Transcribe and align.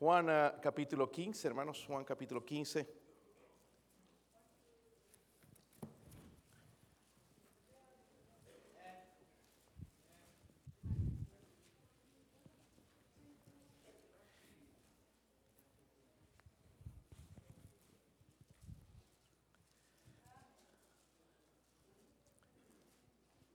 Juan 0.00 0.30
ah, 0.30 0.54
capítulo 0.62 1.10
15, 1.10 1.48
hermanos, 1.48 1.84
Juan 1.84 2.04
capítulo 2.04 2.44
15. 2.44 2.86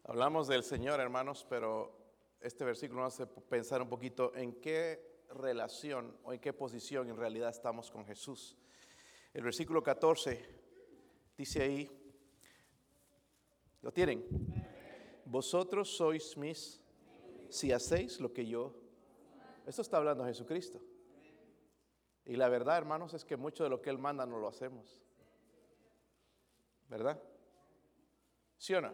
Hablamos 0.03 0.49
del 0.49 0.65
Señor, 0.65 0.99
hermanos, 0.99 1.45
pero 1.49 1.97
este 2.41 2.65
versículo 2.65 3.01
nos 3.01 3.13
hace 3.13 3.27
pensar 3.27 3.81
un 3.81 3.87
poquito 3.87 4.35
en 4.35 4.59
qué 4.59 5.12
relación 5.33 6.15
o 6.23 6.33
en 6.33 6.39
qué 6.39 6.53
posición 6.53 7.09
en 7.09 7.17
realidad 7.17 7.49
estamos 7.49 7.91
con 7.91 8.05
Jesús. 8.05 8.57
El 9.33 9.43
versículo 9.43 9.81
14 9.81 10.45
dice 11.37 11.63
ahí, 11.63 11.89
¿lo 13.81 13.91
tienen? 13.91 14.23
Vosotros 15.25 15.95
sois 15.95 16.37
mis, 16.37 16.81
si 17.49 17.71
hacéis 17.71 18.19
lo 18.19 18.31
que 18.31 18.45
yo, 18.45 18.75
esto 19.65 19.81
está 19.81 19.97
hablando 19.97 20.25
Jesucristo. 20.25 20.79
Y 22.25 22.35
la 22.35 22.49
verdad, 22.49 22.77
hermanos, 22.77 23.13
es 23.13 23.25
que 23.25 23.35
mucho 23.35 23.63
de 23.63 23.69
lo 23.69 23.81
que 23.81 23.89
Él 23.89 23.97
manda 23.97 24.25
no 24.25 24.37
lo 24.37 24.47
hacemos. 24.47 25.01
¿Verdad? 26.89 27.21
¿Sí 28.57 28.73
o 28.73 28.81
no? 28.81 28.93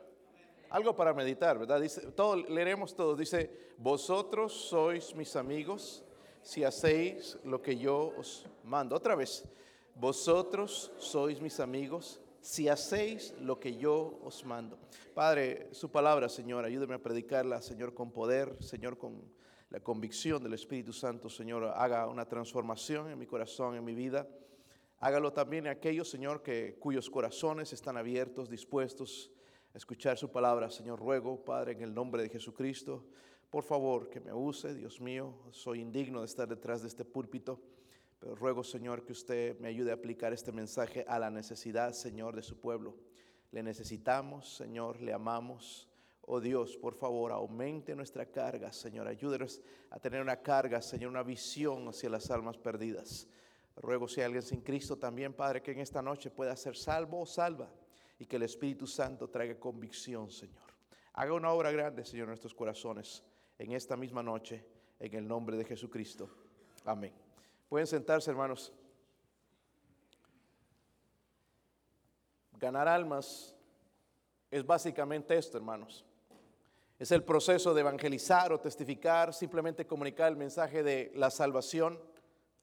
Algo 0.69 0.95
para 0.95 1.13
meditar, 1.13 1.57
¿verdad? 1.59 1.81
Dice, 1.81 2.11
todo, 2.11 2.35
leeremos 2.35 2.95
todo. 2.95 3.15
Dice, 3.15 3.73
vosotros 3.77 4.53
sois 4.53 5.15
mis 5.15 5.35
amigos 5.35 6.05
si 6.41 6.63
hacéis 6.63 7.37
lo 7.43 7.61
que 7.61 7.77
yo 7.77 8.13
os 8.17 8.45
mando. 8.63 8.95
Otra 8.95 9.15
vez, 9.15 9.43
vosotros 9.95 10.91
sois 10.97 11.41
mis 11.41 11.59
amigos 11.59 12.21
si 12.41 12.69
hacéis 12.69 13.33
lo 13.41 13.59
que 13.59 13.75
yo 13.75 14.19
os 14.23 14.45
mando. 14.45 14.79
Padre, 15.13 15.67
su 15.71 15.91
palabra, 15.91 16.29
Señor, 16.29 16.63
ayúdame 16.63 16.95
a 16.95 17.03
predicarla, 17.03 17.61
Señor, 17.61 17.93
con 17.93 18.11
poder, 18.11 18.55
Señor, 18.61 18.97
con 18.97 19.21
la 19.69 19.81
convicción 19.81 20.41
del 20.41 20.53
Espíritu 20.53 20.93
Santo, 20.93 21.29
Señor, 21.29 21.65
haga 21.75 22.07
una 22.07 22.25
transformación 22.25 23.11
en 23.11 23.19
mi 23.19 23.27
corazón, 23.27 23.75
en 23.75 23.83
mi 23.83 23.93
vida. 23.93 24.27
Hágalo 24.99 25.31
también 25.31 25.67
en 25.67 25.71
aquellos, 25.73 26.09
Señor, 26.09 26.41
que, 26.41 26.77
cuyos 26.79 27.09
corazones 27.09 27.71
están 27.71 27.95
abiertos, 27.95 28.49
dispuestos 28.49 29.31
escuchar 29.73 30.17
su 30.17 30.31
palabra, 30.31 30.71
Señor. 30.71 30.99
Ruego, 30.99 31.43
Padre, 31.43 31.73
en 31.73 31.81
el 31.81 31.93
nombre 31.93 32.23
de 32.23 32.29
Jesucristo, 32.29 33.05
por 33.49 33.63
favor, 33.63 34.09
que 34.09 34.19
me 34.19 34.31
use, 34.31 34.75
Dios 34.75 35.01
mío. 35.01 35.33
Soy 35.51 35.81
indigno 35.81 36.19
de 36.19 36.27
estar 36.27 36.47
detrás 36.47 36.81
de 36.81 36.87
este 36.87 37.03
púlpito, 37.03 37.59
pero 38.19 38.35
ruego, 38.35 38.63
Señor, 38.63 39.03
que 39.03 39.11
usted 39.11 39.59
me 39.59 39.69
ayude 39.69 39.89
a 39.89 39.95
aplicar 39.95 40.33
este 40.33 40.51
mensaje 40.51 41.03
a 41.07 41.17
la 41.17 41.31
necesidad, 41.31 41.93
Señor, 41.93 42.35
de 42.35 42.43
su 42.43 42.59
pueblo. 42.59 42.95
Le 43.51 43.63
necesitamos, 43.63 44.55
Señor, 44.55 45.01
le 45.01 45.13
amamos. 45.13 45.89
Oh 46.21 46.39
Dios, 46.39 46.77
por 46.77 46.93
favor, 46.93 47.31
aumente 47.31 47.95
nuestra 47.95 48.27
carga, 48.27 48.71
Señor. 48.71 49.07
Ayúdenos 49.07 49.61
a 49.89 49.99
tener 49.99 50.21
una 50.21 50.37
carga, 50.37 50.79
Señor, 50.79 51.09
una 51.09 51.23
visión 51.23 51.87
hacia 51.87 52.09
las 52.09 52.29
almas 52.29 52.55
perdidas. 52.55 53.27
Ruego 53.77 54.07
si 54.07 54.19
hay 54.19 54.25
alguien 54.25 54.43
sin 54.43 54.61
Cristo 54.61 54.95
también, 54.97 55.33
Padre, 55.33 55.63
que 55.63 55.71
en 55.71 55.79
esta 55.79 56.03
noche 56.03 56.29
pueda 56.29 56.55
ser 56.55 56.75
salvo 56.75 57.21
o 57.21 57.25
salva 57.25 57.71
y 58.19 58.27
que 58.27 58.35
el 58.35 58.43
Espíritu 58.43 58.85
Santo 58.85 59.27
traiga 59.27 59.59
convicción, 59.59 60.29
Señor. 60.29 60.69
Haga 61.13 61.33
una 61.33 61.51
obra 61.51 61.71
grande, 61.71 62.05
Señor, 62.05 62.25
en 62.25 62.29
nuestros 62.29 62.53
corazones 62.53 63.23
en 63.59 63.73
esta 63.73 63.95
misma 63.95 64.23
noche, 64.23 64.65
en 64.99 65.13
el 65.13 65.27
nombre 65.27 65.57
de 65.57 65.65
Jesucristo. 65.65 66.29
Amén. 66.85 67.13
Pueden 67.67 67.85
sentarse, 67.85 68.31
hermanos. 68.31 68.73
Ganar 72.57 72.87
almas 72.87 73.55
es 74.49 74.65
básicamente 74.65 75.37
esto, 75.37 75.57
hermanos. 75.57 76.03
Es 76.97 77.11
el 77.11 77.23
proceso 77.23 77.73
de 77.73 77.81
evangelizar 77.81 78.51
o 78.51 78.59
testificar, 78.59 79.33
simplemente 79.33 79.85
comunicar 79.85 80.29
el 80.29 80.35
mensaje 80.35 80.81
de 80.81 81.11
la 81.15 81.29
salvación 81.29 81.99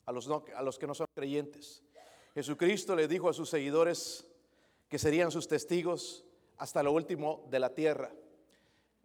a 0.04 0.12
los, 0.12 0.28
a 0.28 0.62
los 0.62 0.78
que 0.78 0.86
no 0.86 0.94
son 0.94 1.06
creyentes. 1.14 1.82
Jesucristo 2.34 2.96
le 2.96 3.08
dijo 3.08 3.28
a 3.28 3.32
sus 3.32 3.48
seguidores, 3.48 4.26
que 4.88 4.98
serían 4.98 5.30
sus 5.30 5.48
testigos 5.48 6.24
hasta 6.58 6.82
lo 6.82 6.92
último 6.92 7.46
de 7.50 7.58
la 7.58 7.74
tierra. 7.74 8.12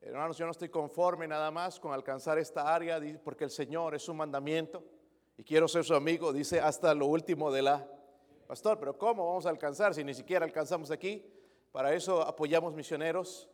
Hermanos, 0.04 0.36
yo 0.36 0.46
no 0.46 0.52
estoy 0.52 0.70
conforme 0.70 1.28
nada 1.28 1.52
más 1.52 1.80
con 1.80 1.94
alcanzar 1.94 2.40
esta 2.40 2.74
área 2.74 3.00
porque 3.24 3.44
el 3.44 3.52
Señor 3.52 3.94
es 3.94 4.10
un 4.10 4.18
mandamiento 4.18 4.84
y 5.38 5.44
quiero 5.44 5.68
ser 5.68 5.84
su 5.84 5.94
amigo, 5.94 6.34
dice 6.34 6.60
hasta 6.60 6.96
lo 6.96 7.06
último 7.06 7.52
de 7.52 7.62
la... 7.62 7.88
Pastor, 8.48 8.80
pero 8.80 8.98
¿cómo 8.98 9.28
vamos 9.28 9.46
a 9.46 9.50
alcanzar 9.50 9.94
si 9.94 10.04
ni 10.04 10.16
siquiera 10.16 10.44
alcanzamos 10.44 10.90
aquí? 10.90 11.24
Para 11.72 11.94
eso 11.94 12.20
apoyamos 12.24 12.74
misioneros. 12.74 13.48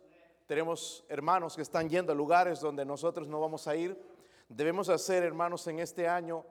Tenemos 0.46 1.03
hermanos 1.09 1.53
que 1.53 1.63
están 1.63 1.90
yendo 1.90 2.13
a 2.13 2.16
lugares 2.16 2.62
donde 2.62 2.85
nosotros 2.85 3.28
no 3.28 3.41
vamos 3.41 3.68
a 3.68 3.75
ir. 3.75 4.02
Debemos 4.47 4.88
hacer, 4.88 5.24
hermanos, 5.24 5.68
en 5.68 5.79
este 5.79 6.08
año 6.08 6.46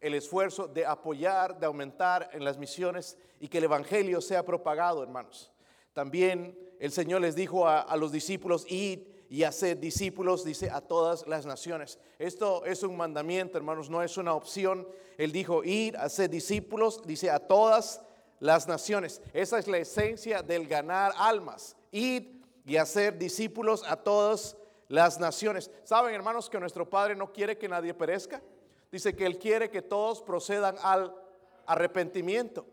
el 0.00 0.14
esfuerzo 0.14 0.68
de 0.68 0.86
apoyar, 0.86 1.58
de 1.58 1.66
aumentar 1.66 2.30
en 2.32 2.44
las 2.44 2.56
misiones 2.56 3.18
y 3.40 3.48
que 3.48 3.58
el 3.58 3.64
Evangelio 3.64 4.20
sea 4.20 4.44
propagado, 4.44 5.02
hermanos. 5.02 5.50
También 5.92 6.56
el 6.78 6.92
Señor 6.92 7.20
les 7.20 7.34
dijo 7.34 7.66
a, 7.66 7.96
los 7.96 8.12
discípulos, 8.12 8.64
id 8.68 9.09
y 9.30 9.44
hacer 9.44 9.78
discípulos, 9.78 10.44
dice, 10.44 10.68
a 10.68 10.80
todas 10.80 11.26
las 11.26 11.46
naciones. 11.46 11.98
Esto 12.18 12.64
es 12.66 12.82
un 12.82 12.96
mandamiento, 12.96 13.56
hermanos, 13.56 13.88
no 13.88 14.02
es 14.02 14.16
una 14.16 14.34
opción. 14.34 14.86
Él 15.16 15.30
dijo, 15.30 15.62
id, 15.64 15.94
hacer 15.94 16.28
discípulos, 16.28 17.00
dice, 17.06 17.30
a 17.30 17.38
todas 17.38 18.02
las 18.40 18.66
naciones. 18.66 19.22
Esa 19.32 19.60
es 19.60 19.68
la 19.68 19.78
esencia 19.78 20.42
del 20.42 20.66
ganar 20.66 21.12
almas. 21.16 21.76
Id 21.92 22.24
y 22.66 22.76
hacer 22.76 23.16
discípulos 23.16 23.84
a 23.86 23.96
todas 23.96 24.56
las 24.88 25.20
naciones. 25.20 25.70
¿Saben, 25.84 26.12
hermanos, 26.12 26.50
que 26.50 26.58
nuestro 26.58 26.90
Padre 26.90 27.14
no 27.14 27.32
quiere 27.32 27.56
que 27.56 27.68
nadie 27.68 27.94
perezca? 27.94 28.42
dice 28.90 29.14
que 29.14 29.26
Él 29.26 29.38
quiere 29.38 29.70
que 29.70 29.82
todos 29.82 30.22
procedan 30.22 30.76
al 30.82 31.14
arrepentimiento. 31.66 32.66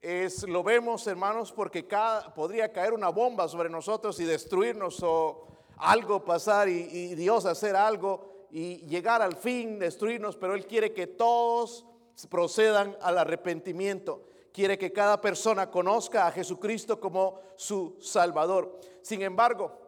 Es, 0.00 0.44
lo 0.48 0.62
vemos, 0.62 1.06
hermanos, 1.06 1.52
porque 1.52 1.86
cada, 1.86 2.32
podría 2.32 2.72
caer 2.72 2.94
una 2.94 3.10
bomba 3.10 3.48
sobre 3.48 3.68
nosotros 3.68 4.18
y 4.20 4.24
destruirnos 4.24 5.02
o 5.02 5.46
algo 5.78 6.24
pasar 6.24 6.68
y, 6.68 7.14
Dios 7.14 7.46
hacer 7.46 7.76
algo 7.76 8.46
y 8.50 8.86
llegar 8.86 9.22
al 9.22 9.36
fin, 9.36 9.78
destruirnos, 9.78 10.36
pero 10.36 10.54
Él 10.54 10.66
quiere 10.66 10.92
que 10.92 11.06
todos 11.06 11.86
procedan 12.28 12.96
al 13.00 13.18
arrepentimiento. 13.18 14.24
Quiere 14.52 14.76
que 14.76 14.92
cada 14.92 15.20
persona 15.20 15.70
conozca 15.70 16.26
a 16.26 16.32
Jesucristo 16.32 16.98
como 16.98 17.40
su 17.56 17.96
Salvador. 18.00 18.80
Sin 19.02 19.22
embargo, 19.22 19.78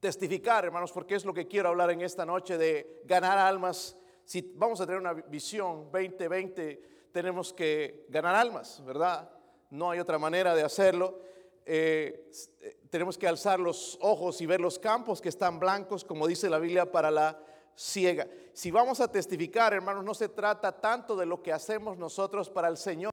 testificar, 0.00 0.64
hermanos, 0.64 0.90
porque 0.90 1.14
es 1.14 1.24
lo 1.24 1.32
que 1.32 1.46
quiero 1.46 1.68
hablar 1.68 1.90
en 1.90 2.00
esta 2.00 2.26
noche 2.26 2.58
de 2.58 3.02
ganar 3.04 3.38
almas 3.38 3.96
si 4.24 4.52
vamos 4.56 4.80
a 4.80 4.86
tener 4.86 5.00
una 5.00 5.12
visión 5.12 5.90
2020, 5.92 7.08
tenemos 7.12 7.52
que 7.52 8.06
ganar 8.08 8.34
almas, 8.34 8.82
¿verdad? 8.84 9.30
No 9.70 9.90
hay 9.90 10.00
otra 10.00 10.18
manera 10.18 10.54
de 10.54 10.62
hacerlo. 10.62 11.20
Eh, 11.66 12.30
eh, 12.60 12.80
tenemos 12.90 13.16
que 13.16 13.26
alzar 13.26 13.58
los 13.58 13.98
ojos 14.00 14.40
y 14.40 14.46
ver 14.46 14.60
los 14.60 14.78
campos 14.78 15.20
que 15.20 15.28
están 15.28 15.58
blancos, 15.58 16.04
como 16.04 16.26
dice 16.26 16.50
la 16.50 16.58
Biblia, 16.58 16.90
para 16.90 17.10
la 17.10 17.40
ciega. 17.74 18.26
Si 18.52 18.70
vamos 18.70 19.00
a 19.00 19.10
testificar, 19.10 19.72
hermanos, 19.72 20.04
no 20.04 20.14
se 20.14 20.28
trata 20.28 20.72
tanto 20.72 21.16
de 21.16 21.26
lo 21.26 21.42
que 21.42 21.52
hacemos 21.52 21.96
nosotros 21.96 22.50
para 22.50 22.68
el 22.68 22.76
Señor, 22.76 23.12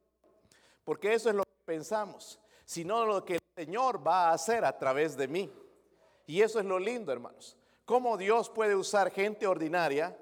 porque 0.84 1.14
eso 1.14 1.30
es 1.30 1.34
lo 1.34 1.44
que 1.44 1.50
pensamos, 1.64 2.38
sino 2.64 3.04
lo 3.04 3.24
que 3.24 3.34
el 3.34 3.64
Señor 3.64 4.06
va 4.06 4.28
a 4.28 4.32
hacer 4.34 4.64
a 4.64 4.78
través 4.78 5.16
de 5.16 5.28
mí. 5.28 5.52
Y 6.26 6.42
eso 6.42 6.60
es 6.60 6.66
lo 6.66 6.78
lindo, 6.78 7.12
hermanos. 7.12 7.56
Cómo 7.84 8.16
Dios 8.16 8.48
puede 8.50 8.76
usar 8.76 9.10
gente 9.10 9.46
ordinaria 9.46 10.16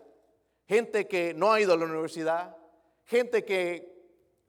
gente 0.70 1.08
que 1.08 1.34
no 1.34 1.52
ha 1.52 1.60
ido 1.60 1.72
a 1.72 1.76
la 1.76 1.84
universidad, 1.84 2.56
gente 3.04 3.44
que 3.44 3.92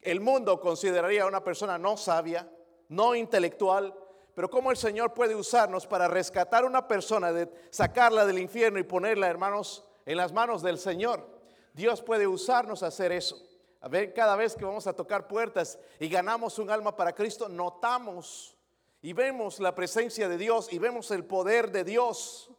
el 0.02 0.22
mundo 0.22 0.60
consideraría 0.60 1.26
una 1.26 1.44
persona 1.44 1.80
no 1.80 1.98
sabia, 1.98 2.48
no 2.92 3.16
intelectual, 3.16 3.96
pero 4.36 4.50
cómo 4.50 4.70
el 4.70 4.76
Señor 4.76 5.14
puede 5.14 5.34
usarnos 5.34 5.88
para 5.88 6.10
rescatar 6.10 6.66
a 6.66 6.68
una 6.68 6.88
persona, 6.88 7.32
de 7.32 7.50
sacarla 7.70 8.26
del 8.26 8.38
infierno 8.38 8.80
y 8.80 8.84
ponerla, 8.84 9.30
hermanos, 9.30 9.86
en 10.06 10.18
las 10.18 10.34
manos 10.34 10.62
del 10.62 10.78
Señor. 10.78 11.26
Dios 11.74 12.02
puede 12.02 12.28
usarnos 12.28 12.84
a 12.84 12.88
hacer 12.88 13.14
eso. 13.14 13.42
A 13.80 13.88
ver, 13.88 14.14
cada 14.14 14.36
vez 14.36 14.56
que 14.56 14.66
vamos 14.66 14.88
a 14.88 14.94
tocar 14.94 15.28
puertas 15.28 15.80
y 16.00 16.10
ganamos 16.10 16.60
un 16.60 16.70
alma 16.70 16.96
para 16.96 17.16
Cristo, 17.16 17.48
notamos 17.48 18.58
y 19.02 19.14
vemos 19.14 19.62
la 19.62 19.74
presencia 19.74 20.28
de 20.28 20.38
Dios 20.38 20.72
y 20.72 20.78
vemos 20.78 21.12
el 21.12 21.24
poder 21.24 21.72
de 21.72 21.86
Dios 21.86 22.52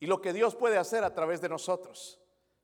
y 0.00 0.06
lo 0.06 0.22
que 0.22 0.32
Dios 0.32 0.56
puede 0.56 0.78
hacer 0.78 1.04
a 1.04 1.14
través 1.14 1.42
de 1.42 1.50
nosotros. 1.50 2.18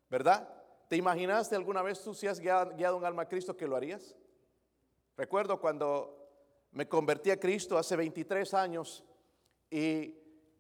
¿Verdad? 0.08 0.48
¿Te 0.88 0.96
imaginaste 0.96 1.54
alguna 1.54 1.82
vez 1.82 2.02
tú 2.02 2.14
si 2.14 2.26
has 2.26 2.40
guiado, 2.40 2.96
un 2.96 3.04
alma 3.04 3.22
a 3.22 3.28
Cristo 3.28 3.54
que 3.54 3.68
lo 3.68 3.76
harías? 3.76 4.16
Recuerdo 5.14 5.60
cuando 5.60 6.17
me 6.72 6.88
convertí 6.88 7.30
a 7.30 7.38
Cristo 7.38 7.78
hace 7.78 7.96
23 7.96 8.54
años 8.54 9.04
y 9.70 10.14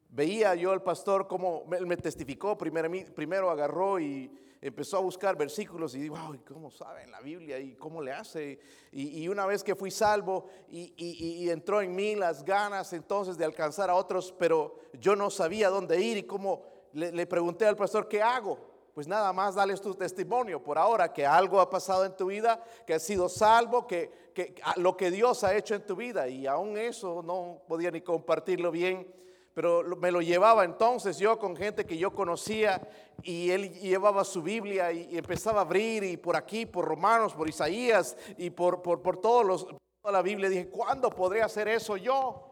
veía 0.08 0.54
yo 0.54 0.72
al 0.72 0.82
pastor 0.82 1.28
como 1.28 1.64
él 1.76 1.86
me 1.86 1.96
testificó, 1.96 2.56
primero, 2.56 3.50
agarró 3.50 4.00
y 4.00 4.30
empezó 4.60 4.96
a 4.96 5.00
buscar 5.00 5.36
versículos 5.36 5.94
y 5.94 6.00
digo, 6.00 6.16
wow, 6.16 6.36
¿cómo 6.46 6.70
sabe 6.70 7.02
en 7.02 7.10
la 7.10 7.20
Biblia 7.20 7.58
y 7.58 7.74
cómo 7.74 8.02
le 8.02 8.12
hace? 8.12 8.58
Y, 8.90 9.28
una 9.28 9.46
vez 9.46 9.62
que 9.62 9.74
fui 9.74 9.90
salvo 9.90 10.46
y, 10.68 11.48
entró 11.48 11.80
en 11.80 11.94
mí 11.94 12.14
las 12.14 12.44
ganas 12.44 12.92
entonces 12.92 13.36
de 13.36 13.44
alcanzar 13.44 13.90
a 13.90 13.94
otros, 13.94 14.34
pero 14.38 14.78
yo 14.94 15.14
no 15.14 15.30
sabía 15.30 15.68
dónde 15.68 16.00
ir 16.00 16.16
y 16.16 16.22
cómo 16.24 16.64
le 16.92 17.26
pregunté 17.26 17.66
al 17.66 17.76
pastor, 17.76 18.08
¿qué 18.08 18.22
hago? 18.22 18.67
Pues 18.98 19.06
nada 19.06 19.32
más 19.32 19.54
dale 19.54 19.76
tu 19.76 19.94
testimonio 19.94 20.60
por 20.60 20.76
ahora 20.76 21.12
que 21.12 21.24
algo 21.24 21.60
ha 21.60 21.70
pasado 21.70 22.04
en 22.04 22.16
tu 22.16 22.26
vida, 22.26 22.60
que 22.84 22.94
has 22.94 23.02
sido 23.04 23.28
salvo, 23.28 23.86
que, 23.86 24.10
que 24.34 24.56
lo 24.74 24.96
que 24.96 25.12
Dios 25.12 25.44
ha 25.44 25.54
hecho 25.54 25.76
en 25.76 25.86
tu 25.86 25.94
vida. 25.94 26.26
Y 26.26 26.48
aún 26.48 26.76
eso 26.76 27.22
no 27.22 27.62
podía 27.68 27.92
ni 27.92 28.00
compartirlo 28.00 28.72
bien 28.72 29.06
pero 29.54 29.84
me 29.96 30.10
lo 30.10 30.20
llevaba 30.20 30.64
entonces 30.64 31.16
yo 31.18 31.38
con 31.38 31.56
gente 31.56 31.86
que 31.86 31.96
yo 31.96 32.12
conocía 32.12 32.80
y 33.22 33.50
él 33.50 33.72
llevaba 33.72 34.24
su 34.24 34.42
Biblia 34.42 34.90
y, 34.90 35.16
empezaba 35.16 35.60
a 35.60 35.62
abrir 35.62 36.02
y 36.02 36.16
por 36.16 36.34
aquí, 36.34 36.66
por 36.66 36.84
Romanos, 36.84 37.34
por 37.34 37.48
Isaías 37.48 38.16
y 38.36 38.50
por, 38.50 38.82
por, 38.82 39.00
por 39.00 39.20
todos 39.20 39.46
los, 39.46 39.66
toda 40.02 40.12
la 40.12 40.22
Biblia. 40.22 40.48
Dije, 40.48 40.68
¿cuándo 40.70 41.08
podré 41.10 41.42
hacer 41.42 41.68
eso 41.68 41.96
yo? 41.96 42.50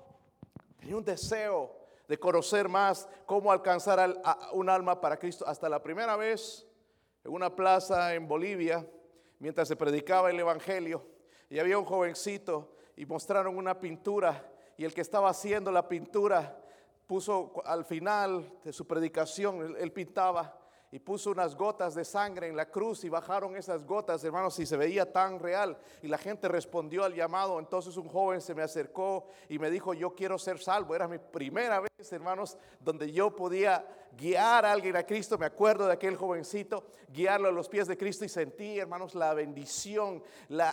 Tenía 0.78 0.96
un 0.96 1.04
deseo 1.04 1.86
de 2.08 2.19
conocer 2.19 2.69
más 2.69 3.08
cómo 3.25 3.50
alcanzar 3.50 4.23
un 4.53 4.69
alma 4.69 5.00
para 5.00 5.19
Cristo. 5.19 5.47
Hasta 5.47 5.69
la 5.69 5.82
primera 5.82 6.17
vez 6.17 6.67
en 7.25 7.32
una 7.32 7.55
plaza 7.55 8.14
en 8.14 8.29
Bolivia, 8.29 8.87
mientras 9.38 9.69
se 9.69 9.76
predicaba 9.76 10.31
el 10.31 10.38
Evangelio, 10.38 11.05
y 11.49 11.58
había 11.58 11.79
un 11.79 11.85
jovencito 11.85 12.76
y 12.97 13.06
mostraron 13.06 13.56
una 13.56 13.79
pintura 13.79 14.53
y 14.76 14.85
el 14.85 14.93
que 14.93 15.00
estaba 15.00 15.31
haciendo 15.31 15.73
la 15.73 15.88
pintura 15.88 16.58
puso 17.06 17.53
al 17.64 17.85
final 17.85 18.52
de 18.64 18.73
su 18.73 18.87
predicación, 18.87 19.76
él, 19.79 19.93
pintaba 19.93 20.59
y 20.96 20.98
puso 20.98 21.31
unas 21.31 21.54
gotas 21.54 21.94
de 21.94 22.06
sangre 22.06 22.48
en 22.48 22.56
la 22.56 22.70
cruz 22.70 23.04
y 23.04 23.10
bajaron 23.10 23.54
esas 23.54 23.84
gotas, 23.84 24.25
hermanos, 24.25 24.58
y 24.60 24.64
se 24.64 24.78
veía 24.78 25.12
tan 25.12 25.38
real. 25.38 25.76
Y 26.00 26.08
la 26.08 26.16
gente 26.16 26.48
respondió 26.48 27.04
al 27.04 27.12
llamado. 27.12 27.58
Entonces 27.58 27.98
un 27.98 28.08
joven 28.08 28.40
se 28.40 28.54
me 28.54 28.62
acercó 28.62 29.26
y 29.50 29.58
me 29.58 29.69
dijo, 29.69 29.93
yo 29.93 30.14
quiero 30.14 30.38
ser 30.38 30.58
salvo. 30.58 30.94
Era 30.94 31.06
mi 31.06 31.19
primera 31.19 31.81
vez, 31.81 32.12
hermanos, 32.12 32.56
donde 32.81 33.12
yo 33.12 33.37
podía 33.37 33.87
guiar 34.16 34.64
a 34.64 34.72
alguien 34.72 34.96
a 34.96 35.02
Cristo. 35.02 35.37
Me 35.37 35.44
acuerdo 35.44 35.87
de 35.87 35.93
aquel 35.93 36.16
jovencito, 36.16 36.87
guiarlo 37.12 37.49
a 37.49 37.52
los 37.52 37.69
pies 37.69 37.87
de 37.88 37.99
Cristo 37.99 38.25
y 38.25 38.31
sentí, 38.31 38.78
hermanos, 38.78 39.14
la 39.14 39.34
bendición, 39.34 40.22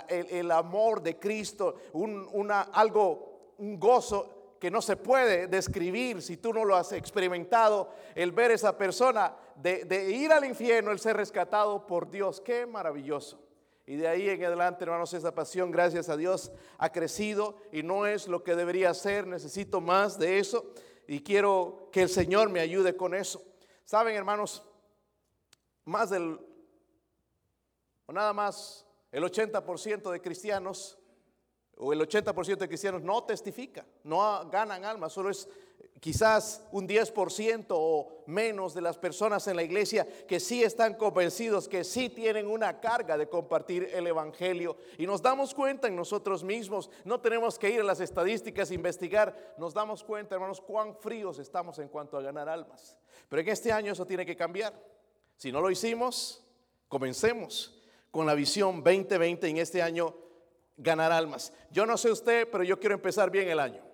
el, 0.07 0.51
amor 0.51 1.01
de 1.01 1.19
Cristo, 1.19 1.75
un, 1.91 2.49
algo, 2.49 3.55
un 3.57 3.77
gozo 3.77 4.43
que 4.63 4.71
no 4.71 4.81
se 4.81 4.95
puede 4.95 5.47
describir 5.47 6.21
si 6.21 6.37
tú 6.37 6.53
no 6.53 6.63
lo 6.63 6.77
has 6.77 6.93
experimentado, 6.93 7.89
el 8.15 8.31
ver 8.31 8.51
esa 8.51 8.77
persona, 8.77 9.35
de, 9.55 10.11
ir 10.11 10.31
al 10.31 10.45
infierno, 10.45 10.91
el 10.91 10.99
ser 10.99 11.17
rescatado 11.17 11.85
por 11.87 12.09
Dios. 12.09 12.41
Qué 12.41 12.65
maravilloso. 12.65 13.39
Y 13.85 13.97
de 13.97 14.07
ahí 14.07 14.29
en 14.29 14.43
adelante, 14.43 14.83
hermanos, 14.83 15.13
esa 15.13 15.35
pasión, 15.35 15.71
gracias 15.71 16.07
a 16.09 16.15
Dios, 16.15 16.51
ha 16.77 16.91
crecido 16.91 17.57
y 17.71 17.83
no 17.83 18.07
es 18.07 18.27
lo 18.27 18.43
que 18.43 18.55
debería 18.55 18.93
ser. 18.93 19.27
Necesito 19.27 19.81
más 19.81 20.17
de 20.17 20.39
eso 20.39 20.73
y 21.07 21.21
quiero 21.21 21.89
que 21.91 22.03
el 22.03 22.09
Señor 22.09 22.49
me 22.49 22.59
ayude 22.59 22.95
con 22.95 23.13
eso. 23.13 23.43
Saben, 23.83 24.15
hermanos, 24.15 24.63
más 25.85 26.09
del, 26.09 26.39
o 28.05 28.13
nada 28.13 28.31
más, 28.31 28.85
el 29.11 29.23
80% 29.23 30.11
de 30.11 30.21
cristianos 30.21 30.97
o 31.77 31.91
el 31.91 31.99
80% 31.99 32.57
de 32.57 32.67
cristianos 32.67 33.01
no 33.01 33.23
testifica, 33.23 33.85
no 34.03 34.49
ganan 34.49 34.85
almas, 34.85 35.11
solo 35.11 35.29
es 35.29 35.49
quizás 36.03 36.61
un 36.73 36.85
10% 36.85 37.67
o 37.69 38.25
menos 38.27 38.73
de 38.73 38.81
las 38.81 38.97
personas 38.97 39.47
en 39.47 39.55
la 39.55 39.63
iglesia 39.63 40.05
que 40.27 40.41
sí 40.41 40.61
están 40.61 40.95
convencidos, 40.95 41.69
que 41.69 41.85
sí 41.85 42.09
tienen 42.09 42.47
una 42.47 42.81
carga 42.81 43.17
de 43.17 43.29
compartir 43.29 43.89
el 43.93 44.07
Evangelio. 44.07 44.75
Y 44.97 45.07
nos 45.07 45.21
damos 45.21 45.53
cuenta 45.53 45.87
en 45.87 45.95
nosotros 45.95 46.43
mismos, 46.43 46.89
no 47.05 47.21
tenemos 47.21 47.57
que 47.57 47.69
ir 47.69 47.79
a 47.79 47.85
las 47.85 48.01
estadísticas 48.01 48.69
investigar, 48.71 49.55
nos 49.57 49.73
damos 49.73 50.03
cuenta, 50.03 50.35
hermanos, 50.35 50.59
cuán 50.59 50.93
fríos 50.93 51.39
estamos 51.39 51.79
en 51.79 51.87
cuanto 51.87 52.17
a 52.17 52.21
ganar 52.21 52.49
almas. 52.49 52.97
Pero 53.29 53.41
en 53.41 53.47
este 53.47 53.71
año 53.71 53.93
eso 53.93 54.05
tiene 54.05 54.25
que 54.25 54.35
cambiar. 54.35 54.73
Si 55.37 55.53
no 55.53 55.61
lo 55.61 55.71
hicimos, 55.71 56.45
comencemos 56.89 57.81
con 58.11 58.25
la 58.25 58.35
visión 58.35 58.83
2020 58.83 59.47
en 59.47 59.57
este 59.57 59.81
año 59.81 60.13
ganar 60.75 61.13
almas. 61.13 61.53
Yo 61.71 61.85
no 61.85 61.95
sé 61.95 62.11
usted, 62.11 62.49
pero 62.51 62.65
yo 62.65 62.77
quiero 62.77 62.93
empezar 62.93 63.31
bien 63.31 63.47
el 63.47 63.61
año. 63.61 63.92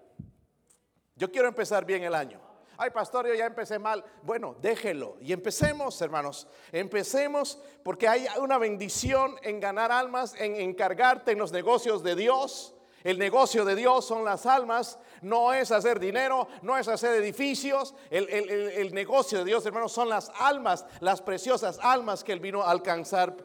Yo 1.19 1.30
quiero 1.30 1.50
empezar 1.50 1.86
bien 1.86 2.01
el 2.04 2.16
año. 2.16 2.39
Ay, 2.77 2.92
pastor, 2.92 3.27
yo 3.27 3.33
ya 3.33 3.45
empecé 3.45 3.77
mal. 3.77 4.01
Bueno, 4.24 4.56
déjelo 4.62 5.18
y 5.19 5.33
empecemos, 5.33 6.01
hermanos. 6.01 6.48
Empecemos 6.71 7.60
porque 7.83 8.07
hay 8.07 8.25
una 8.39 8.57
bendición 8.57 9.36
en 9.44 9.60
ganar 9.60 9.92
almas, 9.92 10.33
en 10.39 10.56
encargarte 10.56 11.33
en 11.33 11.39
los 11.39 11.51
negocios 11.51 12.04
de 12.04 12.16
Dios. 12.16 12.74
El 13.04 13.19
negocio 13.19 13.66
de 13.66 13.75
Dios 13.75 14.06
son 14.06 14.24
las 14.24 14.45
almas, 14.45 14.98
no 15.21 15.54
es 15.54 15.74
hacer 15.74 16.00
dinero, 16.00 16.48
no 16.62 16.77
es 16.77 16.88
hacer 16.88 17.21
edificios. 17.21 17.95
El, 18.10 18.94
negocio 18.94 19.39
de 19.39 19.45
Dios, 19.45 19.66
hermanos, 19.66 19.92
son 19.92 20.07
las 20.07 20.31
almas, 20.39 20.86
las 21.01 21.21
preciosas 21.21 21.80
almas 21.81 22.24
que 22.24 22.31
Él 22.31 22.39
vino 22.39 22.62
a 22.63 22.71
alcanzar 22.71 23.36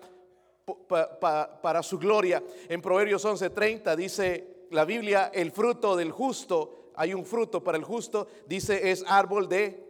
para 0.87 1.83
su 1.83 1.99
gloria. 1.99 2.41
En 2.69 2.81
Proverbios 2.81 3.25
11:30 3.25 3.97
dice 3.97 4.67
la 4.71 4.85
Biblia, 4.85 5.33
el 5.35 5.51
fruto 5.51 5.97
del 5.97 6.13
justo, 6.13 6.84
hay 6.95 7.15
un 7.15 7.25
fruto 7.25 7.63
para 7.63 7.79
el 7.79 7.85
justo, 7.85 8.27
dice 8.47 8.91
es 8.91 9.05
árbol 9.07 9.49
de, 9.49 9.85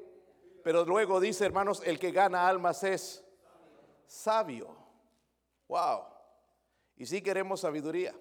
pero 0.62 0.84
luego 0.84 1.20
dice, 1.20 1.44
hermanos, 1.44 1.82
el 1.84 1.98
que 1.98 2.10
gana 2.10 2.48
almas 2.48 2.82
es 2.84 3.24
sabio. 4.06 4.74
Wow. 5.68 6.04
Y 6.96 7.06
si 7.06 7.20
queremos 7.20 7.60
sabiduría. 7.60 8.14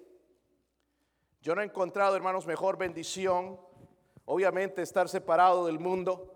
Yo 1.40 1.54
no 1.54 1.62
he 1.62 1.64
encontrado, 1.64 2.16
hermanos, 2.16 2.46
mejor 2.46 2.78
bendición, 2.78 3.60
obviamente, 4.24 4.82
estar 4.82 5.08
separado 5.08 5.66
del 5.66 5.78
mundo, 5.78 6.34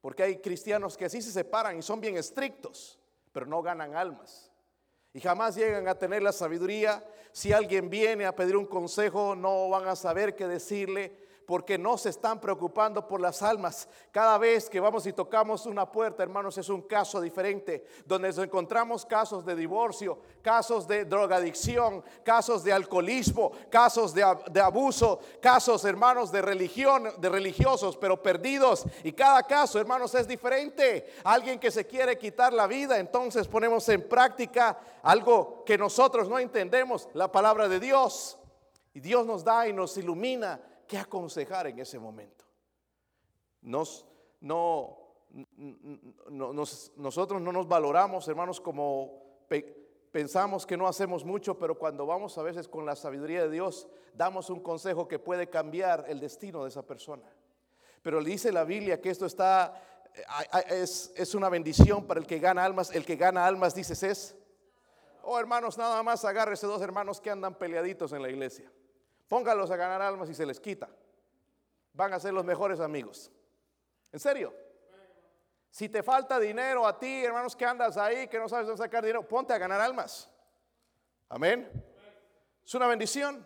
porque 0.00 0.22
hay 0.22 0.38
cristianos 0.38 0.96
que 0.96 1.06
así 1.06 1.22
se 1.22 1.32
separan 1.32 1.78
y 1.78 1.82
son 1.82 2.00
bien 2.00 2.16
estrictos, 2.16 3.00
pero 3.32 3.46
no 3.46 3.62
ganan 3.62 3.96
almas 3.96 4.50
y 5.14 5.20
jamás 5.20 5.54
llegan 5.54 5.86
a 5.88 5.94
tener 5.94 6.22
la 6.22 6.32
sabiduría. 6.32 7.02
Si 7.30 7.52
alguien 7.52 7.88
viene 7.88 8.26
a 8.26 8.34
pedir 8.34 8.56
un 8.56 8.66
consejo, 8.66 9.34
no 9.36 9.68
van 9.68 9.86
a 9.86 9.96
saber 9.96 10.34
qué 10.34 10.46
decirle 10.46 11.16
porque 11.46 11.76
no 11.76 11.98
se 11.98 12.10
están 12.10 12.40
preocupando 12.40 13.06
por 13.06 13.20
las 13.20 13.42
almas. 13.42 13.88
Cada 14.10 14.38
vez 14.38 14.68
que 14.68 14.80
vamos 14.80 15.06
y 15.06 15.12
tocamos 15.12 15.66
una 15.66 15.90
puerta, 15.90 16.22
hermanos, 16.22 16.56
es 16.58 16.68
un 16.68 16.82
caso 16.82 17.20
diferente, 17.20 17.86
donde 18.06 18.28
nos 18.28 18.38
encontramos 18.38 19.04
casos 19.04 19.44
de 19.44 19.54
divorcio, 19.54 20.18
casos 20.42 20.86
de 20.88 21.04
drogadicción, 21.04 22.02
casos 22.22 22.64
de 22.64 22.72
alcoholismo, 22.72 23.52
casos 23.70 24.14
de, 24.14 24.22
abuso, 24.60 25.20
casos, 25.40 25.84
hermanos, 25.84 26.32
de 26.32 26.42
religión, 26.42 27.10
de 27.18 27.28
religiosos, 27.28 27.96
pero 27.96 28.22
perdidos. 28.22 28.84
Y 29.02 29.12
cada 29.12 29.42
caso, 29.42 29.78
hermanos, 29.78 30.14
es 30.14 30.26
diferente. 30.26 31.12
Alguien 31.24 31.58
que 31.58 31.70
se 31.70 31.86
quiere 31.86 32.18
quitar 32.18 32.52
la 32.52 32.66
vida, 32.66 32.98
entonces 32.98 33.46
ponemos 33.46 33.88
en 33.88 34.08
práctica 34.08 34.78
algo 35.02 35.62
que 35.64 35.76
nosotros 35.76 36.28
no 36.28 36.38
entendemos, 36.38 37.08
la 37.12 37.30
palabra 37.30 37.68
de 37.68 37.80
Dios. 37.80 38.38
Y 38.94 39.00
Dios 39.00 39.26
nos 39.26 39.42
da 39.42 39.66
y 39.66 39.72
nos 39.72 39.96
ilumina 39.98 40.60
qué 40.86 40.98
aconsejar 40.98 41.66
en 41.66 41.78
ese 41.78 41.98
momento. 41.98 42.44
Nos, 43.62 44.06
no, 44.40 44.98
nosotros 46.96 47.40
no 47.40 47.52
nos 47.52 47.66
valoramos, 47.66 48.28
hermanos, 48.28 48.60
como 48.60 49.22
pensamos 50.12 50.64
que 50.64 50.76
no 50.76 50.86
hacemos 50.86 51.24
mucho, 51.24 51.58
pero 51.58 51.76
cuando 51.76 52.06
vamos 52.06 52.38
a 52.38 52.42
veces 52.42 52.68
con 52.68 52.86
la 52.86 52.94
sabiduría 52.94 53.42
de 53.42 53.50
Dios, 53.50 53.88
damos 54.14 54.48
un 54.50 54.60
consejo 54.60 55.08
que 55.08 55.18
puede 55.18 55.48
cambiar 55.48 56.04
el 56.08 56.20
destino 56.20 56.62
de 56.62 56.68
esa 56.68 56.82
persona. 56.82 57.24
Pero 58.02 58.22
dice 58.22 58.52
la 58.52 58.64
Biblia 58.64 59.00
que 59.00 59.10
esto 59.10 59.26
está, 59.26 59.82
es, 60.68 61.12
es 61.16 61.34
una 61.34 61.48
bendición 61.48 62.06
para 62.06 62.20
el 62.20 62.26
que 62.26 62.38
gana 62.38 62.64
almas. 62.64 62.94
El 62.94 63.04
que 63.04 63.16
gana 63.16 63.46
almas, 63.46 63.74
dices, 63.74 64.02
es, 64.02 64.36
oh 65.22 65.38
hermanos, 65.38 65.78
nada 65.78 66.02
más 66.02 66.24
agárrese 66.24 66.66
dos 66.66 66.82
hermanos 66.82 67.20
que 67.20 67.30
andan 67.30 67.54
peleaditos 67.54 68.12
en 68.12 68.22
la 68.22 68.28
iglesia. 68.28 68.70
Póngalos 69.28 69.70
a 69.70 69.76
ganar 69.76 70.02
almas 70.02 70.28
y 70.28 70.34
se 70.34 70.46
les 70.46 70.60
quita. 70.60 70.88
Van 71.92 72.12
a 72.12 72.20
ser 72.20 72.32
los 72.34 72.44
mejores 72.44 72.80
amigos. 72.80 73.30
¿En 74.12 74.20
serio? 74.20 74.54
Si 75.70 75.88
te 75.88 76.02
falta 76.02 76.38
dinero 76.38 76.86
a 76.86 76.98
ti, 76.98 77.24
hermanos, 77.24 77.56
que 77.56 77.64
andas 77.64 77.96
ahí, 77.96 78.28
que 78.28 78.38
no 78.38 78.48
sabes 78.48 78.66
dónde 78.66 78.82
sacar 78.82 79.02
dinero, 79.02 79.26
ponte 79.26 79.52
a 79.52 79.58
ganar 79.58 79.80
almas. 79.80 80.30
Amén. 81.28 81.68
Es 82.64 82.74
una 82.74 82.86
bendición. 82.86 83.44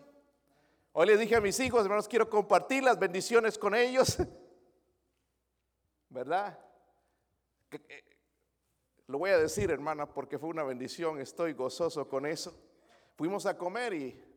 Hoy 0.91 1.07
le 1.07 1.17
dije 1.17 1.35
a 1.35 1.41
mis 1.41 1.59
hijos, 1.59 1.83
hermanos, 1.83 2.07
quiero 2.07 2.29
compartir 2.29 2.83
las 2.83 2.99
bendiciones 2.99 3.57
con 3.57 3.73
ellos. 3.73 4.17
¿Verdad? 6.09 6.59
Lo 9.07 9.17
voy 9.17 9.31
a 9.31 9.39
decir, 9.39 9.71
hermana, 9.71 10.07
porque 10.07 10.37
fue 10.37 10.49
una 10.49 10.63
bendición. 10.63 11.19
Estoy 11.19 11.53
gozoso 11.53 12.07
con 12.07 12.27
eso. 12.27 12.53
Fuimos 13.15 13.47
a 13.47 13.57
comer 13.57 13.93
y 13.93 14.28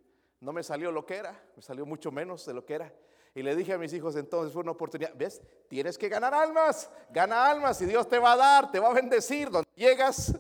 no 0.43 0.53
me 0.53 0.65
salió 0.65 0.91
lo 0.91 1.07
que 1.07 1.15
era, 1.15 1.41
me 1.55 1.63
salió 1.63 1.87
mucho 1.87 2.11
menos 2.11 2.45
de 2.45 2.53
lo 2.53 2.67
que 2.67 2.75
era. 2.75 2.93
Y 3.33 3.43
le 3.43 3.55
dije 3.55 3.75
a 3.75 3.79
mis 3.79 3.93
hijos 3.93 4.17
entonces, 4.17 4.53
fue 4.53 4.63
una 4.63 4.73
oportunidad, 4.73 5.13
¿ves? 5.15 5.41
Tienes 5.69 5.97
que 5.97 6.09
ganar 6.09 6.35
almas, 6.35 6.91
gana 7.11 7.49
almas 7.49 7.81
y 7.81 7.87
Dios 7.87 8.09
te 8.09 8.19
va 8.19 8.33
a 8.33 8.37
dar, 8.37 8.73
te 8.73 8.81
va 8.81 8.89
a 8.89 8.93
bendecir 8.93 9.51
donde 9.51 9.69
llegas, 9.77 10.35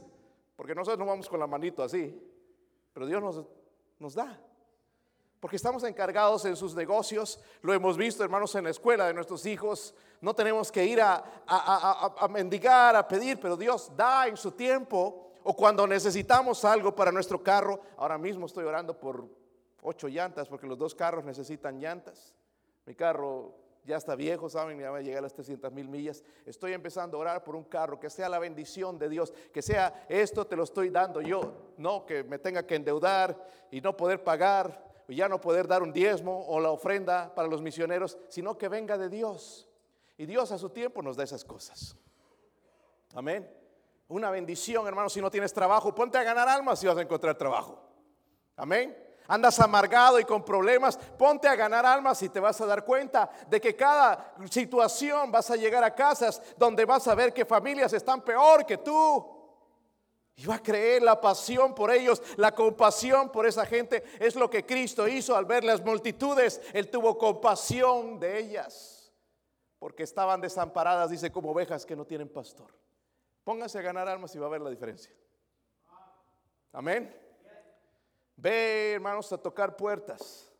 porque 0.57 0.75
nosotros 0.75 0.99
no 0.99 1.07
vamos 1.07 1.29
con 1.29 1.39
la 1.39 1.47
manito 1.47 1.85
así, 1.85 2.21
pero 2.93 3.07
Dios 3.07 3.47
nos, 4.01 4.15
da. 4.15 4.39
Porque 5.39 5.55
estamos 5.55 5.85
encargados 5.85 6.45
en 6.47 6.57
sus 6.57 6.75
negocios, 6.75 7.41
lo 7.63 7.73
hemos 7.73 7.97
visto 7.97 8.25
hermanos 8.25 8.57
en 8.57 8.65
la 8.65 8.71
escuela 8.71 9.07
de 9.07 9.15
nuestros 9.15 9.47
hijos, 9.47 9.95
no 10.21 10.35
tenemos 10.35 10.73
que 10.73 10.85
ir 10.85 11.01
a, 11.01 11.15
a, 11.15 11.25
a, 11.47 12.25
a 12.25 12.29
mendigar, 12.29 12.97
a 12.97 13.07
pedir, 13.07 13.39
pero 13.39 13.57
Dios 13.57 13.93
da 13.97 14.27
en 14.27 14.37
su 14.37 14.51
tiempo 14.51 15.31
o 15.45 15.55
cuando 15.55 15.87
necesitamos 15.87 16.65
algo 16.65 16.93
para 16.95 17.13
nuestro 17.13 17.41
carro. 17.41 17.81
Ahora 17.97 18.19
mismo 18.19 18.47
estoy 18.47 18.65
orando 18.65 18.99
por 18.99 19.42
ocho 19.83 20.09
llantas 20.09 20.49
porque 20.49 20.67
los 20.67 20.79
dos 20.79 20.95
carros 20.95 21.25
necesitan 21.25 21.79
llantas. 21.79 22.35
Mi 22.87 22.95
carro 22.95 23.55
ya 23.85 23.97
está 23.97 24.15
viejo, 24.15 24.49
saben, 24.49 24.79
ya 24.79 24.91
va 24.91 24.99
a 24.99 25.03
llegar 25.03 25.19
a 25.19 25.23
las 25.23 25.35
300 25.35 25.73
mil 25.73 25.89
millas. 25.89 26.23
Estoy 26.47 26.73
empezando 26.73 27.17
a 27.17 27.21
orar 27.21 27.45
por 27.45 27.57
un 27.57 27.65
carro 27.65 27.99
que 27.99 28.09
sea 28.09 28.29
la 28.29 28.39
bendición 28.39 28.99
de 28.99 29.09
Dios, 29.09 29.33
que 29.53 29.61
sea 29.61 30.07
esto 30.09 30.47
te 30.47 30.57
lo 30.57 30.63
estoy 30.63 30.91
dando 30.91 31.21
yo, 31.21 31.73
no 31.77 32.07
que 32.07 32.23
me 32.25 32.39
tenga 32.39 32.67
que 32.67 32.77
endeudar 32.77 33.37
y 33.71 33.81
no 33.81 33.97
poder 33.97 34.23
pagar, 34.23 34.93
y 35.09 35.17
ya 35.17 35.29
no 35.29 35.41
poder 35.41 35.67
dar 35.67 35.83
un 35.83 35.93
diezmo 35.93 36.47
o 36.47 36.61
la 36.61 36.71
ofrenda 36.71 37.35
para 37.35 37.49
los 37.49 37.61
misioneros, 37.61 38.19
sino 38.29 38.57
que 38.57 38.69
venga 38.69 38.97
de 38.97 39.09
Dios. 39.09 39.69
Y 40.17 40.27
Dios 40.27 40.53
a 40.53 40.59
su 40.59 40.71
tiempo 40.71 41.03
nos 41.03 41.17
da 41.17 41.25
esas 41.25 41.45
cosas. 41.45 41.97
Amén. 43.15 43.51
Una 44.09 44.31
bendición, 44.31 44.87
hermano, 44.87 45.09
si 45.09 45.21
no 45.21 45.31
tienes 45.31 45.53
trabajo, 45.53 45.95
ponte 45.95 46.19
a 46.19 46.23
ganar 46.23 46.49
almas 46.49 46.83
y 46.85 46.87
vas 46.87 46.97
a 46.97 47.03
encontrar 47.03 47.37
trabajo. 47.37 47.83
Amén. 48.57 48.97
Andas 49.29 49.61
amargado 49.61 50.19
y 50.19 50.25
con 50.25 50.45
problemas, 50.45 50.97
ponte 50.97 51.49
a 51.49 51.55
ganar 51.55 51.87
almas 51.87 52.23
y 52.23 52.29
te 52.29 52.41
vas 52.41 52.61
a 52.61 52.67
dar 52.67 52.85
cuenta 52.85 53.31
de 53.49 53.61
que 53.61 53.77
cada 53.77 54.35
situación 54.51 55.31
vas 55.31 55.51
a 55.51 55.57
llegar 55.57 55.85
a 55.85 55.95
casas 55.95 56.43
donde 56.57 56.85
vas 56.85 57.07
a 57.09 57.15
ver 57.15 57.33
que 57.33 57.45
familias 57.45 57.93
están 57.93 58.23
peor 58.23 58.67
que 58.67 58.79
tú. 58.79 59.43
Y 60.37 60.47
va 60.47 60.57
a 60.57 60.63
creer 60.63 61.03
la 61.03 61.21
pasión 61.21 61.75
por 61.75 61.91
ellos, 61.91 62.23
la 62.37 62.55
compasión 62.55 63.31
por 63.31 63.47
esa 63.47 63.67
gente. 63.67 64.03
Es 64.19 64.35
lo 64.35 64.49
que 64.49 64.65
Cristo 64.65 65.07
hizo 65.07 65.37
al 65.37 65.45
ver 65.45 65.63
las 65.63 65.83
multitudes. 65.83 66.61
Él 66.73 66.91
tuvo 66.91 67.19
compasión 67.19 68.19
de 68.19 68.39
ellas. 68.39 69.13
Porque 69.79 70.05
estaban 70.05 70.41
desamparadas, 70.41 71.11
dice, 71.11 71.31
como 71.31 71.51
ovejas 71.51 71.85
que 71.85 71.97
no 71.97 72.07
tienen 72.07 72.29
pastor. 72.29 72.73
Pónganse 73.45 73.79
a 73.79 73.83
ganar 73.83 74.09
almas 74.09 74.35
y 74.35 74.39
va 74.39 74.47
a 74.47 74.51
ver 74.51 74.61
la 74.61 74.71
diferencia. 74.71 75.13
Amén. 76.73 77.22
Ve, 78.43 78.95
hermanos, 78.95 79.33
a 79.33 79.39
tocar 79.39 79.77
puertas. 79.77 80.51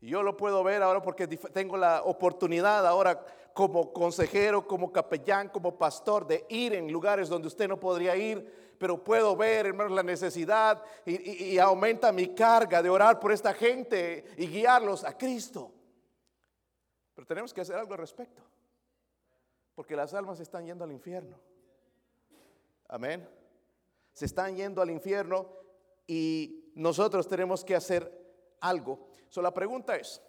Y 0.00 0.08
yo 0.08 0.22
lo 0.22 0.34
puedo 0.34 0.64
ver 0.64 0.82
ahora 0.82 1.02
porque 1.02 1.26
tengo 1.26 1.76
la 1.76 2.02
oportunidad 2.04 2.86
ahora 2.86 3.22
como 3.52 3.92
consejero, 3.92 4.66
como 4.66 4.90
capellán, 4.90 5.50
como 5.50 5.76
pastor 5.76 6.26
de 6.26 6.46
ir 6.48 6.72
en 6.72 6.90
lugares 6.90 7.28
donde 7.28 7.48
usted 7.48 7.68
no 7.68 7.78
podría 7.78 8.16
ir, 8.16 8.76
pero 8.78 9.04
puedo 9.04 9.36
ver, 9.36 9.66
hermanos, 9.66 9.92
la 9.92 10.02
necesidad 10.02 10.82
y, 11.04 11.52
y 11.52 11.58
aumenta 11.58 12.12
mi 12.12 12.34
carga 12.34 12.82
de 12.82 12.88
orar 12.88 13.20
por 13.20 13.30
esta 13.30 13.52
gente 13.52 14.24
y 14.38 14.46
guiarlos 14.46 15.04
a 15.04 15.18
Cristo. 15.18 15.70
Pero 17.14 17.26
tenemos 17.26 17.52
que 17.52 17.60
hacer 17.60 17.76
algo 17.76 17.92
al 17.92 17.98
respecto, 17.98 18.42
porque 19.74 19.94
las 19.94 20.14
almas 20.14 20.40
están 20.40 20.64
yendo 20.64 20.84
al 20.84 20.92
infierno. 20.92 21.38
Amén. 22.88 23.28
Se 24.14 24.24
están 24.24 24.56
yendo 24.56 24.80
al 24.80 24.88
infierno 24.88 25.58
y 26.06 26.67
nosotros 26.78 27.26
tenemos 27.26 27.64
que 27.64 27.74
hacer 27.74 28.56
algo. 28.60 29.08
So, 29.28 29.42
la 29.42 29.52
pregunta 29.52 29.96
es, 29.96 30.22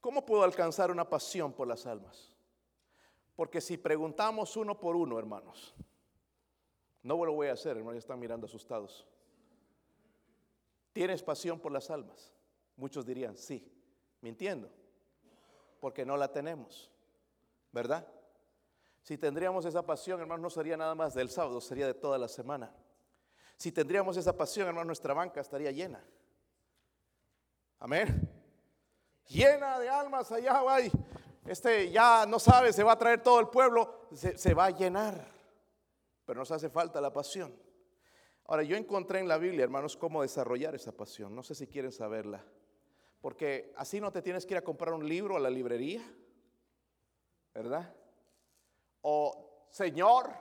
¿cómo 0.00 0.24
puedo 0.24 0.42
alcanzar 0.42 0.90
una 0.90 1.06
pasión 1.06 1.52
por 1.52 1.68
las 1.68 1.84
almas? 1.84 2.34
Porque 3.34 3.60
si 3.60 3.76
preguntamos 3.76 4.56
uno 4.56 4.80
por 4.80 4.96
uno, 4.96 5.18
hermanos, 5.18 5.74
no 7.02 7.22
lo 7.22 7.34
voy 7.34 7.48
a 7.48 7.52
hacer, 7.52 7.76
hermanos, 7.76 7.98
están 7.98 8.18
mirando 8.18 8.46
asustados. 8.46 9.06
¿Tienes 10.94 11.22
pasión 11.22 11.60
por 11.60 11.72
las 11.72 11.90
almas? 11.90 12.32
Muchos 12.74 13.04
dirían, 13.04 13.36
sí, 13.36 13.70
mintiendo, 14.22 14.70
porque 15.78 16.06
no 16.06 16.16
la 16.16 16.32
tenemos, 16.32 16.90
¿verdad? 17.70 18.08
Si 19.02 19.18
tendríamos 19.18 19.66
esa 19.66 19.84
pasión, 19.84 20.22
hermanos, 20.22 20.42
no 20.42 20.48
sería 20.48 20.78
nada 20.78 20.94
más 20.94 21.12
del 21.12 21.28
sábado, 21.28 21.60
sería 21.60 21.86
de 21.86 21.92
toda 21.92 22.16
la 22.16 22.28
semana. 22.28 22.74
Si 23.56 23.72
tendríamos 23.72 24.16
esa 24.16 24.36
pasión, 24.36 24.68
hermano, 24.68 24.86
nuestra 24.86 25.14
banca 25.14 25.40
estaría 25.40 25.70
llena. 25.70 26.02
Amén. 27.78 28.28
Llena 29.28 29.78
de 29.78 29.88
almas 29.88 30.30
allá, 30.30 30.62
va. 30.62 30.78
Este 31.46 31.90
ya 31.90 32.26
no 32.26 32.38
sabe, 32.38 32.72
se 32.72 32.82
va 32.82 32.92
a 32.92 32.98
traer 32.98 33.22
todo 33.22 33.40
el 33.40 33.48
pueblo, 33.48 34.06
se, 34.12 34.36
se 34.36 34.54
va 34.54 34.66
a 34.66 34.70
llenar. 34.70 35.32
Pero 36.24 36.40
nos 36.40 36.50
hace 36.50 36.68
falta 36.68 37.00
la 37.00 37.12
pasión. 37.12 37.54
Ahora, 38.48 38.62
yo 38.62 38.76
encontré 38.76 39.20
en 39.20 39.28
la 39.28 39.38
Biblia, 39.38 39.64
hermanos, 39.64 39.96
cómo 39.96 40.22
desarrollar 40.22 40.74
esa 40.74 40.92
pasión. 40.92 41.34
No 41.34 41.42
sé 41.42 41.54
si 41.54 41.66
quieren 41.66 41.92
saberla. 41.92 42.44
Porque 43.20 43.72
así 43.76 44.00
no 44.00 44.12
te 44.12 44.22
tienes 44.22 44.46
que 44.46 44.54
ir 44.54 44.58
a 44.58 44.64
comprar 44.64 44.94
un 44.94 45.08
libro 45.08 45.36
a 45.36 45.40
la 45.40 45.50
librería, 45.50 46.02
¿verdad? 47.54 47.92
O, 49.00 49.66
Señor, 49.70 50.32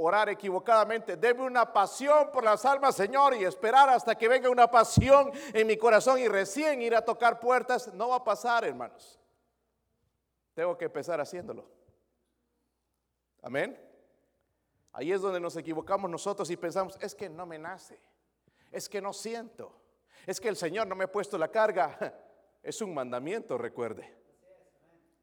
orar 0.00 0.28
equivocadamente. 0.28 1.16
Debe 1.16 1.42
una 1.42 1.72
pasión 1.72 2.30
por 2.32 2.42
las 2.42 2.64
almas, 2.64 2.96
Señor, 2.96 3.34
y 3.34 3.44
esperar 3.44 3.88
hasta 3.88 4.16
que 4.16 4.28
venga 4.28 4.48
una 4.48 4.70
pasión 4.70 5.30
en 5.52 5.66
mi 5.66 5.76
corazón 5.76 6.18
y 6.18 6.28
recién 6.28 6.80
ir 6.82 6.94
a 6.94 7.04
tocar 7.04 7.38
puertas. 7.38 7.92
No 7.94 8.08
va 8.08 8.16
a 8.16 8.24
pasar, 8.24 8.64
hermanos. 8.64 9.18
Tengo 10.54 10.76
que 10.76 10.86
empezar 10.86 11.20
haciéndolo. 11.20 11.68
Amén. 13.42 13.78
Ahí 14.92 15.12
es 15.12 15.20
donde 15.20 15.40
nos 15.40 15.56
equivocamos 15.56 16.10
nosotros 16.10 16.50
y 16.50 16.56
pensamos, 16.56 16.98
es 17.00 17.14
que 17.14 17.28
no 17.28 17.46
me 17.46 17.58
nace, 17.58 18.00
es 18.72 18.88
que 18.88 19.00
no 19.00 19.12
siento, 19.12 19.72
es 20.26 20.40
que 20.40 20.48
el 20.48 20.56
Señor 20.56 20.86
no 20.86 20.96
me 20.96 21.04
ha 21.04 21.12
puesto 21.12 21.38
la 21.38 21.48
carga. 21.48 21.96
Es 22.62 22.82
un 22.82 22.92
mandamiento, 22.92 23.56
recuerde. 23.56 24.14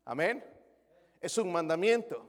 Amén. 0.06 0.44
Es 1.22 1.38
un 1.38 1.52
mandamiento. 1.52 2.28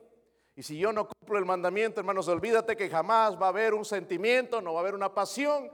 Y 0.59 0.65
si 0.65 0.77
yo 0.77 0.93
no 0.93 1.07
cumplo 1.07 1.38
el 1.38 1.45
mandamiento, 1.45 2.00
hermanos, 2.00 2.27
olvídate 2.27 2.77
que 2.77 2.91
jamás 2.91 3.41
va 3.41 3.47
a 3.47 3.50
haber 3.50 3.75
un 3.75 3.85
sentimiento, 3.85 4.61
no 4.61 4.73
va 4.73 4.81
a 4.81 4.83
haber 4.83 4.97
una 4.97 5.15
pasión 5.15 5.71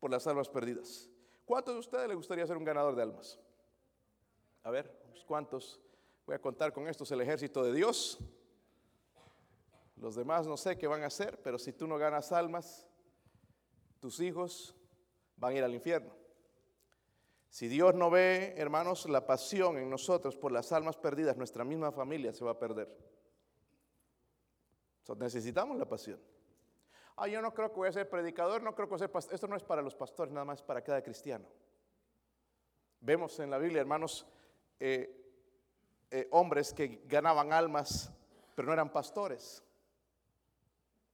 por 0.00 0.10
las 0.10 0.26
almas 0.26 0.48
perdidas. 0.48 1.10
¿Cuántos 1.44 1.74
de 1.74 1.80
ustedes 1.80 2.08
les 2.08 2.16
gustaría 2.16 2.46
ser 2.46 2.56
un 2.56 2.64
ganador 2.64 2.96
de 2.96 3.02
almas? 3.02 3.38
A 4.62 4.70
ver, 4.70 4.90
¿cuántos? 5.26 5.82
Voy 6.24 6.34
a 6.34 6.38
contar 6.38 6.72
con 6.72 6.88
estos 6.88 7.12
el 7.12 7.20
ejército 7.20 7.62
de 7.62 7.74
Dios. 7.74 8.20
Los 9.96 10.14
demás 10.14 10.46
no 10.46 10.56
sé 10.56 10.78
qué 10.78 10.86
van 10.86 11.02
a 11.02 11.08
hacer, 11.08 11.38
pero 11.42 11.58
si 11.58 11.74
tú 11.74 11.86
no 11.86 11.98
ganas 11.98 12.32
almas, 12.32 12.88
tus 14.00 14.18
hijos 14.18 14.74
van 15.36 15.52
a 15.52 15.56
ir 15.58 15.64
al 15.64 15.74
infierno. 15.74 16.14
Si 17.50 17.68
Dios 17.68 17.94
no 17.94 18.08
ve, 18.08 18.54
hermanos, 18.56 19.06
la 19.10 19.26
pasión 19.26 19.76
en 19.76 19.90
nosotros 19.90 20.38
por 20.38 20.52
las 20.52 20.72
almas 20.72 20.96
perdidas, 20.96 21.36
nuestra 21.36 21.64
misma 21.64 21.92
familia 21.92 22.32
se 22.32 22.46
va 22.46 22.52
a 22.52 22.58
perder 22.58 23.11
necesitamos 25.18 25.76
la 25.78 25.88
pasión. 25.88 26.20
Ah, 27.16 27.28
yo 27.28 27.42
no 27.42 27.52
creo 27.52 27.70
que 27.70 27.76
voy 27.76 27.88
a 27.88 27.92
ser 27.92 28.08
predicador, 28.08 28.62
no 28.62 28.74
creo 28.74 28.86
que 28.86 28.90
voy 28.90 28.96
a 28.96 29.00
ser 29.00 29.12
pastor. 29.12 29.34
Esto 29.34 29.46
no 29.46 29.56
es 29.56 29.62
para 29.62 29.82
los 29.82 29.94
pastores, 29.94 30.32
nada 30.32 30.44
más 30.44 30.62
para 30.62 30.82
cada 30.82 31.02
cristiano. 31.02 31.46
Vemos 33.00 33.38
en 33.40 33.50
la 33.50 33.58
Biblia, 33.58 33.80
hermanos, 33.80 34.26
eh, 34.78 35.22
eh, 36.10 36.28
hombres 36.30 36.72
que 36.72 37.02
ganaban 37.06 37.52
almas, 37.52 38.12
pero 38.54 38.66
no 38.66 38.72
eran 38.72 38.90
pastores, 38.90 39.62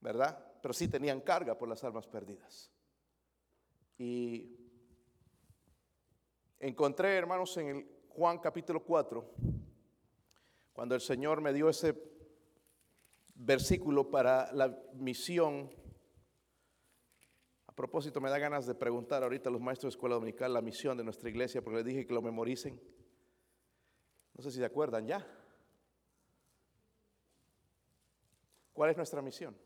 ¿verdad? 0.01 0.45
Pero 0.61 0.75
sí 0.75 0.89
tenían 0.89 1.21
carga 1.21 1.57
por 1.57 1.69
las 1.69 1.83
almas 1.85 2.07
perdidas. 2.07 2.71
Y 3.97 4.57
encontré, 6.61 7.17
hermanos, 7.17 7.57
en 7.57 7.89
Juan 8.11 8.39
capítulo 8.39 8.85
4, 8.85 9.35
cuando 10.73 10.95
el 10.95 11.01
Señor 11.01 11.41
me 11.41 11.53
dio 11.53 11.69
ese 11.69 12.08
versículo 13.39 14.11
para 14.11 14.53
la 14.53 14.77
misión. 14.95 15.71
A 17.67 17.73
propósito, 17.73 18.21
me 18.21 18.29
da 18.29 18.39
ganas 18.39 18.67
de 18.67 18.75
preguntar 18.75 19.23
ahorita 19.23 19.49
a 19.49 19.53
los 19.53 19.61
maestros 19.61 19.93
de 19.93 19.97
escuela 19.97 20.17
dominical 20.17 20.53
la 20.53 20.61
misión 20.61 20.99
de 20.99 21.05
nuestra 21.05 21.31
iglesia, 21.31 21.63
porque 21.63 21.79
les 21.79 21.87
dije 21.87 22.07
que 22.07 22.13
lo 22.13 22.21
memoricen. 22.21 22.81
No 24.35 24.43
sé 24.43 24.51
si 24.51 24.59
se 24.59 24.65
acuerdan 24.65 25.07
ya. 25.07 25.27
¿Cuál 28.73 28.91
es 28.91 28.97
nuestra 28.97 29.23
misión? 29.23 29.57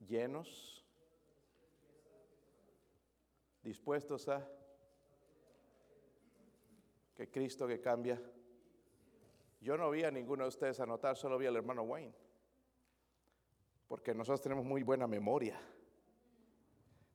Llenos, 0.00 0.84
dispuestos 3.62 4.28
a 4.28 4.46
Cristo 7.30 7.66
que 7.66 7.80
cambia. 7.80 8.20
Yo 9.60 9.76
no 9.76 9.90
vi 9.90 10.04
a 10.04 10.10
ninguno 10.10 10.44
de 10.44 10.48
ustedes 10.48 10.80
anotar, 10.80 11.16
solo 11.16 11.38
vi 11.38 11.46
al 11.46 11.56
hermano 11.56 11.82
Wayne. 11.82 12.14
Porque 13.86 14.14
nosotros 14.14 14.40
tenemos 14.40 14.64
muy 14.64 14.82
buena 14.82 15.06
memoria. 15.06 15.60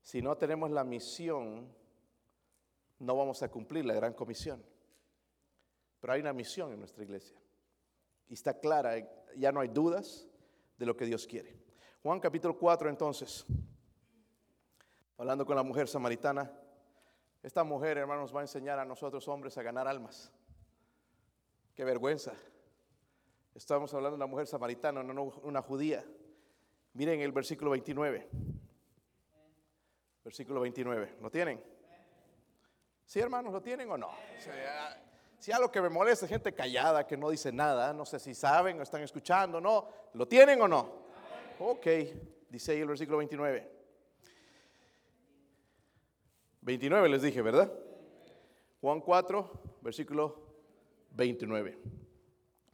Si 0.02 0.22
no 0.22 0.38
tenemos 0.38 0.72
la 0.72 0.84
misión, 0.84 1.68
no 3.00 3.16
vamos 3.18 3.44
a 3.44 3.50
cumplir 3.50 3.86
la 3.86 3.94
gran 3.94 4.14
comisión. 4.14 4.64
Pero 6.00 6.14
hay 6.14 6.22
una 6.22 6.34
misión 6.34 6.72
en 6.72 6.80
nuestra 6.80 7.04
iglesia. 7.04 7.38
Y 8.30 8.34
está 8.34 8.60
clara, 8.60 8.94
ya 9.36 9.52
no 9.52 9.60
hay 9.60 9.68
dudas 9.68 10.28
de 10.78 10.86
lo 10.86 10.96
que 10.96 11.06
Dios 11.06 11.28
quiere. 11.28 11.58
Juan 12.04 12.20
capítulo 12.20 12.58
4 12.58 12.90
entonces, 12.90 13.46
hablando 15.18 15.46
con 15.46 15.56
la 15.56 15.64
mujer 15.64 15.88
samaritana, 15.88 16.52
esta 17.48 17.64
mujer, 17.64 17.98
hermanos, 17.98 18.36
va 18.36 18.42
a 18.42 18.44
enseñar 18.44 18.78
a 18.78 18.84
nosotros 18.84 19.26
hombres 19.30 19.58
a 19.58 19.64
ganar 19.64 19.88
almas. 19.88 20.34
Qué 21.74 21.86
vergüenza. 21.86 22.34
Estamos 23.56 23.94
hablando 23.94 24.18
de 24.18 24.24
una 24.24 24.30
mujer 24.30 24.48
samaritana, 24.48 25.02
no 25.02 25.24
una 25.44 25.62
judía. 25.62 26.06
Miren 26.92 27.22
el 27.22 27.32
versículo 27.32 27.72
29. 27.72 28.30
Versículo 30.26 30.60
29. 30.60 31.16
¿Lo 31.22 31.32
tienen? 31.32 31.64
¿Sí, 33.06 33.22
hermanos, 33.22 33.54
lo 33.54 33.62
tienen 33.62 33.90
o 33.92 33.98
no? 33.98 34.10
Si 35.40 35.54
algo 35.54 35.72
que 35.72 35.82
me 35.82 35.88
molesta 35.88 36.26
es 36.26 36.30
gente 36.30 36.54
callada 36.54 37.08
que 37.08 37.16
no 37.16 37.30
dice 37.30 37.54
nada, 37.54 37.94
no 37.94 38.06
sé 38.06 38.20
si 38.20 38.36
saben 38.36 38.78
o 38.82 38.84
están 38.84 39.04
escuchando, 39.04 39.62
no, 39.62 39.88
¿lo 40.14 40.28
tienen 40.28 40.62
o 40.62 40.68
no? 40.68 41.08
Ok, 41.60 41.88
dice 42.50 42.74
ahí 42.74 42.82
el 42.82 42.88
versículo 42.90 43.20
29. 43.20 43.77
29 46.68 47.08
les 47.08 47.22
dije, 47.22 47.42
¿verdad? 47.42 47.72
Juan 48.82 49.00
4, 49.00 49.80
versículo 49.80 50.36
29. 51.12 51.78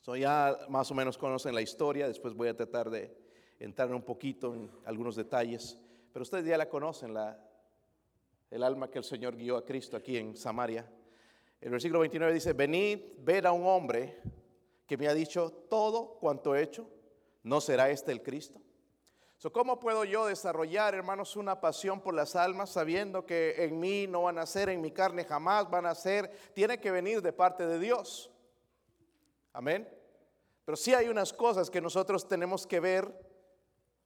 So 0.01 0.15
ya 0.15 0.57
más 0.67 0.89
o 0.89 0.95
menos 0.95 1.15
conocen 1.15 1.53
la 1.53 1.61
historia, 1.61 2.07
después 2.07 2.33
voy 2.33 2.47
a 2.47 2.57
tratar 2.57 2.89
de 2.89 3.15
entrar 3.59 3.93
un 3.93 4.01
poquito 4.01 4.55
en 4.55 4.71
algunos 4.85 5.15
detalles, 5.15 5.77
pero 6.11 6.23
ustedes 6.23 6.43
ya 6.43 6.57
la 6.57 6.67
conocen, 6.67 7.13
la, 7.13 7.39
el 8.49 8.63
alma 8.63 8.89
que 8.89 8.97
el 8.97 9.03
Señor 9.03 9.35
guió 9.35 9.57
a 9.57 9.63
Cristo 9.63 9.95
aquí 9.95 10.17
en 10.17 10.35
Samaria. 10.35 10.91
El 11.61 11.69
versículo 11.69 11.99
29 11.99 12.33
dice, 12.33 12.53
venid, 12.53 12.97
ver 13.19 13.45
a 13.45 13.51
un 13.51 13.67
hombre 13.67 14.17
que 14.87 14.97
me 14.97 15.07
ha 15.07 15.13
dicho 15.13 15.51
todo 15.69 16.17
cuanto 16.19 16.55
he 16.55 16.63
hecho, 16.63 16.89
¿no 17.43 17.61
será 17.61 17.91
este 17.91 18.11
el 18.11 18.23
Cristo? 18.23 18.59
¿Cómo 19.51 19.77
puedo 19.77 20.05
yo 20.05 20.25
desarrollar, 20.27 20.95
hermanos, 20.95 21.35
una 21.35 21.59
pasión 21.59 21.99
por 21.99 22.13
las 22.13 22.35
almas 22.35 22.69
sabiendo 22.69 23.25
que 23.25 23.55
en 23.65 23.77
mí 23.77 24.07
no 24.07 24.23
van 24.23 24.37
a 24.37 24.45
ser, 24.45 24.69
en 24.69 24.79
mi 24.79 24.91
carne 24.91 25.25
jamás 25.25 25.69
van 25.69 25.85
a 25.85 25.95
ser? 25.95 26.31
Tiene 26.53 26.79
que 26.79 26.91
venir 26.91 27.21
de 27.21 27.33
parte 27.33 27.67
de 27.67 27.77
Dios. 27.77 28.31
Amén. 29.51 29.87
Pero 30.65 30.77
sí 30.77 30.93
hay 30.93 31.09
unas 31.09 31.33
cosas 31.33 31.69
que 31.69 31.81
nosotros 31.81 32.27
tenemos 32.27 32.65
que 32.65 32.79
ver 32.79 33.13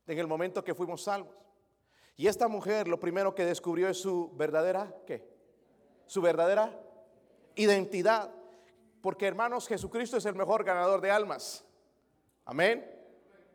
en 0.08 0.18
el 0.18 0.28
momento 0.28 0.64
que 0.64 0.74
fuimos 0.74 1.04
salvos. 1.04 1.36
Y 2.16 2.28
esta 2.28 2.48
mujer 2.48 2.88
lo 2.88 3.00
primero 3.00 3.36
que 3.36 3.46
descubrió 3.46 3.88
es 3.90 4.00
su 4.00 4.32
verdadera, 4.36 4.92
¿qué? 5.06 5.30
Su 6.08 6.20
verdadera 6.20 6.82
identidad. 7.56 8.34
Porque 9.02 9.28
hermanos, 9.28 9.68
Jesucristo 9.68 10.18
es 10.18 10.26
el 10.26 10.34
mejor 10.34 10.64
ganador 10.64 11.00
de 11.00 11.12
almas. 11.12 11.64
Amén. 12.44 12.97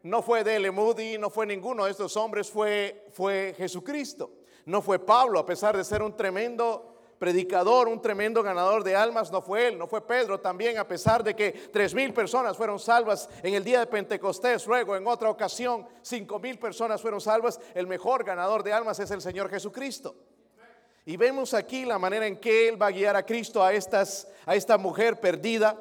No 0.03 0.23
fue 0.23 0.43
Dele 0.43 0.71
Moody, 0.71 1.17
no 1.19 1.31
fue 1.31 1.47
ninguno 1.47 1.85
de 1.85 1.93
estos 1.93 2.17
hombres, 2.17 2.51
fue, 2.51 3.07
fue 3.13 3.55
Jesucristo. 3.57 4.31
No 4.67 4.83
fue 4.83 4.99
Pablo, 4.99 5.39
a 5.39 5.47
pesar 5.47 5.77
de 5.77 5.85
ser 5.85 6.03
un 6.03 6.17
tremendo 6.17 6.89
predicador, 7.19 7.87
un 7.87 8.03
tremendo 8.03 8.43
ganador 8.43 8.83
de 8.83 8.97
almas, 8.97 9.31
no 9.31 9.41
fue 9.41 9.69
él, 9.69 9.79
no 9.79 9.87
fue 9.87 10.05
Pedro 10.05 10.41
también, 10.41 10.77
a 10.79 10.89
pesar 10.89 11.23
de 11.23 11.37
que 11.37 11.53
tres 11.73 11.95
mil 11.95 12.13
personas 12.13 12.57
fueron 12.57 12.81
salvas 12.81 13.29
en 13.45 13.55
el 13.55 13.63
día 13.63 13.79
de 13.79 13.87
Pentecostés, 13.87 14.67
luego 14.67 14.97
en 14.97 15.07
otra 15.07 15.31
ocasión 15.31 15.87
cinco 16.03 16.41
mil 16.41 16.59
personas 16.59 17.01
fueron 17.01 17.21
salvas, 17.21 17.61
el 17.75 17.87
mejor 17.87 18.25
ganador 18.25 18.65
de 18.65 18.73
almas 18.73 18.99
es 18.99 19.11
el 19.13 19.21
Señor 19.21 19.49
Jesucristo. 19.49 20.17
Y 21.05 21.17
vemos 21.17 21.55
aquí 21.55 21.85
la 21.85 21.99
manera 21.99 22.27
en 22.27 22.39
que 22.39 22.69
Él 22.69 22.81
va 22.81 22.89
a 22.89 22.93
guiar 22.93 23.15
a 23.15 23.25
Cristo 23.25 23.63
a, 23.63 23.73
estas, 23.73 24.29
a 24.45 24.57
esta 24.57 24.77
mujer 24.77 25.21
perdida. 25.21 25.77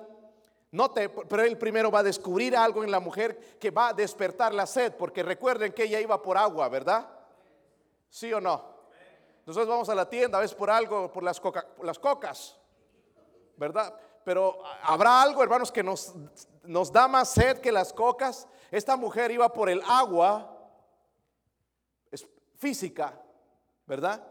Note, 0.71 1.09
pero 1.09 1.43
Él 1.43 1.57
primero 1.57 1.91
va 1.91 1.99
a 1.99 2.03
descubrir 2.03 2.55
algo 2.55 2.83
en 2.83 2.91
la 2.91 3.01
mujer 3.01 3.57
que 3.59 3.71
va 3.71 3.89
a 3.89 3.93
despertar 3.93 4.53
la 4.53 4.65
sed, 4.65 4.93
porque 4.95 5.21
recuerden 5.21 5.73
que 5.73 5.83
ella 5.83 5.99
iba 5.99 6.21
por 6.21 6.37
agua, 6.37 6.69
¿verdad? 6.69 7.09
¿Sí 8.09 8.31
o 8.31 8.39
no? 8.39 8.71
Nosotros 9.45 9.67
vamos 9.67 9.89
a 9.89 9.95
la 9.95 10.07
tienda 10.07 10.37
a 10.37 10.41
veces 10.41 10.55
por 10.55 10.69
algo, 10.69 11.11
por 11.11 11.23
las, 11.23 11.39
cocas, 11.99 12.57
¿verdad? 13.57 13.93
Pero 14.23 14.59
habrá 14.83 15.21
algo, 15.21 15.43
hermanos, 15.43 15.71
que 15.71 15.83
nos, 15.83 16.13
nos 16.63 16.91
da 16.91 17.07
más 17.07 17.29
sed 17.29 17.59
que 17.59 17.71
las 17.71 17.91
cocas. 17.91 18.47
Esta 18.69 18.95
mujer 18.95 19.31
iba 19.31 19.51
por 19.51 19.69
el 19.69 19.81
agua 19.85 20.57
es 22.11 22.25
física, 22.55 23.19
¿verdad? 23.85 24.25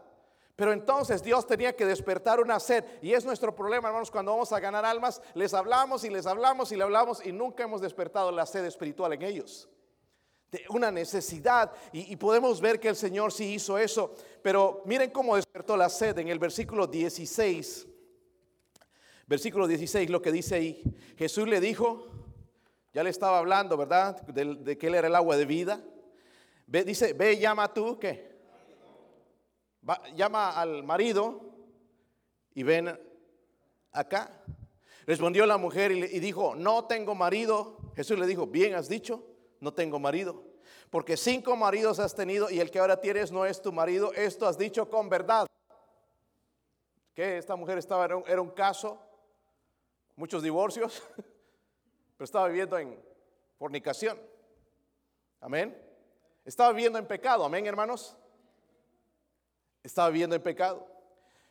Pero 0.61 0.73
entonces 0.73 1.23
Dios 1.23 1.47
tenía 1.47 1.75
que 1.75 1.87
despertar 1.87 2.39
una 2.39 2.59
sed. 2.59 2.85
Y 3.01 3.13
es 3.13 3.25
nuestro 3.25 3.55
problema, 3.55 3.87
hermanos, 3.87 4.11
cuando 4.11 4.33
vamos 4.33 4.51
a 4.51 4.59
ganar 4.59 4.85
almas, 4.85 5.19
les 5.33 5.55
hablamos 5.55 6.03
y 6.03 6.11
les 6.11 6.27
hablamos 6.27 6.71
y 6.71 6.75
le 6.75 6.83
hablamos 6.83 7.25
y 7.25 7.31
nunca 7.31 7.63
hemos 7.63 7.81
despertado 7.81 8.31
la 8.31 8.45
sed 8.45 8.65
espiritual 8.65 9.11
en 9.13 9.23
ellos. 9.23 9.67
De 10.51 10.63
una 10.69 10.91
necesidad. 10.91 11.71
Y, 11.91 12.15
podemos 12.15 12.61
ver 12.61 12.79
que 12.79 12.89
el 12.89 12.95
Señor 12.95 13.31
sí 13.31 13.55
hizo 13.55 13.79
eso. 13.79 14.13
Pero 14.43 14.83
miren 14.85 15.09
cómo 15.09 15.35
despertó 15.35 15.75
la 15.75 15.89
sed 15.89 16.19
en 16.19 16.27
el 16.27 16.37
versículo 16.37 16.85
16. 16.85 17.87
Versículo 19.25 19.65
16, 19.65 20.11
lo 20.11 20.21
que 20.21 20.31
dice 20.31 20.53
ahí. 20.53 20.83
Jesús 21.17 21.47
le 21.47 21.59
dijo, 21.59 22.05
ya 22.93 23.01
le 23.01 23.09
estaba 23.09 23.39
hablando, 23.39 23.77
¿verdad? 23.77 24.21
De, 24.27 24.77
que 24.77 24.85
Él 24.85 24.93
era 24.93 25.07
el 25.07 25.15
agua 25.15 25.37
de 25.37 25.45
vida. 25.45 25.83
Dice, 26.67 27.13
ve, 27.13 27.39
llama 27.39 27.73
tú, 27.73 27.97
¿qué? 27.97 28.30
Llama 30.15 30.51
al 30.51 30.83
marido 30.83 31.41
y 32.53 32.63
ven 32.63 32.99
acá. 33.91 34.43
Respondió 35.05 35.45
la 35.45 35.57
mujer 35.57 35.91
y, 35.91 36.19
dijo, 36.19 36.55
no 36.55 36.85
tengo 36.85 37.15
marido. 37.15 37.77
Jesús 37.95 38.17
le 38.19 38.27
dijo, 38.27 38.47
bien 38.47 38.75
has 38.75 38.87
dicho, 38.87 39.25
no 39.59 39.73
tengo 39.73 39.99
marido. 39.99 40.43
Porque 40.89 41.17
cinco 41.17 41.55
maridos 41.55 41.99
has 41.99 42.15
tenido 42.15 42.49
y 42.49 42.59
el 42.59 42.69
que 42.69 42.79
ahora 42.79 42.99
tienes 42.99 43.31
no 43.31 43.45
es 43.45 43.61
tu 43.61 43.71
marido. 43.71 44.13
Esto 44.13 44.47
has 44.47 44.57
dicho 44.57 44.89
con 44.89 45.09
verdad. 45.09 45.47
Que 47.13 47.37
esta 47.37 47.55
mujer 47.55 47.77
estaba, 47.77 48.05
era 48.05 48.17
un, 48.17 48.23
era 48.27 48.41
un 48.41 48.51
caso, 48.51 49.01
muchos 50.15 50.43
divorcios, 50.43 51.01
pero 52.17 52.25
estaba 52.25 52.47
viviendo 52.47 52.77
en 52.77 52.97
fornicación. 53.57 54.19
Amén. 55.39 55.75
Estaba 56.45 56.71
viviendo 56.71 56.99
en 56.99 57.05
pecado. 57.05 57.43
Amén, 57.43 57.65
hermanos. 57.65 58.15
Estaba 59.83 60.09
viviendo 60.09 60.35
en 60.35 60.41
pecado. 60.41 60.87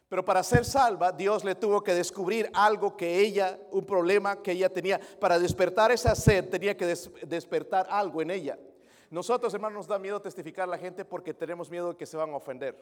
Pero 0.09 0.25
para 0.25 0.43
ser 0.43 0.65
salva, 0.65 1.13
Dios 1.13 1.45
le 1.45 1.55
tuvo 1.55 1.83
que 1.83 1.95
descubrir 1.95 2.51
algo 2.53 2.97
que 2.97 3.21
ella, 3.21 3.59
un 3.71 3.87
problema 3.87 4.43
que 4.43 4.53
ella 4.53 4.69
tenía. 4.69 5.01
Para 5.21 5.39
despertar 5.39 5.93
esa 5.93 6.17
sed, 6.17 6.49
tenía 6.49 6.77
que 6.77 6.85
despertar 6.87 7.87
algo 7.89 8.21
en 8.21 8.33
ella. 8.33 8.59
Nosotros, 9.09 9.55
hermanos, 9.55 9.77
nos 9.77 9.87
da 9.87 9.99
miedo 9.99 10.21
testificar 10.21 10.65
a 10.65 10.71
la 10.71 10.79
gente 10.79 11.05
porque 11.05 11.33
tenemos 11.33 11.71
miedo 11.71 11.91
de 11.91 11.97
que 11.97 12.07
se 12.07 12.17
van 12.17 12.31
a 12.31 12.37
ofender. 12.37 12.77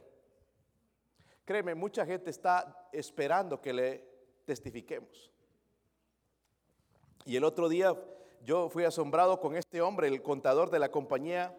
Créeme, 1.45 1.75
mucha 1.75 2.05
gente 2.05 2.31
está 2.31 2.89
esperando 2.93 3.61
que 3.61 3.73
le 3.73 4.05
testifiquemos. 4.45 5.31
Y 7.25 7.37
el 7.37 7.45
otro 7.45 7.69
día 7.69 7.95
yo 8.43 8.71
fui 8.71 8.85
asombrado 8.85 9.41
con 9.41 9.57
este 9.57 9.83
hombre, 9.83 10.09
el 10.09 10.23
contador 10.23 10.71
de 10.71 10.79
la 10.79 10.91
compañía 10.91 11.55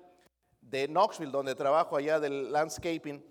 de 0.62 0.88
Knoxville, 0.88 1.32
donde 1.32 1.54
trabajo 1.54 1.96
allá 1.96 2.20
del 2.20 2.52
landscaping. 2.52 3.24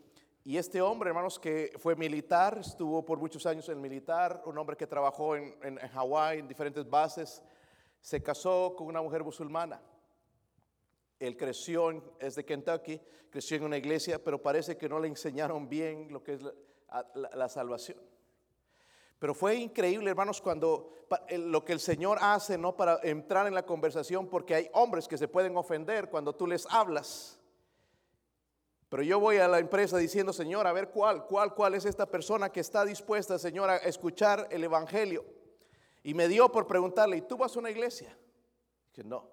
Y 0.45 0.57
este 0.57 0.81
hombre, 0.81 1.09
hermanos, 1.11 1.39
que 1.39 1.73
fue 1.79 1.95
militar, 1.95 2.59
estuvo 2.59 3.05
por 3.05 3.19
muchos 3.19 3.45
años 3.47 3.69
en 3.69 3.75
el 3.75 3.81
militar, 3.81 4.43
un 4.47 4.57
hombre 4.57 4.77
que 4.77 4.87
trabajó 4.87 5.37
en, 5.37 5.57
en, 5.63 5.77
Hawái, 5.77 6.39
en 6.39 6.49
diferentes 6.49 6.89
bases, 6.89 7.43
se 8.01 8.23
casó 8.23 8.75
con 8.77 8.87
una 8.87 9.03
mujer 9.03 9.25
musulmana. 9.25 9.81
Él 11.19 11.37
creció, 11.37 11.91
en, 11.91 12.03
es 12.21 12.37
de 12.37 12.45
Kentucky, 12.45 13.01
creció 13.31 13.57
en 13.57 13.65
una 13.65 13.77
iglesia, 13.77 14.23
pero 14.23 14.41
parece 14.41 14.77
que 14.77 14.89
no 14.89 14.99
le 14.99 15.09
enseñaron 15.09 15.69
bien 15.69 16.13
lo 16.13 16.23
que 16.23 16.35
es 16.35 16.41
la, 17.35 17.49
salvación. 17.49 17.99
Pero 19.19 19.35
fue 19.35 19.57
increíble, 19.57 20.11
hermanos, 20.11 20.41
cuando 20.41 20.93
lo 21.37 21.65
que 21.65 21.73
el 21.73 21.81
Señor 21.81 22.19
hace, 22.21 22.57
¿no? 22.57 22.77
Para 22.77 23.01
entrar 23.03 23.47
en 23.47 23.55
la 23.55 23.67
conversación, 23.67 24.29
porque 24.29 24.55
hay 24.55 24.71
hombres 24.73 25.09
que 25.09 25.19
se 25.19 25.29
pueden 25.29 25.57
ofender 25.57 26.09
cuando 26.09 26.35
tú 26.35 26.47
les 26.47 26.67
hablas. 26.71 27.38
Pero 28.89 29.03
yo 29.03 29.21
voy 29.21 29.37
a 29.37 29.49
la 29.49 29.59
empresa 29.59 29.99
diciendo, 29.99 30.33
Señor, 30.33 30.67
a 30.67 30.73
ver 30.73 30.89
cuál, 30.91 31.27
cuál, 31.27 31.55
cuál 31.55 31.75
es 31.75 31.85
esta 31.85 32.07
persona 32.07 32.51
que 32.51 32.61
está 32.61 32.85
dispuesta, 32.85 33.39
Señor, 33.39 33.69
a 33.69 33.77
escuchar 33.77 34.49
el 34.51 34.65
Evangelio. 34.65 35.25
Y 36.03 36.15
me 36.15 36.27
dio 36.27 36.51
por 36.51 36.67
preguntarle, 36.67 37.19
¿y 37.19 37.23
tú 37.23 37.37
vas 37.37 37.55
a 37.55 37.59
una 37.59 37.71
iglesia? 37.71 38.17
Que 38.93 39.05
no, 39.05 39.29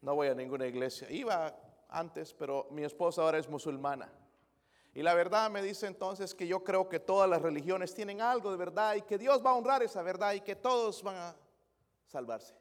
no 0.00 0.16
voy 0.16 0.28
a 0.28 0.34
ninguna 0.34 0.66
iglesia. 0.66 1.08
Iba 1.10 1.54
antes, 1.88 2.34
pero 2.34 2.66
mi 2.70 2.82
esposa 2.82 3.22
ahora 3.22 3.38
es 3.38 3.48
musulmana. 3.48 4.12
Y 4.92 5.02
la 5.02 5.14
verdad 5.14 5.48
me 5.48 5.62
dice 5.62 5.86
entonces 5.86 6.34
que 6.34 6.48
yo 6.48 6.64
creo 6.64 6.88
que 6.88 6.98
todas 6.98 7.30
las 7.30 7.40
religiones 7.40 7.94
tienen 7.94 8.20
algo 8.20 8.50
de 8.50 8.56
verdad 8.56 8.96
y 8.96 9.02
que 9.02 9.18
Dios 9.18 9.44
va 9.44 9.50
a 9.50 9.54
honrar 9.54 9.82
esa 9.84 10.02
verdad 10.02 10.32
y 10.32 10.40
que 10.40 10.56
todos 10.56 11.02
van 11.04 11.16
a 11.16 11.36
salvarse. 12.06 12.54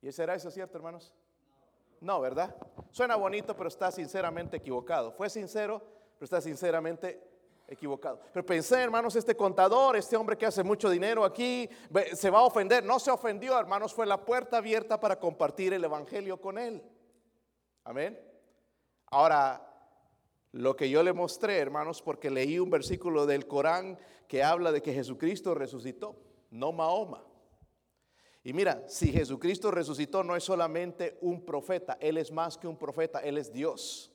¿Y 0.00 0.12
será 0.12 0.36
eso 0.36 0.50
cierto, 0.50 0.78
hermanos? 0.78 1.12
No, 2.02 2.20
¿verdad? 2.20 2.54
Suena 2.90 3.14
bonito, 3.14 3.56
pero 3.56 3.68
está 3.68 3.92
sinceramente 3.92 4.56
equivocado. 4.56 5.12
Fue 5.12 5.30
sincero, 5.30 5.80
pero 6.18 6.24
está 6.24 6.40
sinceramente 6.40 7.22
equivocado. 7.68 8.20
Pero 8.32 8.44
pensé, 8.44 8.82
hermanos, 8.82 9.14
este 9.14 9.36
contador, 9.36 9.96
este 9.96 10.16
hombre 10.16 10.36
que 10.36 10.44
hace 10.44 10.64
mucho 10.64 10.90
dinero 10.90 11.24
aquí, 11.24 11.70
se 12.14 12.28
va 12.28 12.40
a 12.40 12.42
ofender. 12.42 12.84
No 12.84 12.98
se 12.98 13.12
ofendió, 13.12 13.56
hermanos, 13.56 13.94
fue 13.94 14.04
la 14.04 14.24
puerta 14.24 14.56
abierta 14.56 14.98
para 14.98 15.20
compartir 15.20 15.72
el 15.74 15.84
Evangelio 15.84 16.40
con 16.40 16.58
él. 16.58 16.82
Amén. 17.84 18.20
Ahora, 19.06 19.64
lo 20.50 20.74
que 20.74 20.90
yo 20.90 21.04
le 21.04 21.12
mostré, 21.12 21.58
hermanos, 21.58 22.02
porque 22.02 22.30
leí 22.30 22.58
un 22.58 22.70
versículo 22.70 23.26
del 23.26 23.46
Corán 23.46 23.96
que 24.26 24.42
habla 24.42 24.72
de 24.72 24.82
que 24.82 24.92
Jesucristo 24.92 25.54
resucitó, 25.54 26.16
no 26.50 26.72
Mahoma. 26.72 27.22
Y 28.44 28.52
mira, 28.52 28.82
si 28.88 29.12
Jesucristo 29.12 29.70
resucitó 29.70 30.24
no 30.24 30.34
es 30.34 30.42
solamente 30.42 31.16
un 31.20 31.44
profeta, 31.44 31.96
Él 32.00 32.18
es 32.18 32.32
más 32.32 32.58
que 32.58 32.66
un 32.66 32.76
profeta, 32.76 33.20
Él 33.20 33.38
es 33.38 33.52
Dios. 33.52 34.12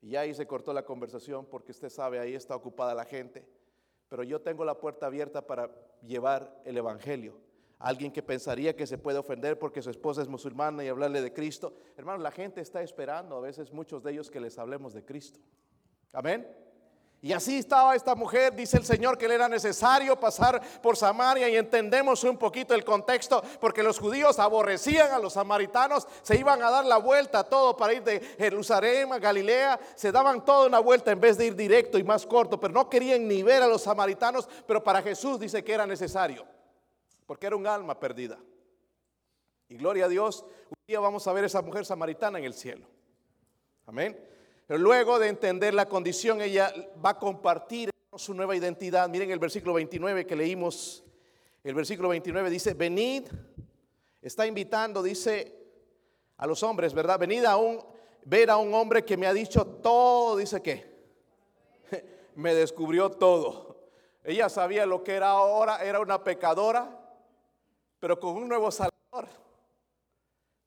Y 0.00 0.16
ahí 0.16 0.34
se 0.34 0.46
cortó 0.46 0.72
la 0.72 0.84
conversación 0.84 1.46
porque 1.46 1.72
usted 1.72 1.88
sabe, 1.88 2.18
ahí 2.18 2.34
está 2.34 2.54
ocupada 2.54 2.94
la 2.94 3.04
gente. 3.04 3.44
Pero 4.08 4.22
yo 4.22 4.40
tengo 4.40 4.64
la 4.64 4.78
puerta 4.78 5.06
abierta 5.06 5.46
para 5.46 5.70
llevar 6.02 6.60
el 6.64 6.76
Evangelio. 6.76 7.40
Alguien 7.78 8.12
que 8.12 8.22
pensaría 8.22 8.76
que 8.76 8.86
se 8.86 8.98
puede 8.98 9.18
ofender 9.18 9.58
porque 9.58 9.82
su 9.82 9.90
esposa 9.90 10.22
es 10.22 10.28
musulmana 10.28 10.84
y 10.84 10.88
hablarle 10.88 11.20
de 11.20 11.32
Cristo. 11.32 11.74
Hermano, 11.96 12.22
la 12.22 12.30
gente 12.30 12.60
está 12.60 12.82
esperando, 12.82 13.36
a 13.36 13.40
veces 13.40 13.72
muchos 13.72 14.02
de 14.04 14.12
ellos, 14.12 14.30
que 14.30 14.40
les 14.40 14.58
hablemos 14.58 14.92
de 14.92 15.04
Cristo. 15.04 15.40
Amén. 16.12 16.46
Y 17.24 17.32
así 17.32 17.58
estaba 17.58 17.94
esta 17.94 18.16
mujer, 18.16 18.52
dice 18.52 18.76
el 18.76 18.84
Señor 18.84 19.16
que 19.16 19.28
le 19.28 19.36
era 19.36 19.48
necesario 19.48 20.18
pasar 20.18 20.60
por 20.80 20.96
Samaria 20.96 21.48
y 21.48 21.56
entendemos 21.56 22.24
un 22.24 22.36
poquito 22.36 22.74
el 22.74 22.84
contexto, 22.84 23.40
porque 23.60 23.84
los 23.84 24.00
judíos 24.00 24.40
aborrecían 24.40 25.12
a 25.12 25.20
los 25.20 25.34
samaritanos, 25.34 26.08
se 26.22 26.36
iban 26.36 26.60
a 26.64 26.70
dar 26.70 26.84
la 26.84 26.96
vuelta 26.96 27.44
todo 27.44 27.76
para 27.76 27.92
ir 27.92 28.02
de 28.02 28.18
Jerusalén 28.18 29.12
a 29.12 29.20
Galilea, 29.20 29.78
se 29.94 30.10
daban 30.10 30.44
toda 30.44 30.66
una 30.66 30.80
vuelta 30.80 31.12
en 31.12 31.20
vez 31.20 31.38
de 31.38 31.46
ir 31.46 31.54
directo 31.54 31.96
y 31.96 32.02
más 32.02 32.26
corto, 32.26 32.58
pero 32.58 32.74
no 32.74 32.90
querían 32.90 33.28
ni 33.28 33.44
ver 33.44 33.62
a 33.62 33.68
los 33.68 33.82
samaritanos, 33.82 34.48
pero 34.66 34.82
para 34.82 35.00
Jesús 35.00 35.38
dice 35.38 35.62
que 35.62 35.74
era 35.74 35.86
necesario, 35.86 36.44
porque 37.24 37.46
era 37.46 37.54
un 37.54 37.68
alma 37.68 38.00
perdida. 38.00 38.36
Y 39.68 39.76
gloria 39.76 40.06
a 40.06 40.08
Dios, 40.08 40.44
un 40.68 40.76
día 40.88 40.98
vamos 40.98 41.24
a 41.28 41.32
ver 41.32 41.44
a 41.44 41.46
esa 41.46 41.62
mujer 41.62 41.86
samaritana 41.86 42.40
en 42.40 42.46
el 42.46 42.54
cielo. 42.54 42.84
Amén. 43.86 44.31
Pero 44.72 44.84
luego 44.84 45.18
de 45.18 45.28
entender 45.28 45.74
la 45.74 45.86
condición, 45.86 46.40
ella 46.40 46.72
va 47.04 47.10
a 47.10 47.18
compartir 47.18 47.90
su 48.16 48.32
nueva 48.32 48.56
identidad. 48.56 49.06
Miren 49.06 49.30
el 49.30 49.38
versículo 49.38 49.74
29 49.74 50.26
que 50.26 50.34
leímos. 50.34 51.04
El 51.62 51.74
versículo 51.74 52.08
29 52.08 52.48
dice, 52.48 52.72
venid, 52.72 53.24
está 54.22 54.46
invitando, 54.46 55.02
dice 55.02 55.54
a 56.38 56.46
los 56.46 56.62
hombres, 56.62 56.94
¿verdad? 56.94 57.18
Venid 57.18 57.44
a 57.44 57.58
un, 57.58 57.84
ver 58.24 58.48
a 58.48 58.56
un 58.56 58.72
hombre 58.72 59.04
que 59.04 59.18
me 59.18 59.26
ha 59.26 59.34
dicho 59.34 59.66
todo, 59.66 60.38
dice 60.38 60.62
que, 60.62 60.90
me 62.34 62.54
descubrió 62.54 63.10
todo. 63.10 63.76
Ella 64.24 64.48
sabía 64.48 64.86
lo 64.86 65.04
que 65.04 65.12
era 65.12 65.32
ahora, 65.32 65.84
era 65.84 66.00
una 66.00 66.24
pecadora, 66.24 66.98
pero 68.00 68.18
con 68.18 68.36
un 68.36 68.48
nuevo 68.48 68.70
Salvador. 68.70 69.41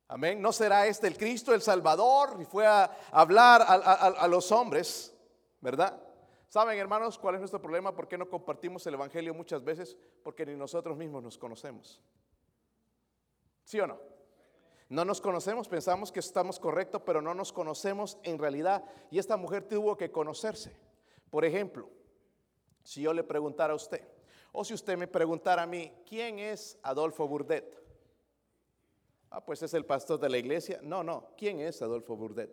Amén. 0.08 0.42
¿No 0.42 0.54
será 0.54 0.86
este 0.86 1.08
el 1.08 1.18
Cristo, 1.18 1.54
el 1.54 1.62
Salvador? 1.62 2.38
Y 2.40 2.46
fue 2.46 2.68
a 2.68 2.90
hablar 3.12 3.64
a, 3.68 4.28
los 4.28 4.52
hombres, 4.52 5.16
¿verdad? 5.62 6.00
¿Saben, 6.48 6.78
hermanos, 6.78 7.18
cuál 7.18 7.36
es 7.36 7.42
nuestro 7.42 7.60
problema? 7.60 7.94
¿Por 7.96 8.08
qué 8.08 8.18
no 8.18 8.30
compartimos 8.30 8.86
el 8.86 8.94
Evangelio 8.94 9.34
muchas 9.34 9.64
veces? 9.64 9.98
Porque 10.24 10.46
ni 10.46 10.56
nosotros 10.56 10.96
mismos 10.96 11.24
nos 11.24 11.38
conocemos. 11.38 12.02
¿Sí 13.64 13.80
o 13.80 13.88
no? 13.88 14.00
No 14.88 15.04
nos 15.04 15.20
conocemos, 15.20 15.68
pensamos 15.68 16.12
que 16.12 16.20
estamos 16.20 16.60
correctos, 16.60 17.02
pero 17.04 17.20
no 17.20 17.34
nos 17.34 17.52
conocemos 17.52 18.20
en 18.22 18.38
realidad. 18.38 18.84
Y 19.10 19.18
esta 19.18 19.36
mujer 19.36 19.64
tuvo 19.64 19.98
que 19.98 20.12
conocerse. 20.12 20.78
Por 21.32 21.44
ejemplo, 21.44 21.90
si 22.84 23.02
yo 23.02 23.12
le 23.12 23.24
preguntara 23.24 23.74
a 23.74 23.76
usted, 23.76 24.08
o 24.52 24.64
si 24.64 24.76
usted 24.76 24.96
me 24.96 25.08
preguntara 25.08 25.64
a 25.64 25.68
mí, 25.68 25.92
¿quién 26.08 26.38
es 26.38 26.78
Adolfo 26.84 27.28
Burdet? 27.28 27.85
Ah, 29.30 29.44
pues 29.44 29.62
es 29.64 29.74
el 29.74 29.86
pastor 29.86 30.20
de 30.20 30.30
la 30.30 30.38
iglesia. 30.38 30.80
No, 30.82 31.04
no. 31.04 31.30
¿Quién 31.38 31.60
es 31.60 31.82
Adolfo 31.82 32.16
Burdet? 32.16 32.50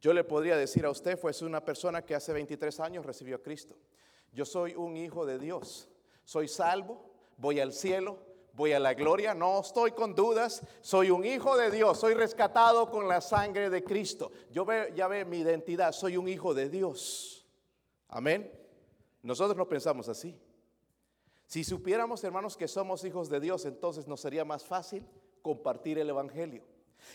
Yo 0.00 0.12
le 0.12 0.24
podría 0.24 0.56
decir 0.56 0.86
a 0.86 0.90
usted, 0.90 1.18
fue 1.18 1.32
una 1.42 1.64
persona 1.64 2.04
que 2.04 2.14
hace 2.14 2.32
23 2.32 2.78
años 2.80 3.04
recibió 3.04 3.36
a 3.36 3.42
Cristo. 3.42 3.76
Yo 4.32 4.44
soy 4.44 4.74
un 4.74 4.96
hijo 4.96 5.26
de 5.26 5.38
Dios. 5.38 5.88
Soy 6.24 6.46
salvo, 6.46 7.10
voy 7.36 7.58
al 7.58 7.72
cielo, 7.72 8.18
voy 8.52 8.72
a 8.72 8.78
la 8.78 8.94
gloria. 8.94 9.34
No 9.34 9.60
estoy 9.60 9.92
con 9.92 10.14
dudas. 10.14 10.62
Soy 10.82 11.10
un 11.10 11.24
hijo 11.24 11.56
de 11.56 11.70
Dios. 11.70 11.98
Soy 11.98 12.14
rescatado 12.14 12.90
con 12.90 13.08
la 13.08 13.20
sangre 13.20 13.70
de 13.70 13.82
Cristo. 13.82 14.30
Yo 14.50 14.64
ve, 14.64 14.92
ya 14.94 15.08
ve 15.08 15.24
mi 15.24 15.38
identidad. 15.38 15.92
Soy 15.92 16.16
un 16.16 16.28
hijo 16.28 16.54
de 16.54 16.68
Dios. 16.68 17.46
Amén. 18.08 18.52
Nosotros 19.22 19.56
no 19.56 19.68
pensamos 19.68 20.08
así. 20.08 20.38
Si 21.46 21.64
supiéramos, 21.64 22.22
hermanos, 22.24 22.56
que 22.56 22.68
somos 22.68 23.02
hijos 23.04 23.28
de 23.28 23.40
Dios, 23.40 23.64
entonces 23.64 24.06
nos 24.06 24.20
sería 24.20 24.44
más 24.44 24.64
fácil 24.64 25.04
compartir 25.42 25.98
el 25.98 26.10
Evangelio. 26.10 26.64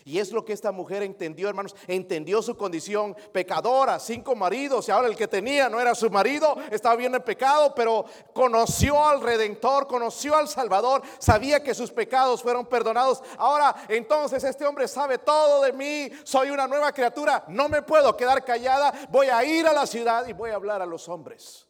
Y 0.04 0.18
es 0.18 0.32
lo 0.32 0.44
que 0.44 0.52
esta 0.52 0.72
mujer 0.72 1.02
entendió, 1.02 1.48
hermanos. 1.48 1.74
Entendió 1.86 2.42
su 2.42 2.56
condición 2.56 3.16
pecadora, 3.32 3.98
cinco 3.98 4.34
maridos, 4.34 4.88
y 4.88 4.90
ahora 4.90 5.08
el 5.08 5.16
que 5.16 5.28
tenía 5.28 5.68
no 5.68 5.80
era 5.80 5.94
su 5.94 6.10
marido, 6.10 6.56
estaba 6.70 6.96
bien 6.96 7.14
en 7.14 7.22
pecado, 7.22 7.74
pero 7.74 8.04
conoció 8.32 9.02
al 9.06 9.20
Redentor, 9.20 9.86
conoció 9.86 10.36
al 10.36 10.48
Salvador, 10.48 11.02
sabía 11.18 11.62
que 11.62 11.74
sus 11.74 11.90
pecados 11.90 12.42
fueron 12.42 12.66
perdonados. 12.66 13.22
Ahora, 13.38 13.74
entonces 13.88 14.44
este 14.44 14.66
hombre 14.66 14.88
sabe 14.88 15.18
todo 15.18 15.62
de 15.62 15.72
mí, 15.72 16.10
soy 16.24 16.50
una 16.50 16.66
nueva 16.66 16.92
criatura, 16.92 17.44
no 17.48 17.68
me 17.68 17.82
puedo 17.82 18.16
quedar 18.16 18.44
callada, 18.44 18.92
voy 19.10 19.28
a 19.28 19.44
ir 19.44 19.66
a 19.66 19.72
la 19.72 19.86
ciudad 19.86 20.26
y 20.26 20.32
voy 20.32 20.50
a 20.50 20.56
hablar 20.56 20.82
a 20.82 20.86
los 20.86 21.08
hombres. 21.08 21.66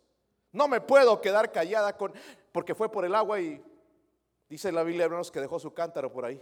No 0.51 0.69
me 0.69 0.81
puedo 0.81 1.21
quedar 1.21 1.53
callada 1.53 1.97
con, 1.97 2.13
porque 2.53 2.75
fue 2.75 2.91
por 2.91 3.05
el 3.05 3.15
agua 3.15 3.41
y 3.41 3.63
Dice 4.49 4.71
la 4.71 4.83
Biblia, 4.83 5.07
hermanos, 5.07 5.31
que 5.31 5.41
dejó 5.41 5.59
su 5.59 5.73
cántaro 5.73 6.13
por 6.13 6.25
ahí. 6.25 6.41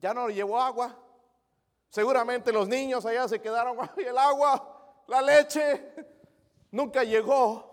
Ya 0.00 0.14
no 0.14 0.28
llevó 0.28 0.60
agua. 0.60 0.96
Seguramente 1.88 2.52
los 2.52 2.68
niños 2.68 3.04
allá 3.06 3.26
se 3.28 3.40
quedaron, 3.40 3.76
ay, 3.96 4.04
el 4.04 4.18
agua, 4.18 5.02
la 5.06 5.22
leche. 5.22 5.92
Nunca 6.70 7.02
llegó. 7.02 7.66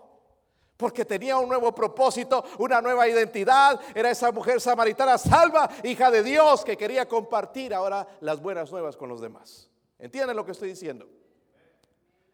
Porque 0.76 1.06
tenía 1.06 1.38
un 1.38 1.48
nuevo 1.48 1.74
propósito, 1.74 2.44
una 2.58 2.82
nueva 2.82 3.08
identidad. 3.08 3.80
Era 3.94 4.10
esa 4.10 4.30
mujer 4.30 4.60
samaritana 4.60 5.16
salva, 5.16 5.70
hija 5.84 6.10
de 6.10 6.22
Dios, 6.22 6.64
que 6.64 6.76
quería 6.76 7.08
compartir 7.08 7.72
ahora 7.72 8.06
las 8.20 8.42
buenas 8.42 8.70
nuevas 8.70 8.96
con 8.96 9.08
los 9.08 9.20
demás. 9.20 9.70
¿Entienden 9.98 10.36
lo 10.36 10.44
que 10.44 10.52
estoy 10.52 10.68
diciendo? 10.68 11.08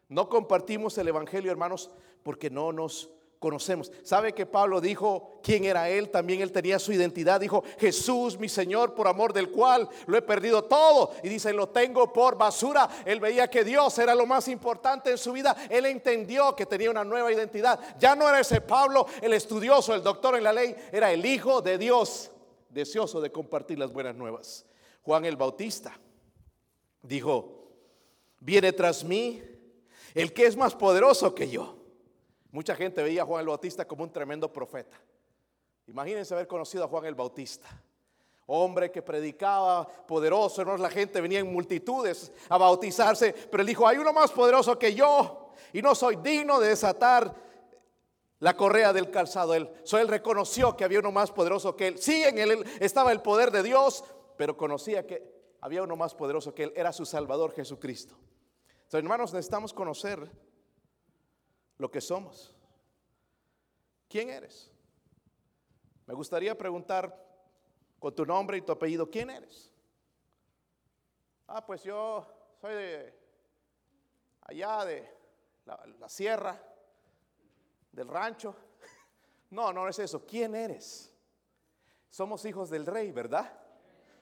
No 0.09 0.27
compartimos 0.27 0.97
el 0.97 1.07
Evangelio, 1.07 1.51
hermanos, 1.51 1.89
porque 2.21 2.49
no 2.49 2.73
nos 2.73 3.09
conocemos. 3.43 3.91
¿Sabe 4.03 4.31
que 4.31 4.45
Pablo 4.45 4.79
dijo 4.79 5.41
quién 5.43 5.65
era 5.65 5.89
él? 5.89 6.09
También 6.09 6.39
él 6.39 6.53
tenía 6.53 6.79
su 6.79 6.93
identidad. 6.93 7.41
Dijo, 7.41 7.61
Jesús, 7.77 8.39
mi 8.39 8.47
Señor, 8.47 8.95
por 8.95 9.05
amor 9.05 9.33
del 9.33 9.51
cual 9.51 9.89
lo 10.05 10.17
he 10.17 10.21
perdido 10.21 10.63
todo. 10.63 11.11
Y 11.23 11.27
dice, 11.27 11.51
lo 11.51 11.67
tengo 11.67 12.13
por 12.13 12.37
basura. 12.37 12.87
Él 13.03 13.19
veía 13.19 13.49
que 13.49 13.65
Dios 13.65 13.99
era 13.99 14.15
lo 14.15 14.25
más 14.25 14.47
importante 14.47 15.11
en 15.11 15.17
su 15.17 15.33
vida. 15.33 15.57
Él 15.69 15.85
entendió 15.85 16.55
que 16.55 16.65
tenía 16.65 16.89
una 16.89 17.03
nueva 17.03 17.33
identidad. 17.33 17.77
Ya 17.99 18.15
no 18.15 18.29
era 18.29 18.39
ese 18.39 18.61
Pablo, 18.61 19.07
el 19.21 19.33
estudioso, 19.33 19.93
el 19.93 20.03
doctor 20.03 20.37
en 20.37 20.45
la 20.45 20.53
ley. 20.53 20.73
Era 20.93 21.11
el 21.11 21.25
Hijo 21.25 21.61
de 21.61 21.77
Dios, 21.77 22.31
deseoso 22.69 23.19
de 23.19 23.29
compartir 23.29 23.77
las 23.77 23.91
buenas 23.91 24.15
nuevas. 24.15 24.65
Juan 25.01 25.25
el 25.25 25.35
Bautista 25.35 25.99
dijo, 27.01 27.73
viene 28.39 28.71
tras 28.71 29.03
mí 29.03 29.43
el 30.13 30.31
que 30.31 30.45
es 30.45 30.55
más 30.55 30.75
poderoso 30.75 31.35
que 31.35 31.49
yo 31.49 31.82
Mucha 32.53 32.75
gente 32.75 33.01
veía 33.01 33.23
a 33.23 33.25
Juan 33.25 33.41
el 33.41 33.47
Bautista 33.47 33.83
como 33.83 34.03
un 34.03 34.11
tremendo 34.11 34.53
profeta. 34.53 34.95
Imagínense 35.87 36.35
haber 36.35 36.47
conocido 36.47 36.83
a 36.83 36.87
Juan 36.87 37.03
el 37.05 37.15
Bautista. 37.15 37.67
Hombre 38.45 38.91
que 38.91 39.01
predicaba 39.01 39.87
poderoso, 39.87 40.61
hermanos, 40.61 40.79
la 40.79 40.91
gente 40.91 41.19
venía 41.19 41.39
en 41.39 41.51
multitudes 41.51 42.31
a 42.49 42.59
bautizarse, 42.59 43.33
pero 43.49 43.61
él 43.61 43.67
dijo, 43.67 43.87
hay 43.87 43.97
uno 43.97 44.13
más 44.13 44.31
poderoso 44.31 44.77
que 44.77 44.93
yo 44.93 45.49
y 45.73 45.81
no 45.81 45.95
soy 45.95 46.17
digno 46.17 46.59
de 46.59 46.67
desatar 46.67 47.33
la 48.37 48.55
correa 48.55 48.93
del 48.93 49.09
calzado. 49.09 49.55
Él, 49.55 49.67
él 49.91 50.07
reconoció 50.07 50.77
que 50.77 50.83
había 50.83 50.99
uno 50.99 51.11
más 51.11 51.31
poderoso 51.31 51.75
que 51.75 51.87
él. 51.87 51.97
Sí, 51.97 52.23
en 52.23 52.37
él 52.37 52.63
estaba 52.79 53.11
el 53.11 53.21
poder 53.23 53.49
de 53.49 53.63
Dios, 53.63 54.03
pero 54.37 54.55
conocía 54.55 55.07
que 55.07 55.23
había 55.59 55.81
uno 55.81 55.95
más 55.95 56.13
poderoso 56.13 56.53
que 56.53 56.65
él, 56.65 56.73
era 56.75 56.93
su 56.93 57.03
Salvador 57.03 57.51
Jesucristo. 57.53 58.13
Entonces, 58.69 58.99
hermanos, 58.99 59.33
necesitamos 59.33 59.73
conocer 59.73 60.29
lo 61.77 61.89
que 61.89 62.01
somos. 62.01 62.55
¿Quién 64.07 64.29
eres? 64.29 64.71
Me 66.05 66.13
gustaría 66.13 66.57
preguntar 66.57 67.19
con 67.99 68.13
tu 68.13 68.25
nombre 68.25 68.57
y 68.57 68.61
tu 68.61 68.71
apellido, 68.71 69.09
¿quién 69.09 69.29
eres? 69.29 69.71
Ah, 71.47 71.65
pues 71.65 71.83
yo 71.83 72.27
soy 72.59 72.73
de 72.73 73.13
allá 74.41 74.85
de 74.85 75.09
la, 75.65 76.09
sierra, 76.09 76.61
del 77.91 78.07
rancho. 78.07 78.55
No, 79.49 79.71
no 79.71 79.87
es 79.87 79.99
eso. 79.99 80.25
¿Quién 80.25 80.55
eres? 80.55 81.13
Somos 82.09 82.43
hijos 82.45 82.71
del 82.71 82.87
rey, 82.87 83.11
¿verdad? 83.11 83.53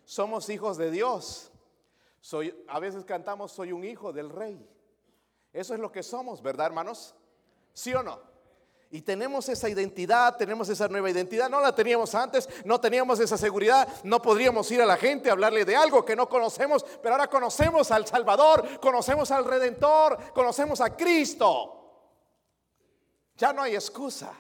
Somos 0.04 0.50
hijos 0.50 0.76
de 0.76 0.92
Dios. 0.92 1.54
Soy, 2.20 2.54
a 2.68 2.82
veces 2.82 3.06
cantamos, 3.06 3.54
soy 3.54 3.72
un 3.72 3.86
hijo 3.86 4.12
del 4.12 4.30
rey. 4.30 4.70
Eso 5.54 5.74
es 5.74 5.80
lo 5.80 5.90
que 5.90 6.04
somos, 6.04 6.42
¿verdad, 6.42 6.66
hermanos? 6.66 7.16
¿Sí 7.74 7.94
o 7.94 8.04
no? 8.04 8.32
Y 8.94 9.02
tenemos 9.02 9.48
esa 9.48 9.70
identidad, 9.70 10.36
tenemos 10.36 10.68
esa 10.68 10.90
nueva 10.90 11.10
identidad. 11.10 11.50
No 11.50 11.62
la 11.62 11.74
teníamos 11.74 12.14
antes, 12.14 12.50
no 12.66 12.80
teníamos 12.82 13.22
esa 13.22 13.38
seguridad. 13.38 13.88
No 14.04 14.22
podríamos 14.22 14.70
ir 14.70 14.82
a 14.82 14.86
la 14.86 14.98
gente 14.98 15.30
a 15.30 15.32
hablarle 15.32 15.64
de 15.64 15.78
algo 15.78 16.04
que 16.04 16.16
no 16.16 16.28
conocemos, 16.28 16.86
pero 17.02 17.16
ahora 17.16 17.28
conocemos 17.28 17.90
al 17.92 18.06
Salvador, 18.06 18.82
conocemos 18.82 19.32
al 19.32 19.46
Redentor, 19.46 20.34
conocemos 20.34 20.82
a 20.82 20.96
Cristo. 20.98 21.78
Ya 23.38 23.54
no 23.54 23.62
hay 23.62 23.76
excusa, 23.76 24.34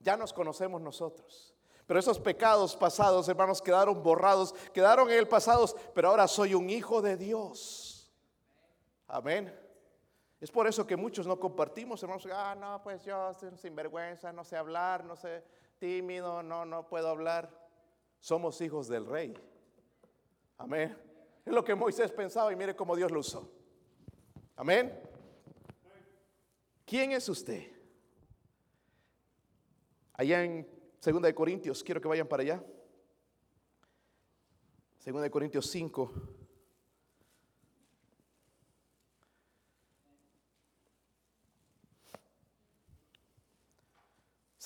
ya 0.00 0.16
nos 0.16 0.32
conocemos 0.32 0.80
nosotros. 0.80 1.54
Pero 1.86 2.00
esos 2.00 2.18
pecados 2.18 2.74
pasados, 2.74 3.28
hermanos, 3.28 3.60
quedaron 3.60 4.02
borrados, 4.02 4.54
quedaron 4.72 5.10
en 5.10 5.18
el 5.18 5.28
pasado, 5.28 5.66
pero 5.94 6.08
ahora 6.08 6.26
soy 6.26 6.54
un 6.54 6.70
hijo 6.70 7.02
de 7.02 7.18
Dios. 7.18 8.10
Amén. 9.06 9.65
Es 10.46 10.52
por 10.52 10.68
eso 10.68 10.86
que 10.86 10.94
muchos 10.94 11.26
no 11.26 11.40
compartimos, 11.40 12.00
hermanos. 12.04 12.24
Ah, 12.32 12.54
no, 12.56 12.80
pues 12.80 13.04
yo 13.04 13.34
soy 13.34 13.50
sinvergüenza, 13.56 14.32
no 14.32 14.44
sé 14.44 14.56
hablar, 14.56 15.04
no 15.04 15.16
sé, 15.16 15.42
tímido, 15.76 16.40
no, 16.40 16.64
no 16.64 16.86
puedo 16.86 17.08
hablar. 17.08 17.50
Somos 18.20 18.60
hijos 18.60 18.86
del 18.86 19.06
rey. 19.06 19.34
Amén. 20.58 20.96
Es 21.44 21.52
lo 21.52 21.64
que 21.64 21.74
Moisés 21.74 22.12
pensaba 22.12 22.52
y 22.52 22.54
mire 22.54 22.76
cómo 22.76 22.94
Dios 22.94 23.10
lo 23.10 23.18
usó. 23.18 23.50
Amén. 24.54 24.96
¿Quién 26.84 27.10
es 27.10 27.28
usted? 27.28 27.66
Allá 30.12 30.44
en 30.44 30.64
Segunda 31.00 31.26
de 31.26 31.34
Corintios, 31.34 31.82
quiero 31.82 32.00
que 32.00 32.06
vayan 32.06 32.28
para 32.28 32.44
allá. 32.44 32.64
Segunda 35.00 35.24
de 35.24 35.30
Corintios 35.32 35.66
5. 35.66 36.12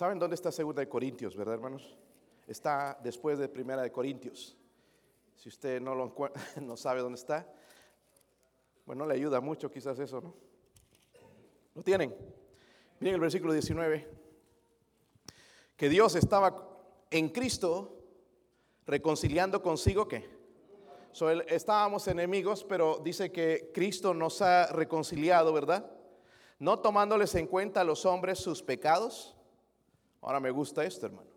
¿Saben 0.01 0.19
dónde 0.19 0.35
está 0.35 0.51
Segunda 0.51 0.81
de 0.81 0.89
Corintios, 0.89 1.37
verdad, 1.37 1.57
hermanos? 1.57 1.95
Está 2.47 2.99
después 3.05 3.39
de 3.39 3.51
Primera 3.51 3.83
de 3.83 3.93
Corintios. 3.93 4.57
Si 5.37 5.51
usted 5.51 5.79
no 5.79 5.95
lo 5.95 6.15
no 6.63 6.75
sabe 6.79 7.03
dónde 7.03 7.19
está, 7.19 7.47
bueno, 8.87 9.05
le 9.05 9.13
ayuda 9.13 9.43
mucho 9.43 9.71
quizás 9.71 9.99
eso, 9.99 10.23
¿no? 10.23 10.35
¿Lo 11.75 11.83
tienen? 11.83 12.17
Miren 12.99 13.17
el 13.17 13.21
versículo 13.21 13.53
19. 13.53 14.09
Que 15.77 15.91
Dios 15.91 16.15
estaba 16.15 16.57
en 17.11 17.29
Cristo 17.29 18.03
reconciliando 18.87 19.63
consigo 19.63 20.09
qué? 20.09 20.27
estábamos 21.49 22.09
enemigos, 22.09 22.65
pero 22.65 23.03
dice 23.05 23.31
que 23.31 23.71
Cristo 23.75 24.15
nos 24.15 24.41
ha 24.41 24.69
reconciliado, 24.69 25.53
¿verdad? 25.53 25.91
No 26.59 26.79
tomándoles 26.79 27.35
en 27.35 27.47
cuenta 27.47 27.83
a 27.83 27.85
los 27.85 28.07
hombres 28.07 28.39
sus 28.39 28.63
pecados 28.63 29.37
Ahora 30.21 30.41
me 30.41 30.51
gusta 30.51 30.85
esto, 30.85 31.07
hermano. 31.07 31.31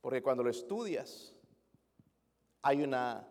Porque 0.00 0.22
cuando 0.22 0.42
lo 0.42 0.50
estudias, 0.50 1.34
hay 2.62 2.82
una 2.82 3.26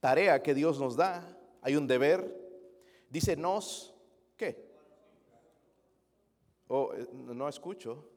tarea 0.00 0.42
que 0.42 0.54
Dios 0.54 0.78
nos 0.80 0.96
da, 0.96 1.36
hay 1.62 1.76
un 1.76 1.86
deber. 1.86 2.38
Dice 3.08 3.36
nos, 3.36 3.94
¿qué? 4.36 4.70
Oh, 6.68 6.92
eh, 6.94 7.06
no 7.12 7.48
escucho, 7.48 8.08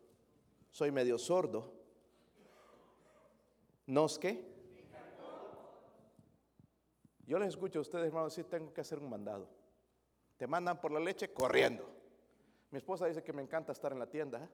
soy 0.71 0.91
medio 0.91 1.17
sordo. 1.17 1.73
¿Nos 3.86 4.17
qué? 4.17 4.54
Yo 7.26 7.39
les 7.39 7.49
escucho 7.49 7.80
a 7.80 7.82
ustedes, 7.82 8.08
hermanos, 8.08 8.34
si 8.34 8.43
tengo 8.43 8.73
que 8.73 8.82
hacer 8.82 8.99
un 8.99 9.10
mandado. 9.10 9.47
Te 10.38 10.45
mandan 10.45 10.80
por 10.80 10.91
la 10.91 10.99
leche 10.99 11.34
corriendo. 11.34 11.89
Mi 12.69 12.78
esposa 12.78 13.06
dice 13.06 13.23
que 13.23 13.34
me 13.34 13.41
encanta 13.41 13.71
estar 13.71 13.91
en 13.91 13.99
la 13.99 14.08
tienda. 14.08 14.43
¿eh? 14.43 14.49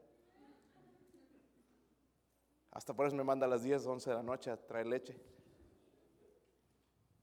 Hasta 2.79 2.93
por 2.93 3.05
eso 3.05 3.13
me 3.17 3.25
manda 3.25 3.45
a 3.45 3.49
las 3.49 3.61
10, 3.61 3.85
11 3.85 4.09
de 4.09 4.15
la 4.15 4.23
noche 4.23 4.49
a 4.49 4.55
traer 4.55 4.87
leche. 4.87 5.13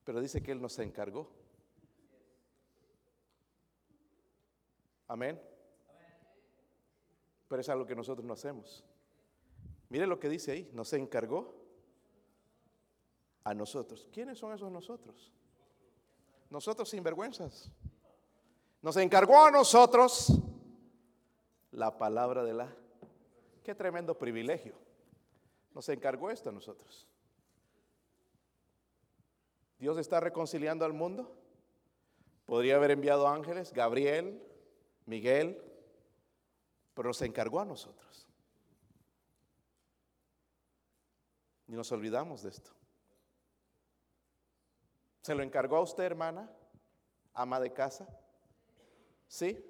Pero 0.04 0.20
dice 0.20 0.42
que 0.42 0.52
Él 0.52 0.60
nos 0.60 0.78
encargó. 0.78 1.30
Amén. 5.08 5.40
Pero 7.48 7.62
es 7.62 7.68
algo 7.70 7.86
que 7.86 7.96
nosotros 7.96 8.26
no 8.26 8.34
hacemos. 8.34 8.84
Mire 9.88 10.06
lo 10.06 10.20
que 10.20 10.28
dice 10.28 10.52
ahí, 10.52 10.70
nos 10.74 10.92
encargó 10.92 11.54
a 13.42 13.54
nosotros. 13.54 14.10
¿Quiénes 14.12 14.36
son 14.36 14.52
esos 14.52 14.70
nosotros? 14.70 15.32
Nosotros 16.50 16.90
sinvergüenzas. 16.90 17.70
Nos 18.82 18.98
encargó 18.98 19.42
a 19.42 19.50
nosotros 19.50 20.38
la 21.70 21.96
palabra 21.96 22.44
de 22.44 22.52
la... 22.52 22.76
Qué 23.64 23.74
tremendo 23.74 24.18
privilegio. 24.18 24.85
Nos 25.76 25.90
encargó 25.90 26.30
esto 26.30 26.48
a 26.48 26.52
nosotros. 26.52 27.06
Dios 29.78 29.98
está 29.98 30.20
reconciliando 30.20 30.86
al 30.86 30.94
mundo. 30.94 31.36
Podría 32.46 32.76
haber 32.76 32.92
enviado 32.92 33.28
ángeles, 33.28 33.74
Gabriel, 33.74 34.42
Miguel, 35.04 35.62
pero 36.94 37.08
nos 37.08 37.20
encargó 37.20 37.60
a 37.60 37.66
nosotros. 37.66 38.26
Y 41.68 41.72
nos 41.72 41.92
olvidamos 41.92 42.42
de 42.42 42.48
esto. 42.48 42.70
¿Se 45.20 45.34
lo 45.34 45.42
encargó 45.42 45.76
a 45.76 45.82
usted, 45.82 46.04
hermana? 46.04 46.50
Ama 47.34 47.60
de 47.60 47.74
casa. 47.74 48.08
¿Sí? 49.28 49.62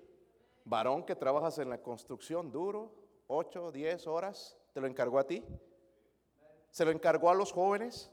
Varón 0.64 1.04
que 1.04 1.16
trabajas 1.16 1.58
en 1.58 1.68
la 1.68 1.82
construcción 1.82 2.52
duro, 2.52 2.94
8, 3.26 3.72
10 3.72 4.06
horas, 4.06 4.56
¿te 4.72 4.80
lo 4.80 4.86
encargó 4.86 5.18
a 5.18 5.26
ti? 5.26 5.42
¿Se 6.76 6.84
lo 6.84 6.90
encargó 6.90 7.30
a 7.30 7.34
los 7.34 7.52
jóvenes? 7.52 8.10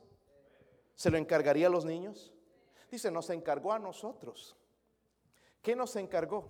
¿Se 0.96 1.12
lo 1.12 1.18
encargaría 1.18 1.68
a 1.68 1.70
los 1.70 1.84
niños? 1.84 2.32
Dice, 2.90 3.12
nos 3.12 3.30
encargó 3.30 3.74
a 3.74 3.78
nosotros. 3.78 4.56
¿Qué 5.62 5.76
nos 5.76 5.98
encargó? 5.98 6.48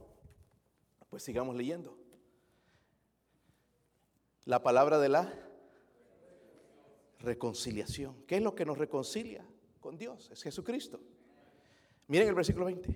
Pues 1.10 1.24
sigamos 1.24 1.56
leyendo. 1.56 1.98
La 4.46 4.62
palabra 4.62 5.00
de 5.00 5.10
la 5.10 5.34
reconciliación. 7.18 8.24
¿Qué 8.28 8.36
es 8.36 8.44
lo 8.44 8.54
que 8.54 8.64
nos 8.64 8.78
reconcilia 8.78 9.44
con 9.80 9.98
Dios? 9.98 10.30
Es 10.30 10.44
Jesucristo. 10.44 11.00
Miren 12.10 12.28
el 12.28 12.36
versículo 12.36 12.66
20. 12.66 12.96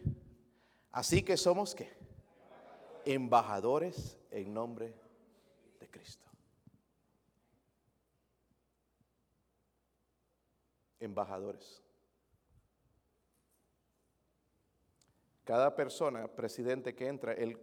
Así 0.91 1.23
que 1.23 1.37
somos 1.37 1.73
qué? 1.73 1.91
Embajadores 3.03 4.19
en 4.29 4.53
nombre 4.53 4.93
de 5.79 5.89
Cristo. 5.89 6.26
Embajadores. 10.99 11.81
Cada 15.43 15.75
persona, 15.75 16.27
presidente 16.27 16.93
que 16.93 17.07
entra, 17.07 17.33
él, 17.33 17.57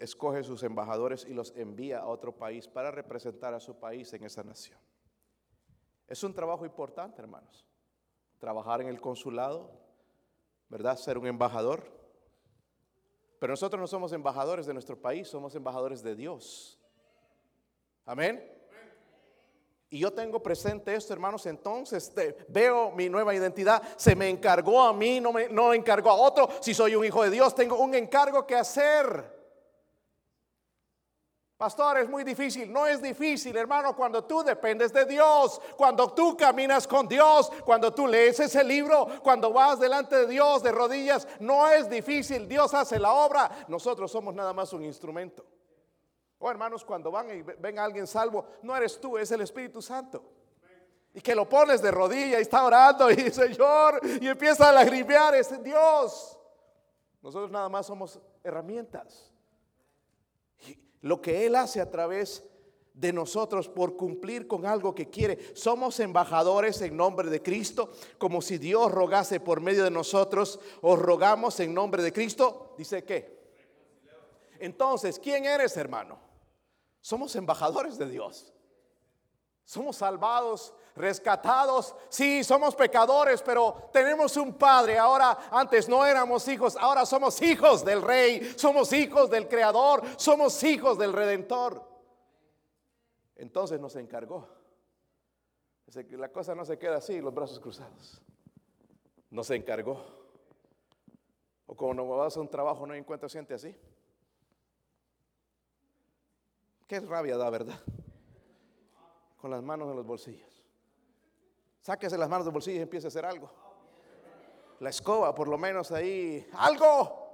escoge 0.00 0.44
sus 0.44 0.62
embajadores 0.62 1.24
y 1.24 1.34
los 1.34 1.52
envía 1.56 1.98
a 1.98 2.06
otro 2.06 2.36
país 2.36 2.68
para 2.68 2.90
representar 2.90 3.52
a 3.54 3.60
su 3.60 3.78
país 3.78 4.12
en 4.12 4.24
esa 4.24 4.44
nación. 4.44 4.78
Es 6.06 6.22
un 6.22 6.34
trabajo 6.34 6.64
importante, 6.64 7.20
hermanos. 7.20 7.66
Trabajar 8.38 8.80
en 8.80 8.88
el 8.88 9.00
consulado, 9.00 9.72
¿verdad? 10.68 10.96
Ser 10.96 11.18
un 11.18 11.26
embajador. 11.26 11.84
Pero 13.40 13.52
nosotros 13.52 13.80
no 13.80 13.86
somos 13.86 14.12
embajadores 14.12 14.66
de 14.66 14.72
nuestro 14.72 15.00
país, 15.00 15.28
somos 15.28 15.54
embajadores 15.54 16.02
de 16.02 16.14
Dios. 16.14 16.80
Amén. 18.04 18.53
Y 19.94 20.00
yo 20.00 20.12
tengo 20.12 20.42
presente 20.42 20.92
esto, 20.92 21.12
hermanos, 21.12 21.46
entonces 21.46 22.12
veo 22.48 22.90
mi 22.90 23.08
nueva 23.08 23.32
identidad. 23.32 23.80
Se 23.94 24.16
me 24.16 24.28
encargó 24.28 24.82
a 24.82 24.92
mí, 24.92 25.20
no 25.20 25.32
me 25.32 25.48
no 25.48 25.72
encargó 25.72 26.10
a 26.10 26.14
otro. 26.14 26.48
Si 26.58 26.74
soy 26.74 26.96
un 26.96 27.04
hijo 27.04 27.22
de 27.22 27.30
Dios, 27.30 27.54
tengo 27.54 27.76
un 27.76 27.94
encargo 27.94 28.44
que 28.44 28.56
hacer. 28.56 29.24
Pastor, 31.56 31.98
es 31.98 32.08
muy 32.08 32.24
difícil. 32.24 32.72
No 32.72 32.88
es 32.88 33.00
difícil, 33.00 33.56
hermano, 33.56 33.94
cuando 33.94 34.24
tú 34.24 34.42
dependes 34.42 34.92
de 34.92 35.04
Dios, 35.04 35.60
cuando 35.76 36.12
tú 36.12 36.36
caminas 36.36 36.88
con 36.88 37.06
Dios, 37.06 37.52
cuando 37.64 37.94
tú 37.94 38.08
lees 38.08 38.40
ese 38.40 38.64
libro, 38.64 39.06
cuando 39.22 39.52
vas 39.52 39.78
delante 39.78 40.16
de 40.16 40.26
Dios 40.26 40.60
de 40.64 40.72
rodillas, 40.72 41.28
no 41.38 41.68
es 41.68 41.88
difícil. 41.88 42.48
Dios 42.48 42.74
hace 42.74 42.98
la 42.98 43.12
obra. 43.12 43.64
Nosotros 43.68 44.10
somos 44.10 44.34
nada 44.34 44.52
más 44.52 44.72
un 44.72 44.84
instrumento. 44.84 45.46
Oh, 46.46 46.50
hermanos, 46.50 46.84
cuando 46.84 47.10
van 47.10 47.30
y 47.30 47.40
ven 47.40 47.78
a 47.78 47.84
alguien 47.84 48.06
salvo, 48.06 48.44
no 48.60 48.76
eres 48.76 49.00
tú, 49.00 49.16
es 49.16 49.30
el 49.30 49.40
Espíritu 49.40 49.80
Santo. 49.80 50.22
Y 51.14 51.22
que 51.22 51.34
lo 51.34 51.48
pones 51.48 51.80
de 51.80 51.90
rodilla 51.90 52.38
y 52.38 52.42
está 52.42 52.66
orando 52.66 53.10
y 53.10 53.30
Señor, 53.30 53.98
y 54.20 54.28
empieza 54.28 54.68
a 54.68 54.72
lagrimear, 54.72 55.34
es 55.36 55.62
Dios. 55.62 56.38
Nosotros 57.22 57.50
nada 57.50 57.70
más 57.70 57.86
somos 57.86 58.20
herramientas. 58.42 59.32
Y 60.66 60.78
lo 61.00 61.22
que 61.22 61.46
Él 61.46 61.56
hace 61.56 61.80
a 61.80 61.90
través 61.90 62.44
de 62.92 63.10
nosotros 63.14 63.66
por 63.70 63.96
cumplir 63.96 64.46
con 64.46 64.66
algo 64.66 64.94
que 64.94 65.08
quiere. 65.08 65.56
Somos 65.56 65.98
embajadores 65.98 66.78
en 66.82 66.94
nombre 66.94 67.30
de 67.30 67.40
Cristo, 67.42 67.90
como 68.18 68.42
si 68.42 68.58
Dios 68.58 68.92
rogase 68.92 69.40
por 69.40 69.62
medio 69.62 69.84
de 69.84 69.90
nosotros, 69.90 70.60
os 70.82 70.98
rogamos 70.98 71.58
en 71.60 71.72
nombre 71.72 72.02
de 72.02 72.12
Cristo. 72.12 72.74
Dice 72.76 73.02
que. 73.02 73.32
Entonces, 74.58 75.18
¿quién 75.18 75.46
eres, 75.46 75.74
hermano? 75.78 76.33
Somos 77.04 77.36
embajadores 77.36 77.98
de 77.98 78.08
Dios. 78.08 78.50
Somos 79.62 79.96
salvados, 79.96 80.72
rescatados. 80.96 81.94
Sí, 82.08 82.42
somos 82.42 82.74
pecadores, 82.74 83.42
pero 83.42 83.90
tenemos 83.92 84.38
un 84.38 84.54
Padre. 84.54 84.96
Ahora, 84.96 85.50
antes 85.50 85.86
no 85.86 86.06
éramos 86.06 86.48
hijos, 86.48 86.78
ahora 86.80 87.04
somos 87.04 87.42
hijos 87.42 87.84
del 87.84 88.00
Rey, 88.00 88.54
somos 88.56 88.90
hijos 88.94 89.28
del 89.28 89.46
Creador, 89.48 90.02
somos 90.16 90.62
hijos 90.64 90.96
del 90.96 91.12
Redentor. 91.12 91.86
Entonces 93.36 93.78
nos 93.78 93.96
encargó. 93.96 94.48
La 96.12 96.32
cosa 96.32 96.54
no 96.54 96.64
se 96.64 96.78
queda 96.78 96.96
así, 96.96 97.20
los 97.20 97.34
brazos 97.34 97.60
cruzados. 97.60 98.22
Nos 99.28 99.50
encargó. 99.50 100.02
O 101.66 101.76
cuando 101.76 102.08
vas 102.08 102.34
a 102.34 102.40
un 102.40 102.48
trabajo 102.48 102.86
no 102.86 102.94
encuentras 102.94 103.34
gente 103.34 103.52
así. 103.52 103.76
Qué 106.86 107.00
rabia 107.00 107.36
da, 107.36 107.50
¿verdad? 107.50 107.80
Con 109.40 109.50
las 109.50 109.62
manos 109.62 109.90
en 109.90 109.96
los 109.96 110.06
bolsillos. 110.06 110.62
Sáquese 111.82 112.16
las 112.16 112.28
manos 112.28 112.46
del 112.46 112.52
bolsillo 112.52 112.78
y 112.78 112.82
empiece 112.82 113.06
a 113.06 113.08
hacer 113.08 113.24
algo. 113.24 113.50
La 114.80 114.90
escoba, 114.90 115.34
por 115.34 115.48
lo 115.48 115.58
menos 115.58 115.92
ahí, 115.92 116.46
algo 116.54 117.24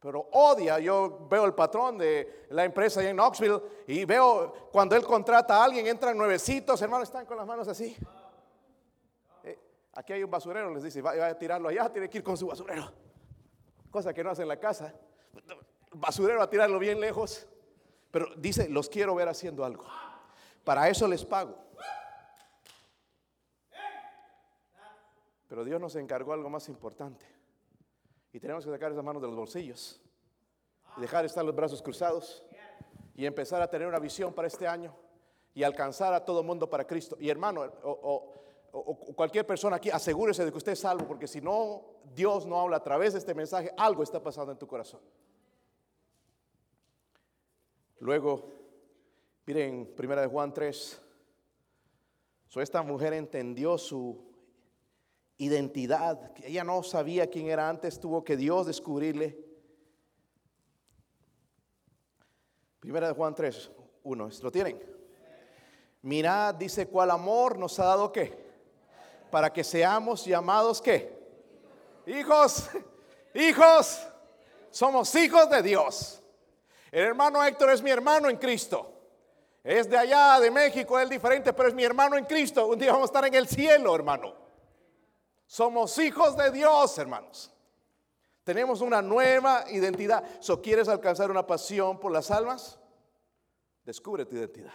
pero 0.00 0.28
odia. 0.32 0.78
Yo 0.78 1.26
veo 1.28 1.44
el 1.44 1.54
patrón 1.54 1.98
de 1.98 2.46
la 2.50 2.64
empresa 2.64 3.02
en 3.02 3.16
Knoxville 3.16 3.60
y 3.86 4.04
veo 4.04 4.68
cuando 4.70 4.96
él 4.96 5.04
contrata 5.04 5.56
a 5.56 5.64
alguien, 5.64 5.86
entran 5.86 6.16
nuevecitos, 6.16 6.80
hermanos, 6.82 7.08
están 7.08 7.26
con 7.26 7.36
las 7.36 7.46
manos 7.46 7.66
así. 7.68 7.96
Eh, 9.42 9.58
aquí 9.94 10.12
hay 10.12 10.22
un 10.22 10.30
basurero, 10.30 10.72
les 10.72 10.82
dice, 10.82 11.02
va, 11.02 11.26
a 11.26 11.36
tirarlo 11.36 11.68
allá, 11.68 11.90
tiene 11.92 12.08
que 12.08 12.18
ir 12.18 12.24
con 12.24 12.36
su 12.36 12.46
basurero. 12.46 12.92
Cosa 13.90 14.12
que 14.14 14.22
no 14.22 14.30
hace 14.30 14.42
en 14.42 14.48
la 14.48 14.60
casa. 14.60 14.94
Basurero 15.92 16.42
a 16.42 16.50
tirarlo 16.50 16.78
bien 16.78 17.00
lejos. 17.00 17.46
Pero 18.10 18.34
dice, 18.36 18.68
los 18.68 18.88
quiero 18.88 19.14
ver 19.14 19.28
haciendo 19.28 19.64
algo. 19.64 19.84
Para 20.64 20.88
eso 20.88 21.06
les 21.06 21.24
pago. 21.24 21.56
Pero 25.48 25.64
Dios 25.64 25.80
nos 25.80 25.96
encargó 25.96 26.32
algo 26.32 26.50
más 26.50 26.68
importante. 26.68 27.24
Y 28.32 28.40
tenemos 28.40 28.64
que 28.64 28.70
sacar 28.70 28.92
esas 28.92 29.04
manos 29.04 29.22
de 29.22 29.28
los 29.28 29.36
bolsillos 29.36 30.00
dejar 30.98 31.24
estar 31.24 31.44
los 31.44 31.54
brazos 31.54 31.82
cruzados 31.82 32.42
y 33.14 33.26
empezar 33.26 33.62
a 33.62 33.70
tener 33.70 33.88
una 33.88 33.98
visión 33.98 34.32
para 34.32 34.48
este 34.48 34.66
año 34.66 34.94
y 35.54 35.62
alcanzar 35.62 36.12
a 36.14 36.24
todo 36.24 36.42
mundo 36.42 36.68
para 36.68 36.86
Cristo. 36.86 37.16
Y 37.18 37.30
hermano, 37.30 37.64
o, 37.82 38.34
cualquier 39.16 39.46
persona 39.46 39.76
aquí, 39.76 39.90
asegúrese 39.90 40.44
de 40.44 40.52
que 40.52 40.58
usted 40.58 40.72
es 40.72 40.80
salvo, 40.80 41.06
porque 41.06 41.26
si 41.26 41.40
no, 41.40 41.82
Dios 42.14 42.46
no 42.46 42.60
habla 42.60 42.76
a 42.76 42.82
través 42.82 43.14
de 43.14 43.18
este 43.18 43.34
mensaje, 43.34 43.72
algo 43.76 44.02
está 44.02 44.22
pasando 44.22 44.52
en 44.52 44.58
tu 44.58 44.66
corazón. 44.66 45.00
Luego, 48.00 48.48
miren, 49.46 49.92
primera 49.96 50.22
de 50.22 50.28
Juan 50.28 50.52
3, 50.52 51.00
so 52.48 52.60
esta 52.60 52.82
mujer 52.82 53.12
entendió 53.12 53.76
su 53.76 54.28
identidad. 55.36 56.32
Ella 56.44 56.64
no 56.64 56.82
sabía 56.82 57.28
quién 57.28 57.48
era 57.48 57.68
antes, 57.68 57.98
tuvo 57.98 58.24
que 58.24 58.36
Dios 58.36 58.66
descubrirle. 58.66 59.38
Primera 62.80 63.08
de 63.08 63.14
Juan 63.14 63.34
3, 63.34 63.70
1, 64.04 64.30
¿lo 64.42 64.52
tienen? 64.52 64.80
Mirad, 66.02 66.54
dice, 66.54 66.86
cuál 66.86 67.10
amor 67.10 67.58
nos 67.58 67.78
ha 67.80 67.84
dado 67.84 68.12
qué? 68.12 68.46
Para 69.30 69.52
que 69.52 69.64
seamos 69.64 70.24
llamados 70.24 70.80
qué? 70.80 71.18
Hijos, 72.06 72.70
hijos, 73.34 74.06
somos 74.70 75.14
hijos 75.16 75.50
de 75.50 75.62
Dios. 75.62 76.22
El 76.90 77.04
hermano 77.04 77.42
Héctor 77.44 77.70
es 77.70 77.82
mi 77.82 77.90
hermano 77.90 78.28
en 78.28 78.36
Cristo. 78.36 78.94
Es 79.62 79.88
de 79.90 79.98
allá, 79.98 80.40
de 80.40 80.50
México, 80.50 80.98
es 80.98 81.10
diferente, 81.10 81.52
pero 81.52 81.68
es 81.68 81.74
mi 81.74 81.84
hermano 81.84 82.16
en 82.16 82.24
Cristo. 82.24 82.66
Un 82.68 82.78
día 82.78 82.92
vamos 82.92 83.10
a 83.10 83.12
estar 83.12 83.26
en 83.26 83.34
el 83.34 83.46
cielo, 83.46 83.94
hermano. 83.94 84.34
Somos 85.46 85.98
hijos 85.98 86.36
de 86.36 86.50
Dios, 86.50 86.96
hermanos. 86.98 87.52
Tenemos 88.44 88.80
una 88.80 89.02
nueva 89.02 89.64
identidad. 89.70 90.24
¿So 90.40 90.62
quieres 90.62 90.88
alcanzar 90.88 91.30
una 91.30 91.46
pasión 91.46 92.00
por 92.00 92.12
las 92.12 92.30
almas? 92.30 92.78
Descubre 93.84 94.24
tu 94.24 94.36
identidad. 94.36 94.72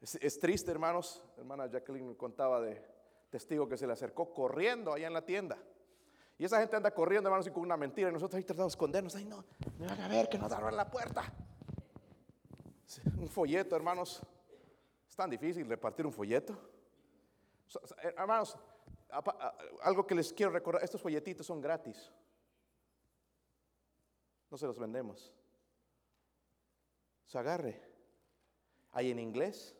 Es, 0.00 0.38
triste, 0.38 0.70
hermanos. 0.70 1.22
Hermana 1.36 1.66
Jacqueline 1.66 2.08
me 2.08 2.16
contaba 2.16 2.60
de 2.60 2.82
testigo 3.30 3.68
que 3.68 3.76
se 3.76 3.86
le 3.86 3.94
acercó 3.94 4.32
corriendo 4.32 4.92
allá 4.92 5.06
en 5.06 5.14
la 5.14 5.24
tienda. 5.24 5.58
Y 6.38 6.44
esa 6.44 6.60
gente 6.60 6.76
anda 6.76 6.90
corriendo, 6.90 7.28
hermanos, 7.28 7.46
y 7.46 7.50
con 7.50 7.62
una 7.62 7.76
mentira. 7.76 8.10
Y 8.10 8.12
nosotros 8.12 8.36
ahí 8.36 8.44
tratamos 8.44 8.72
de 8.72 8.74
escondernos. 8.74 9.14
Ay, 9.14 9.24
no, 9.24 9.44
me 9.78 9.86
van 9.86 10.00
a 10.00 10.08
ver 10.08 10.28
que 10.28 10.38
nos 10.38 10.52
abran 10.52 10.76
la 10.76 10.90
puerta. 10.90 11.32
Un 13.18 13.28
folleto, 13.28 13.74
hermanos. 13.74 14.22
Es 15.08 15.16
tan 15.16 15.30
difícil 15.30 15.66
repartir 15.66 16.04
un 16.04 16.12
folleto. 16.12 16.58
Eh, 18.02 18.14
hermanos, 18.16 18.56
algo 19.82 20.06
que 20.06 20.14
les 20.14 20.32
quiero 20.32 20.52
recordar, 20.52 20.84
estos 20.84 21.00
folletitos 21.00 21.46
son 21.46 21.60
gratis. 21.60 22.12
No 24.50 24.58
se 24.58 24.66
los 24.66 24.78
vendemos. 24.78 25.32
Se 27.26 27.38
agarre. 27.38 27.82
Hay 28.92 29.10
en 29.10 29.18
inglés. 29.18 29.74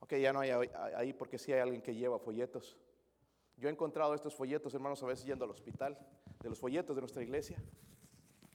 Ok, 0.00 0.14
ya 0.16 0.32
no 0.32 0.40
hay 0.40 0.50
ahí 0.50 1.12
porque 1.12 1.38
sí 1.38 1.52
hay 1.52 1.60
alguien 1.60 1.82
que 1.82 1.94
lleva 1.94 2.18
folletos. 2.18 2.76
Yo 3.58 3.68
he 3.68 3.72
encontrado 3.72 4.14
estos 4.14 4.34
folletos, 4.34 4.72
hermanos, 4.72 5.02
a 5.02 5.06
veces 5.06 5.26
yendo 5.26 5.44
al 5.44 5.50
hospital, 5.50 5.98
de 6.40 6.48
los 6.48 6.60
folletos 6.60 6.94
de 6.94 7.02
nuestra 7.02 7.22
iglesia, 7.22 7.60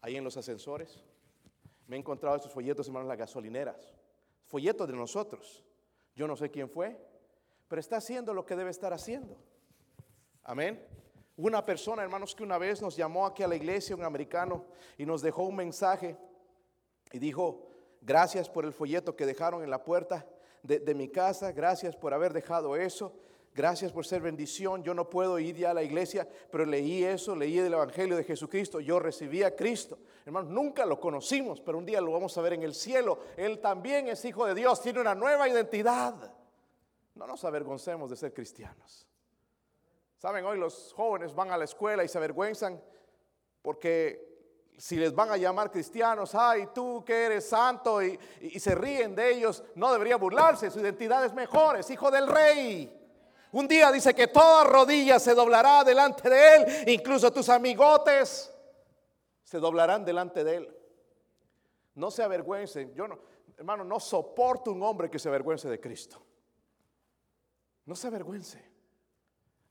ahí 0.01 0.15
en 0.15 0.23
los 0.23 0.37
ascensores. 0.37 1.03
Me 1.87 1.97
he 1.97 1.99
encontrado 1.99 2.37
estos 2.37 2.53
folletos, 2.53 2.87
hermanos, 2.87 3.05
en 3.05 3.09
las 3.09 3.17
gasolineras. 3.17 3.93
Folletos 4.45 4.87
de 4.87 4.95
nosotros. 4.95 5.65
Yo 6.15 6.25
no 6.25 6.37
sé 6.37 6.49
quién 6.49 6.69
fue, 6.69 6.97
pero 7.67 7.81
está 7.81 7.97
haciendo 7.97 8.33
lo 8.33 8.45
que 8.45 8.55
debe 8.55 8.69
estar 8.69 8.93
haciendo. 8.93 9.35
Amén. 10.43 10.81
Una 11.35 11.65
persona, 11.65 12.03
hermanos, 12.03 12.33
que 12.33 12.43
una 12.43 12.57
vez 12.57 12.81
nos 12.81 12.95
llamó 12.95 13.25
aquí 13.25 13.43
a 13.43 13.47
la 13.47 13.55
iglesia, 13.55 13.95
un 13.95 14.05
americano, 14.05 14.65
y 14.97 15.05
nos 15.05 15.21
dejó 15.21 15.43
un 15.43 15.57
mensaje 15.57 16.15
y 17.11 17.19
dijo, 17.19 17.67
gracias 18.01 18.49
por 18.49 18.63
el 18.63 18.71
folleto 18.71 19.17
que 19.17 19.25
dejaron 19.25 19.63
en 19.63 19.69
la 19.69 19.83
puerta 19.83 20.25
de, 20.61 20.79
de 20.79 20.95
mi 20.95 21.09
casa, 21.09 21.51
gracias 21.51 21.95
por 21.95 22.13
haber 22.13 22.31
dejado 22.31 22.77
eso. 22.77 23.13
Gracias 23.55 23.91
por 23.91 24.05
ser 24.05 24.21
bendición. 24.21 24.83
Yo 24.83 24.93
no 24.93 25.09
puedo 25.09 25.37
ir 25.37 25.55
ya 25.55 25.71
a 25.71 25.73
la 25.73 25.83
iglesia, 25.83 26.27
pero 26.51 26.65
leí 26.65 27.03
eso, 27.03 27.35
leí 27.35 27.59
el 27.59 27.73
Evangelio 27.73 28.17
de 28.17 28.23
Jesucristo. 28.23 28.79
Yo 28.79 28.99
recibí 28.99 29.43
a 29.43 29.55
Cristo. 29.55 29.99
Hermanos, 30.25 30.49
nunca 30.49 30.85
lo 30.85 30.99
conocimos, 30.99 31.61
pero 31.61 31.77
un 31.77 31.85
día 31.85 32.01
lo 32.01 32.11
vamos 32.11 32.35
a 32.37 32.41
ver 32.41 32.53
en 32.53 32.63
el 32.63 32.73
cielo. 32.73 33.19
Él 33.37 33.59
también 33.59 34.07
es 34.07 34.25
hijo 34.25 34.45
de 34.47 34.55
Dios, 34.55 34.81
tiene 34.81 35.01
una 35.01 35.13
nueva 35.13 35.47
identidad. 35.47 36.33
No 37.13 37.27
nos 37.27 37.43
avergoncemos 37.45 38.09
de 38.09 38.15
ser 38.15 38.33
cristianos. 38.33 39.07
Saben, 40.17 40.43
hoy 40.45 40.57
los 40.57 40.93
jóvenes 40.93 41.35
van 41.35 41.51
a 41.51 41.57
la 41.57 41.65
escuela 41.65 42.03
y 42.03 42.07
se 42.07 42.17
avergüenzan 42.17 42.81
porque 43.61 44.33
si 44.77 44.95
les 44.95 45.13
van 45.13 45.29
a 45.29 45.37
llamar 45.37 45.69
cristianos, 45.69 46.33
ay, 46.33 46.69
tú 46.73 47.03
que 47.05 47.25
eres 47.25 47.47
santo 47.47 48.01
y, 48.01 48.17
se 48.59 48.73
ríen 48.73 49.13
de 49.13 49.31
ellos, 49.31 49.63
no 49.75 49.91
debería 49.91 50.15
burlarse, 50.15 50.71
su 50.71 50.79
identidad 50.79 51.23
es 51.23 51.33
mejor, 51.33 51.77
es 51.77 51.89
hijo 51.91 52.09
del 52.09 52.27
rey. 52.27 53.02
Un 53.53 53.67
día 53.67 53.91
dice 53.91 54.15
que 54.15 54.27
toda 54.27 54.63
rodilla 54.63 55.19
se 55.19 55.35
doblará 55.35 55.83
delante 55.83 56.27
de 56.27 56.55
él, 56.55 56.89
incluso 56.89 57.31
tus 57.31 57.49
amigotes 57.49 58.51
se 59.43 59.59
doblarán 59.59 60.03
delante 60.03 60.43
de 60.43 60.55
él. 60.55 60.77
No 61.93 62.09
se 62.09 62.23
avergüencen, 62.23 62.95
yo 62.95 63.07
no, 63.07 63.19
hermano, 63.55 63.83
no 63.83 63.99
soporto 63.99 64.71
un 64.71 64.81
hombre 64.81 65.07
que 65.07 65.19
se 65.19 65.29
avergüence 65.29 65.69
de 65.69 65.79
Cristo. 65.79 66.19
No 67.85 67.95
se 67.95 68.07
avergüence. 68.07 68.72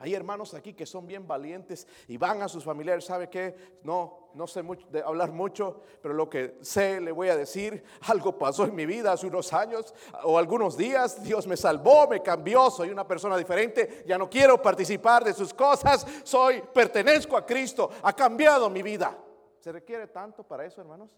Hay 0.03 0.17
hermanos 0.17 0.53
aquí 0.53 0.75
que 0.75 0.85
son 0.85 1.07
bien 1.07 1.29
valientes 1.29 1.87
y 2.09 2.17
van 2.17 2.43
a 2.43 2.49
sus 2.49 2.65
familiares. 2.65 3.05
¿Sabe 3.05 3.31
qué? 3.31 3.79
No, 3.85 4.31
no 4.35 4.49
sé 4.49 4.65
hablar 5.07 5.31
mucho, 5.31 5.81
pero 6.03 6.13
lo 6.13 6.29
que 6.29 6.59
sé 6.61 7.01
le 7.01 7.13
voy 7.13 7.29
a 7.29 7.37
decir. 7.37 7.85
Algo 8.09 8.37
pasó 8.37 8.65
en 8.65 8.75
mi 8.75 8.85
vida 8.85 9.13
hace 9.13 9.29
unos 9.29 9.53
años 9.53 9.95
o 10.25 10.37
algunos 10.37 10.77
días. 10.77 11.23
Dios 11.23 11.47
me 11.47 11.57
salvó, 11.57 12.09
me 12.09 12.21
cambió. 12.21 12.69
Soy 12.69 12.91
una 12.91 13.07
persona 13.07 13.37
diferente. 13.37 14.03
Ya 14.05 14.19
no 14.19 14.29
quiero 14.29 14.61
participar 14.61 15.23
de 15.23 15.35
sus 15.35 15.55
cosas. 15.55 16.05
Soy, 16.25 16.61
pertenezco 16.75 17.37
a 17.37 17.47
Cristo. 17.47 17.89
Ha 18.03 18.13
cambiado 18.13 18.69
mi 18.69 18.83
vida. 18.83 19.17
¿Se 19.61 19.71
requiere 19.71 20.09
tanto 20.09 20.43
para 20.43 20.65
eso, 20.65 20.81
hermanos? 20.81 21.11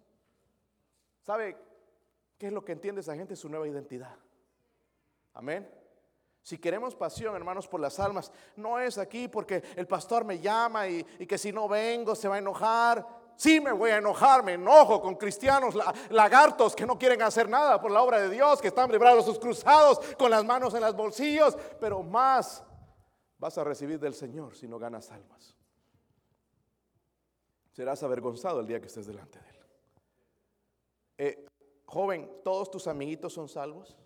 ¿Sabe 1.22 1.56
qué 2.36 2.48
es 2.48 2.52
lo 2.52 2.62
que 2.62 2.72
entiende 2.72 3.00
esa 3.00 3.16
gente? 3.16 3.34
Su 3.34 3.48
nueva 3.48 3.66
identidad. 3.66 4.14
Amén. 5.32 5.66
Si 6.44 6.58
queremos 6.58 6.94
pasión, 6.94 7.34
hermanos, 7.34 7.66
por 7.66 7.80
las 7.80 7.98
almas, 7.98 8.30
no 8.56 8.78
es 8.78 8.98
aquí 8.98 9.28
porque 9.28 9.64
el 9.76 9.86
pastor 9.86 10.26
me 10.26 10.40
llama 10.40 10.86
y, 10.86 11.02
que 11.26 11.38
si 11.38 11.50
no 11.52 11.66
vengo 11.68 12.14
se 12.14 12.28
va 12.28 12.34
a 12.34 12.38
enojar. 12.38 13.24
Sí 13.34 13.62
me 13.62 13.72
voy 13.72 13.92
a 13.92 13.96
enojar, 13.96 14.44
me 14.44 14.52
enojo 14.52 15.00
con 15.00 15.14
cristianos 15.14 15.74
lagartos 16.10 16.76
que 16.76 16.84
no 16.84 16.98
quieren 16.98 17.22
hacer 17.22 17.48
nada 17.48 17.80
por 17.80 17.90
la 17.90 18.02
obra 18.02 18.20
de 18.20 18.28
Dios, 18.28 18.60
que 18.60 18.68
están 18.68 18.92
librados 18.92 19.24
sus 19.24 19.38
cruzados 19.38 19.98
con 20.18 20.30
las 20.30 20.44
manos 20.44 20.74
en 20.74 20.82
los 20.82 20.94
bolsillos, 20.94 21.56
pero 21.80 22.02
más 22.02 22.62
vas 23.38 23.56
a 23.56 23.64
recibir 23.64 23.98
del 23.98 24.12
Señor 24.12 24.54
si 24.54 24.68
no 24.68 24.78
ganas 24.78 25.10
almas. 25.12 25.56
Serás 27.72 28.02
avergonzado 28.02 28.60
el 28.60 28.66
día 28.66 28.80
que 28.82 28.88
estés 28.88 29.06
delante 29.06 29.38
de 29.40 29.48
Él. 29.48 29.66
Eh, 31.16 31.46
joven, 31.86 32.30
¿todos 32.44 32.70
tus 32.70 32.86
amiguitos 32.86 33.32
son 33.32 33.48
salvos? 33.48 33.96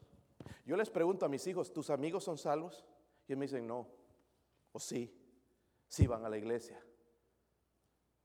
Yo 0.64 0.76
les 0.76 0.90
pregunto 0.90 1.26
a 1.26 1.28
mis 1.28 1.46
hijos, 1.46 1.72
¿tus 1.72 1.90
amigos 1.90 2.24
son 2.24 2.38
salvos? 2.38 2.84
Y 3.26 3.36
me 3.36 3.46
dicen, 3.46 3.66
no. 3.66 3.86
O 4.72 4.78
sí, 4.78 5.14
sí 5.86 6.06
van 6.06 6.24
a 6.24 6.28
la 6.28 6.36
iglesia. 6.36 6.82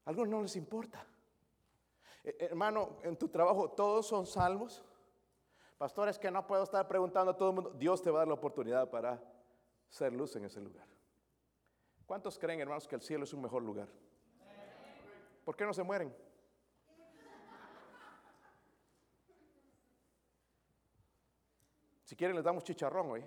A 0.06 0.10
algunos 0.10 0.30
no 0.30 0.42
les 0.42 0.56
importa. 0.56 1.06
Eh, 2.24 2.36
hermano, 2.40 2.98
en 3.04 3.18
tu 3.18 3.30
trabajo, 3.30 3.72
¿todos 3.72 4.08
son 4.08 4.26
salvos? 4.26 4.84
Pastores, 5.78 6.18
que 6.18 6.32
no 6.32 6.46
puedo 6.48 6.64
estar 6.64 6.88
preguntando 6.88 7.32
a 7.32 7.38
todo 7.38 7.50
el 7.50 7.56
mundo. 7.56 7.72
Dios 7.72 8.02
te 8.02 8.10
va 8.10 8.20
a 8.20 8.22
dar 8.22 8.28
la 8.28 8.36
oportunidad 8.36 8.90
para 8.90 9.22
ser 9.90 10.14
luz 10.14 10.36
en 10.36 10.46
ese 10.46 10.62
lugar. 10.62 10.88
¿Cuántos 12.06 12.38
creen, 12.38 12.60
hermanos, 12.60 12.88
que 12.88 12.96
el 12.96 13.02
cielo 13.02 13.24
es 13.24 13.34
un 13.34 13.42
mejor 13.42 13.64
lugar? 13.64 13.88
¿Por 15.44 15.56
qué 15.56 15.66
no 15.66 15.74
se 15.74 15.84
mueren? 15.84 16.14
Si 22.14 22.18
quieren 22.18 22.36
les 22.36 22.46
damos 22.46 22.64
chicharrón 22.64 23.10
hoy. 23.10 23.26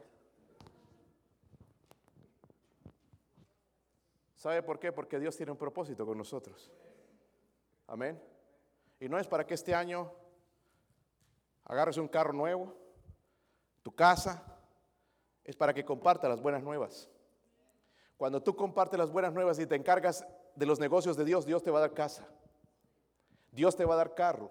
¿Sabe 4.36 4.62
por 4.62 4.78
qué? 4.78 4.92
Porque 4.92 5.18
Dios 5.18 5.36
tiene 5.36 5.50
un 5.50 5.58
propósito 5.58 6.06
con 6.06 6.16
nosotros. 6.16 6.70
Amén. 7.88 8.22
Y 9.00 9.08
no 9.08 9.18
es 9.18 9.26
para 9.26 9.44
que 9.44 9.54
este 9.54 9.74
año 9.74 10.12
agarres 11.64 11.96
un 11.96 12.06
carro 12.06 12.32
nuevo, 12.32 12.76
tu 13.82 13.92
casa, 13.92 14.56
es 15.42 15.56
para 15.56 15.74
que 15.74 15.84
comparta 15.84 16.28
las 16.28 16.40
buenas 16.40 16.62
nuevas. 16.62 17.10
Cuando 18.16 18.40
tú 18.40 18.54
compartes 18.54 19.00
las 19.00 19.10
buenas 19.10 19.32
nuevas 19.32 19.58
y 19.58 19.66
te 19.66 19.74
encargas 19.74 20.24
de 20.54 20.64
los 20.64 20.78
negocios 20.78 21.16
de 21.16 21.24
Dios, 21.24 21.44
Dios 21.44 21.64
te 21.64 21.72
va 21.72 21.78
a 21.78 21.88
dar 21.88 21.92
casa. 21.92 22.24
Dios 23.50 23.74
te 23.74 23.84
va 23.84 23.94
a 23.94 23.96
dar 23.96 24.14
carro. 24.14 24.48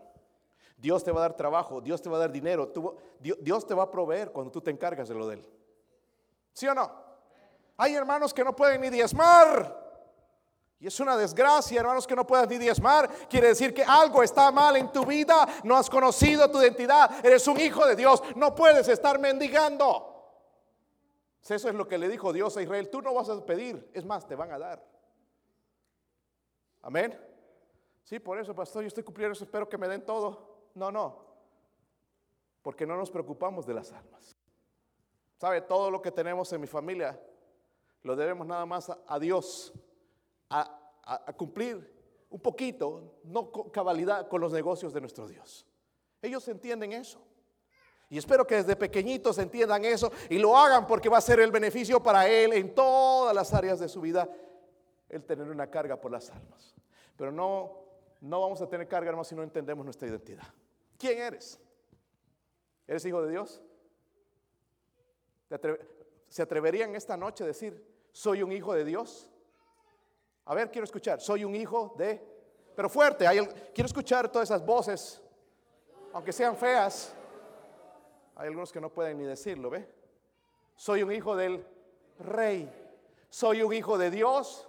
Dios 0.85 1.03
te 1.03 1.11
va 1.11 1.17
a 1.17 1.21
dar 1.23 1.35
trabajo, 1.35 1.81
Dios 1.81 1.99
te 1.99 2.11
va 2.11 2.17
a 2.17 2.19
dar 2.19 2.31
dinero, 2.31 2.71
Dios 3.19 3.65
te 3.65 3.73
va 3.73 3.81
a 3.81 3.89
proveer 3.89 4.31
cuando 4.31 4.51
tú 4.51 4.61
te 4.61 4.69
encargas 4.69 5.09
de 5.09 5.15
lo 5.15 5.27
de 5.27 5.37
Él. 5.37 5.49
¿Sí 6.53 6.67
o 6.67 6.75
no? 6.75 6.91
Hay 7.77 7.95
hermanos 7.95 8.31
que 8.31 8.43
no 8.43 8.55
pueden 8.55 8.81
ni 8.81 8.91
diezmar. 8.91 9.83
Y 10.79 10.85
es 10.85 10.99
una 10.99 11.17
desgracia, 11.17 11.79
hermanos, 11.79 12.05
que 12.05 12.15
no 12.15 12.27
puedas 12.27 12.47
ni 12.47 12.59
diezmar. 12.59 13.09
Quiere 13.27 13.47
decir 13.47 13.73
que 13.73 13.83
algo 13.83 14.21
está 14.21 14.51
mal 14.51 14.75
en 14.75 14.91
tu 14.91 15.03
vida. 15.07 15.47
No 15.63 15.75
has 15.75 15.89
conocido 15.89 16.51
tu 16.51 16.61
identidad. 16.61 17.25
Eres 17.25 17.47
un 17.47 17.59
hijo 17.59 17.83
de 17.87 17.95
Dios. 17.95 18.21
No 18.35 18.53
puedes 18.53 18.87
estar 18.87 19.17
mendigando. 19.17 20.37
Eso 21.41 21.67
es 21.67 21.73
lo 21.73 21.87
que 21.87 21.97
le 21.97 22.07
dijo 22.09 22.31
Dios 22.31 22.55
a 22.57 22.61
Israel. 22.61 22.91
Tú 22.91 23.01
no 23.01 23.11
vas 23.11 23.27
a 23.27 23.43
pedir. 23.43 23.89
Es 23.91 24.05
más, 24.05 24.27
te 24.27 24.35
van 24.35 24.51
a 24.51 24.59
dar. 24.59 24.85
Amén. 26.83 27.19
Sí, 28.03 28.19
por 28.19 28.37
eso, 28.37 28.53
pastor, 28.53 28.83
yo 28.83 28.87
estoy 28.89 29.03
cumpliendo 29.03 29.33
eso. 29.33 29.45
Espero 29.45 29.67
que 29.67 29.79
me 29.79 29.87
den 29.87 30.05
todo. 30.05 30.54
No, 30.75 30.91
no. 30.91 31.25
Porque 32.61 32.85
no 32.85 32.95
nos 32.95 33.09
preocupamos 33.09 33.65
de 33.65 33.73
las 33.73 33.91
almas. 33.91 34.35
¿Sabe? 35.37 35.61
Todo 35.61 35.89
lo 35.89 36.01
que 36.01 36.11
tenemos 36.11 36.51
en 36.53 36.61
mi 36.61 36.67
familia 36.67 37.19
lo 38.03 38.15
debemos 38.15 38.45
nada 38.45 38.65
más 38.65 38.91
a, 39.07 39.19
Dios, 39.19 39.73
a, 40.49 41.33
cumplir 41.35 41.91
un 42.29 42.39
poquito, 42.39 43.19
no 43.23 43.51
cabalidad, 43.71 44.27
con 44.27 44.41
los 44.41 44.53
negocios 44.53 44.93
de 44.93 45.01
nuestro 45.01 45.27
Dios. 45.27 45.65
Ellos 46.21 46.47
entienden 46.47 46.93
eso. 46.93 47.19
Y 48.09 48.19
espero 48.19 48.45
que 48.45 48.55
desde 48.55 48.75
pequeñitos 48.75 49.39
entiendan 49.39 49.83
eso 49.85 50.11
y 50.29 50.37
lo 50.37 50.55
hagan 50.55 50.85
porque 50.85 51.09
va 51.09 51.17
a 51.17 51.21
ser 51.21 51.39
el 51.39 51.51
beneficio 51.51 52.01
para 52.03 52.27
Él 52.27 52.53
en 52.53 52.75
todas 52.75 53.33
las 53.33 53.53
áreas 53.53 53.79
de 53.79 53.89
su 53.89 54.01
vida, 54.01 54.29
el 55.09 55.23
tener 55.25 55.49
una 55.49 55.69
carga 55.71 55.99
por 55.99 56.11
las 56.11 56.29
almas. 56.29 56.75
Pero 57.17 57.31
no, 57.31 57.85
no 58.21 58.41
vamos 58.41 58.61
a 58.61 58.69
tener 58.69 58.87
carga, 58.87 59.09
hermano, 59.09 59.23
si 59.23 59.33
no 59.33 59.41
entendemos 59.41 59.83
nuestra 59.83 60.07
identidad. 60.07 60.45
¿Quién 61.05 61.21
eres? 61.21 61.59
¿Eres 62.87 63.05
hijo 63.05 63.21
de 63.21 63.29
Dios? 63.29 63.61
¿Se 66.29 66.41
atreverían 66.41 66.95
esta 66.95 67.15
noche 67.15 67.43
a 67.43 67.47
decir, 67.47 67.85
soy 68.11 68.41
un 68.41 68.51
hijo 68.51 68.73
de 68.73 68.83
Dios? 68.83 69.29
A 70.45 70.55
ver, 70.55 70.71
quiero 70.71 70.85
escuchar, 70.85 71.21
soy 71.21 71.43
un 71.43 71.53
hijo 71.53 71.93
de... 71.95 72.19
Pero 72.75 72.89
fuerte, 72.89 73.27
quiero 73.71 73.85
escuchar 73.85 74.31
todas 74.31 74.49
esas 74.49 74.65
voces, 74.65 75.21
aunque 76.11 76.33
sean 76.33 76.57
feas. 76.57 77.13
Hay 78.35 78.47
algunos 78.47 78.71
que 78.71 78.81
no 78.81 78.89
pueden 78.89 79.19
ni 79.19 79.25
decirlo, 79.25 79.69
¿ve? 79.69 79.87
Soy 80.75 81.03
un 81.03 81.11
hijo 81.11 81.35
del 81.35 81.63
rey. 82.17 82.67
Soy 83.29 83.61
un 83.61 83.71
hijo 83.73 83.99
de 83.99 84.09
Dios. 84.09 84.67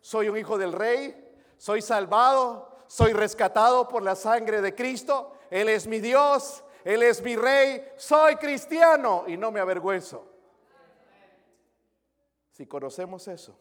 Soy 0.00 0.28
un 0.28 0.36
hijo 0.36 0.58
del 0.58 0.74
rey. 0.74 1.34
Soy 1.58 1.82
salvado. 1.82 2.70
Soy 2.86 3.12
rescatado 3.14 3.88
por 3.88 4.04
la 4.04 4.14
sangre 4.14 4.60
de 4.60 4.76
Cristo. 4.76 5.38
Él 5.52 5.68
es 5.68 5.86
mi 5.86 6.00
Dios, 6.00 6.64
Él 6.82 7.02
es 7.02 7.22
mi 7.22 7.36
rey, 7.36 7.86
soy 7.96 8.36
cristiano 8.36 9.24
y 9.26 9.36
no 9.36 9.52
me 9.52 9.60
avergüenzo. 9.60 10.26
Si 12.52 12.66
conocemos 12.66 13.28
eso, 13.28 13.58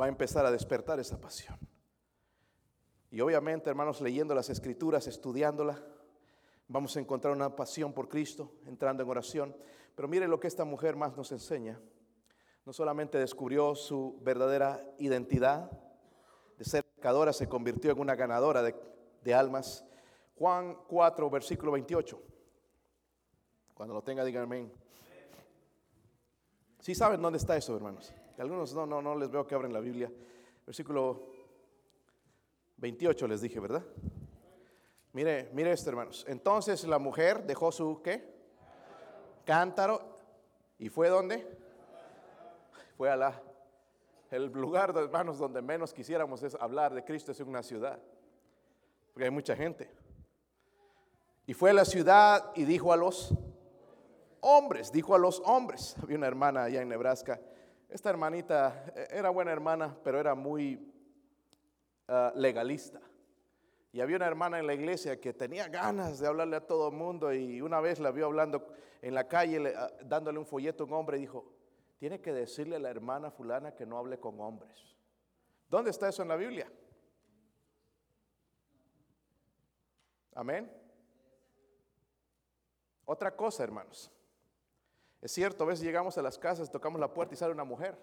va 0.00 0.06
a 0.06 0.08
empezar 0.08 0.46
a 0.46 0.50
despertar 0.50 0.98
esa 0.98 1.20
pasión. 1.20 1.58
Y 3.10 3.20
obviamente, 3.20 3.68
hermanos, 3.68 4.00
leyendo 4.00 4.34
las 4.34 4.48
escrituras, 4.48 5.06
estudiándola, 5.06 5.78
vamos 6.68 6.96
a 6.96 7.00
encontrar 7.00 7.34
una 7.34 7.54
pasión 7.54 7.92
por 7.92 8.08
Cristo, 8.08 8.50
entrando 8.64 9.02
en 9.02 9.10
oración. 9.10 9.54
Pero 9.94 10.08
mire 10.08 10.26
lo 10.26 10.40
que 10.40 10.48
esta 10.48 10.64
mujer 10.64 10.96
más 10.96 11.14
nos 11.18 11.32
enseña. 11.32 11.78
No 12.64 12.72
solamente 12.72 13.18
descubrió 13.18 13.74
su 13.74 14.18
verdadera 14.22 14.82
identidad, 14.96 15.70
de 16.56 16.64
ser 16.64 16.82
pecadora 16.82 17.34
se 17.34 17.46
convirtió 17.46 17.90
en 17.90 18.00
una 18.00 18.14
ganadora 18.14 18.62
de 18.62 19.34
almas, 19.34 19.84
Juan 20.40 20.74
4, 20.88 21.28
versículo 21.28 21.72
28. 21.72 22.18
Cuando 23.74 23.92
lo 23.92 24.02
tenga, 24.02 24.24
díganme. 24.24 24.56
amén. 24.56 24.72
Si 26.78 26.94
saben 26.94 27.20
dónde 27.20 27.36
está 27.36 27.58
eso, 27.58 27.76
hermanos. 27.76 28.10
Algunos 28.38 28.72
no, 28.72 28.86
no, 28.86 29.02
no 29.02 29.14
les 29.16 29.30
veo 29.30 29.46
que 29.46 29.54
abren 29.54 29.70
la 29.70 29.80
Biblia. 29.80 30.10
Versículo 30.64 31.26
28 32.78 33.28
les 33.28 33.42
dije, 33.42 33.60
¿verdad? 33.60 33.84
Mire, 35.12 35.50
mire 35.52 35.72
esto, 35.72 35.90
hermanos. 35.90 36.24
Entonces 36.26 36.84
la 36.84 36.98
mujer 36.98 37.44
dejó 37.44 37.70
su 37.70 38.00
¿qué? 38.02 38.26
Cántaro 39.44 40.16
y 40.78 40.88
fue 40.88 41.10
donde? 41.10 41.46
Fue 42.96 43.10
a 43.10 43.16
la 43.16 43.42
el 44.30 44.46
lugar, 44.46 44.96
hermanos, 44.96 45.36
donde 45.36 45.60
menos 45.60 45.92
quisiéramos 45.92 46.42
es 46.42 46.54
hablar 46.54 46.94
de 46.94 47.04
Cristo 47.04 47.30
es 47.30 47.40
una 47.40 47.62
ciudad. 47.62 48.00
Porque 49.12 49.24
hay 49.24 49.30
mucha 49.30 49.54
gente. 49.54 49.99
Y 51.50 51.54
fue 51.54 51.70
a 51.70 51.72
la 51.72 51.84
ciudad 51.84 52.52
y 52.54 52.64
dijo 52.64 52.92
a 52.92 52.96
los 52.96 53.34
hombres, 54.40 54.92
dijo 54.92 55.16
a 55.16 55.18
los 55.18 55.42
hombres. 55.44 55.96
Había 56.00 56.16
una 56.16 56.28
hermana 56.28 56.62
allá 56.62 56.80
en 56.80 56.88
Nebraska. 56.88 57.40
Esta 57.88 58.08
hermanita 58.08 58.84
eh, 58.94 59.08
era 59.10 59.30
buena 59.30 59.50
hermana, 59.50 59.98
pero 60.04 60.20
era 60.20 60.36
muy 60.36 60.78
ah, 62.06 62.32
legalista. 62.36 63.00
Y 63.92 64.00
había 64.00 64.14
una 64.14 64.28
hermana 64.28 64.60
en 64.60 64.68
la 64.68 64.74
iglesia 64.74 65.20
que 65.20 65.32
tenía 65.32 65.66
ganas 65.66 66.20
de 66.20 66.28
hablarle 66.28 66.54
a 66.54 66.64
todo 66.64 66.90
el 66.90 66.94
mundo 66.94 67.34
y 67.34 67.60
una 67.60 67.80
vez 67.80 67.98
la 67.98 68.12
vio 68.12 68.26
hablando 68.26 68.68
en 69.02 69.12
la 69.12 69.26
calle, 69.26 69.74
ah, 69.76 69.90
dándole 70.04 70.38
un 70.38 70.46
folleto 70.46 70.84
a 70.84 70.86
un 70.86 70.92
hombre 70.92 71.18
y 71.18 71.22
dijo, 71.22 71.52
tiene 71.98 72.20
que 72.20 72.32
decirle 72.32 72.76
a 72.76 72.78
la 72.78 72.90
hermana 72.90 73.32
fulana 73.32 73.74
que 73.74 73.86
no 73.86 73.98
hable 73.98 74.20
con 74.20 74.40
hombres. 74.40 74.96
¿Dónde 75.68 75.90
está 75.90 76.10
eso 76.10 76.22
en 76.22 76.28
la 76.28 76.36
Biblia? 76.36 76.70
Amén. 80.36 80.79
Otra 83.12 83.34
cosa, 83.34 83.64
hermanos. 83.64 84.08
Es 85.20 85.32
cierto, 85.32 85.64
a 85.64 85.66
veces 85.66 85.84
llegamos 85.84 86.16
a 86.16 86.22
las 86.22 86.38
casas, 86.38 86.70
tocamos 86.70 87.00
la 87.00 87.12
puerta 87.12 87.34
y 87.34 87.36
sale 87.36 87.52
una 87.52 87.64
mujer. 87.64 87.98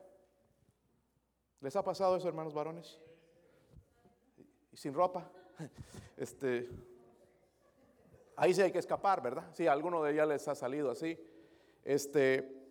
¿Les 1.61 1.73
ha 1.77 1.81
pasado 1.81 2.17
eso, 2.17 2.27
hermanos 2.27 2.53
varones? 2.53 2.99
Y 4.73 4.75
sin 4.75 4.93
ropa. 4.93 5.31
Este, 6.17 6.67
ahí 8.35 8.53
sí 8.53 8.61
hay 8.61 8.71
que 8.71 8.79
escapar, 8.79 9.21
¿verdad? 9.21 9.49
Sí, 9.53 9.65
a 9.67 9.71
alguno 9.71 10.03
de 10.03 10.11
ellas 10.11 10.27
les 10.27 10.47
ha 10.49 10.55
salido 10.55 10.91
así. 10.91 11.17
Este, 11.85 12.67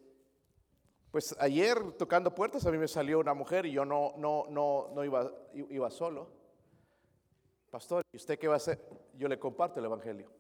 pues 1.13 1.35
ayer 1.39 1.93
tocando 1.93 2.35
puertas 2.35 2.67
a 2.67 2.71
mí 2.71 2.77
me 2.77 2.89
salió 2.89 3.21
una 3.21 3.33
mujer 3.33 3.65
y 3.65 3.73
yo 3.73 3.87
no, 3.87 4.13
no, 4.19 4.45
no, 4.51 4.91
no 4.93 5.05
iba, 5.05 5.33
iba 5.55 5.91
solo. 5.91 6.29
Pastor, 7.71 8.05
¿y 8.13 8.17
usted 8.17 8.39
qué 8.39 8.49
va 8.49 8.55
a 8.55 8.57
hacer? 8.59 8.85
Yo 9.15 9.27
le 9.27 9.39
comparto 9.39 9.79
el 9.79 9.87
Evangelio. 9.87 10.36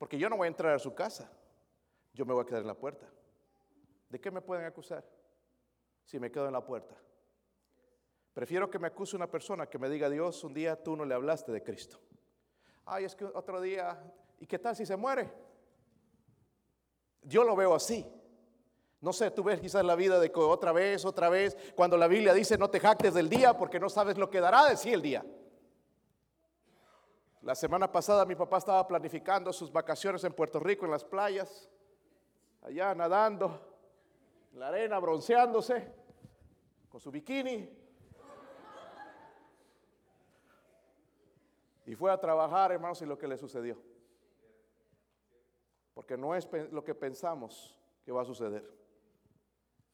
Porque 0.00 0.16
yo 0.16 0.30
no 0.30 0.38
voy 0.38 0.46
a 0.46 0.48
entrar 0.48 0.72
a 0.72 0.78
su 0.78 0.94
casa, 0.94 1.30
yo 2.14 2.24
me 2.24 2.32
voy 2.32 2.42
a 2.42 2.46
quedar 2.46 2.62
en 2.62 2.68
la 2.68 2.74
puerta. 2.74 3.06
¿De 4.08 4.18
qué 4.18 4.30
me 4.30 4.40
pueden 4.40 4.64
acusar 4.64 5.04
si 6.06 6.18
me 6.18 6.30
quedo 6.30 6.46
en 6.46 6.54
la 6.54 6.64
puerta? 6.64 6.96
Prefiero 8.32 8.70
que 8.70 8.78
me 8.78 8.86
acuse 8.86 9.14
una 9.14 9.30
persona 9.30 9.66
que 9.66 9.78
me 9.78 9.90
diga, 9.90 10.08
Dios, 10.08 10.42
un 10.42 10.54
día 10.54 10.82
tú 10.82 10.96
no 10.96 11.04
le 11.04 11.14
hablaste 11.14 11.52
de 11.52 11.62
Cristo. 11.62 12.00
Ay, 12.86 13.04
es 13.04 13.14
que 13.14 13.26
otro 13.26 13.60
día, 13.60 14.02
¿y 14.38 14.46
qué 14.46 14.58
tal 14.58 14.74
si 14.74 14.86
se 14.86 14.96
muere? 14.96 15.30
Yo 17.20 17.44
lo 17.44 17.54
veo 17.54 17.74
así. 17.74 18.10
No 19.02 19.12
sé, 19.12 19.30
tú 19.30 19.42
ves 19.42 19.60
quizás 19.60 19.84
la 19.84 19.96
vida 19.96 20.18
de 20.18 20.32
otra 20.34 20.72
vez, 20.72 21.04
otra 21.04 21.28
vez, 21.28 21.58
cuando 21.76 21.98
la 21.98 22.08
Biblia 22.08 22.32
dice 22.32 22.56
no 22.56 22.70
te 22.70 22.80
jactes 22.80 23.12
del 23.12 23.28
día 23.28 23.54
porque 23.58 23.78
no 23.78 23.90
sabes 23.90 24.16
lo 24.16 24.30
que 24.30 24.40
dará 24.40 24.64
de 24.64 24.78
sí 24.78 24.94
el 24.94 25.02
día. 25.02 25.26
La 27.42 27.54
semana 27.54 27.90
pasada 27.90 28.26
mi 28.26 28.34
papá 28.34 28.58
estaba 28.58 28.86
planificando 28.86 29.52
sus 29.52 29.72
vacaciones 29.72 30.22
en 30.24 30.32
Puerto 30.32 30.60
Rico, 30.60 30.84
en 30.84 30.90
las 30.90 31.04
playas, 31.04 31.70
allá 32.60 32.94
nadando, 32.94 33.58
en 34.52 34.60
la 34.60 34.68
arena, 34.68 34.98
bronceándose, 34.98 35.90
con 36.90 37.00
su 37.00 37.10
bikini. 37.10 37.78
Y 41.86 41.94
fue 41.94 42.12
a 42.12 42.20
trabajar, 42.20 42.72
hermanos, 42.72 43.00
y 43.00 43.06
lo 43.06 43.16
que 43.16 43.26
le 43.26 43.38
sucedió. 43.38 43.76
Porque 45.94 46.18
no 46.18 46.34
es 46.34 46.46
lo 46.70 46.84
que 46.84 46.94
pensamos 46.94 47.76
que 48.04 48.12
va 48.12 48.22
a 48.22 48.26
suceder. 48.26 48.70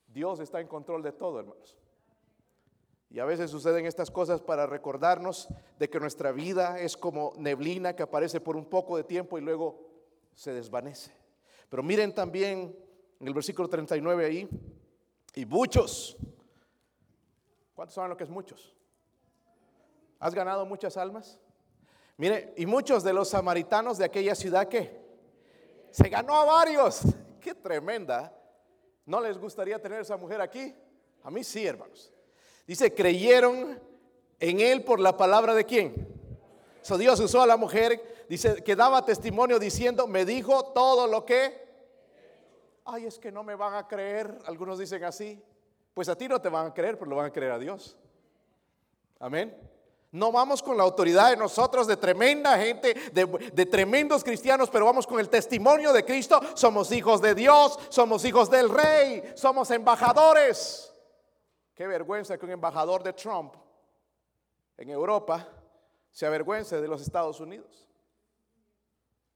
Dios 0.09 0.41
está 0.41 0.61
en 0.61 0.67
control 0.67 1.03
de 1.03 1.13
todo, 1.13 1.39
hermanos. 1.39 1.79
Y 3.09 3.21
a 3.21 3.25
veces 3.25 3.51
suceden 3.51 3.87
estas 3.87 4.11
cosas 4.11 4.41
para 4.41 4.67
recordarnos 4.67 5.49
de 5.79 5.89
que 5.89 6.01
nuestra 6.01 6.33
vida 6.33 6.81
es 6.81 6.97
como 6.97 7.33
neblina 7.37 7.95
que 7.95 8.03
aparece 8.03 8.41
por 8.41 8.57
un 8.57 8.67
poco 8.67 8.97
de 8.97 9.05
tiempo 9.05 9.39
y 9.39 9.41
luego 9.41 9.87
se 10.35 10.53
desvanece. 10.53 11.13
Pero 11.69 11.83
miren 11.83 12.15
también 12.15 12.77
en 13.21 13.27
el 13.27 13.35
versículo 13.35 13.69
39 13.69 14.27
ahí, 14.27 14.49
y 15.35 15.45
muchos, 15.45 16.17
¿cuántos 17.75 17.95
saben 17.95 18.11
lo 18.11 18.17
que 18.17 18.25
es 18.25 18.31
muchos? 18.31 18.75
¿Has 20.19 20.35
ganado 20.35 20.65
muchas 20.65 20.97
almas? 20.97 21.39
Mire, 22.17 22.55
y 22.57 22.65
muchos 22.65 23.05
de 23.05 23.13
los 23.13 23.29
samaritanos 23.29 23.99
de 23.99 24.07
aquella 24.07 24.35
ciudad 24.35 24.69
que 24.69 25.05
se 25.91 26.09
ganó 26.09 26.35
a 26.35 26.45
varios. 26.45 27.03
Qué 27.41 27.55
tremenda. 27.55 28.35
¿No 29.05 29.21
les 29.21 29.39
gustaría 29.39 29.81
tener 29.81 30.01
esa 30.01 30.17
mujer 30.17 30.41
aquí? 30.41 30.75
A 31.23 31.31
mí 31.31 31.45
sí, 31.45 31.67
hermanos. 31.67 32.13
Dice, 32.67 32.95
creyeron 32.95 33.81
en 34.41 34.61
él 34.61 34.85
por 34.85 35.01
la 35.01 35.17
palabra 35.17 35.55
de 35.55 35.65
quién. 35.65 36.09
So 36.83 36.99
Dios 36.99 37.19
usó 37.21 37.43
a 37.43 37.47
la 37.47 37.57
mujer, 37.57 38.27
dice, 38.29 38.63
que 38.63 38.77
daba 38.77 39.05
testimonio 39.05 39.59
diciendo, 39.59 40.07
me 40.07 40.25
dijo 40.25 40.67
todo 40.67 41.07
lo 41.07 41.25
que... 41.25 41.67
Ay, 42.85 43.07
es 43.07 43.19
que 43.19 43.33
no 43.33 43.43
me 43.43 43.57
van 43.57 43.75
a 43.75 43.89
creer. 43.89 44.39
Algunos 44.47 44.79
dicen 44.79 45.03
así. 45.03 45.43
Pues 45.93 46.09
a 46.09 46.17
ti 46.17 46.29
no 46.29 46.41
te 46.41 46.49
van 46.49 46.67
a 46.67 46.75
creer, 46.75 46.99
pero 46.99 47.11
lo 47.11 47.17
van 47.17 47.27
a 47.27 47.33
creer 47.33 47.53
a 47.53 47.59
Dios. 47.59 47.97
Amén. 49.19 49.57
No 50.13 50.31
vamos 50.31 50.63
con 50.63 50.77
la 50.77 50.83
autoridad 50.83 51.31
de 51.31 51.37
nosotros, 51.37 51.87
de 51.87 51.97
tremenda 51.97 52.57
gente, 52.59 52.95
de, 53.13 53.67
tremendos 53.67 54.23
cristianos, 54.23 54.71
pero 54.71 54.87
vamos 54.87 55.07
con 55.07 55.19
el 55.19 55.29
testimonio 55.29 55.93
de 55.93 56.05
Cristo. 56.05 56.41
Somos 56.55 56.93
hijos 56.93 57.21
de 57.21 57.35
Dios, 57.35 57.79
somos 57.89 58.25
hijos 58.25 58.51
del 58.51 58.71
rey, 58.71 59.23
somos 59.35 59.71
embajadores. 59.71 60.93
Qué 61.77 61.87
vergüenza 61.87 62.39
que 62.39 62.47
un 62.47 62.53
embajador 62.53 63.03
de 63.03 63.13
Trump 63.13 63.55
en 64.79 64.89
Europa 64.89 65.47
se 66.11 66.25
avergüence 66.25 66.81
de 66.81 66.89
los 66.89 67.03
Estados 67.03 67.39
Unidos. 67.39 67.87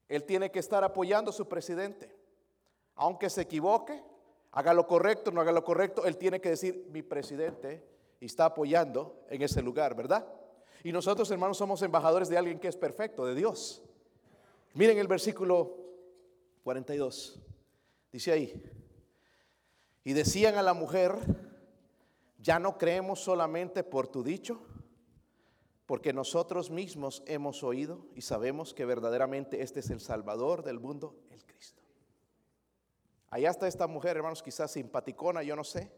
Él 0.09 0.24
tiene 0.24 0.51
que 0.51 0.59
estar 0.59 0.82
apoyando 0.82 1.30
a 1.30 1.34
su 1.34 1.47
presidente. 1.47 2.11
Aunque 2.95 3.28
se 3.28 3.43
equivoque, 3.43 4.03
haga 4.53 4.72
lo 4.72 4.86
correcto, 4.86 5.30
no 5.30 5.43
haga 5.43 5.53
lo 5.53 5.62
correcto, 5.62 6.07
él 6.07 6.16
tiene 6.16 6.41
que 6.41 6.49
decir, 6.49 6.88
mi 6.91 7.03
presidente 7.03 7.86
está 8.20 8.47
apoyando 8.47 9.22
en 9.28 9.43
ese 9.43 9.61
lugar, 9.61 9.95
¿verdad? 9.95 10.26
Y 10.82 10.93
nosotros, 10.93 11.30
hermanos, 11.30 11.59
somos 11.59 11.82
embajadores 11.82 12.30
de 12.30 12.38
alguien 12.38 12.59
que 12.59 12.68
es 12.68 12.76
perfecto, 12.76 13.26
de 13.26 13.34
Dios. 13.34 13.82
Miren 14.72 14.97
el 14.97 15.09
versículo 15.09 15.76
42. 16.64 17.38
Dice 18.11 18.32
ahí, 18.32 18.62
y 20.05 20.14
decían 20.14 20.57
a 20.57 20.62
la 20.62 20.72
mujer, 20.72 21.18
ya 22.43 22.59
no 22.59 22.78
creemos 22.78 23.20
solamente 23.20 23.84
por 23.84 24.09
tu 24.09 24.22
dicho, 24.22 24.61
porque 25.86 26.12
nosotros 26.12 26.70
mismos 26.70 27.22
hemos 27.26 27.62
oído 27.62 28.07
y 28.14 28.22
sabemos 28.22 28.72
que 28.74 28.84
verdaderamente 28.84 29.62
este 29.62 29.80
es 29.80 29.91
el 29.91 30.01
Salvador 30.01 30.62
del 30.62 30.78
mundo, 30.78 31.16
el 31.30 31.45
Cristo. 31.45 31.82
Allá 33.30 33.51
está 33.51 33.66
esta 33.68 33.86
mujer, 33.86 34.16
hermanos, 34.16 34.43
quizás 34.43 34.70
simpaticona, 34.70 35.43
yo 35.43 35.57
no 35.57 35.64
sé, 35.64 35.91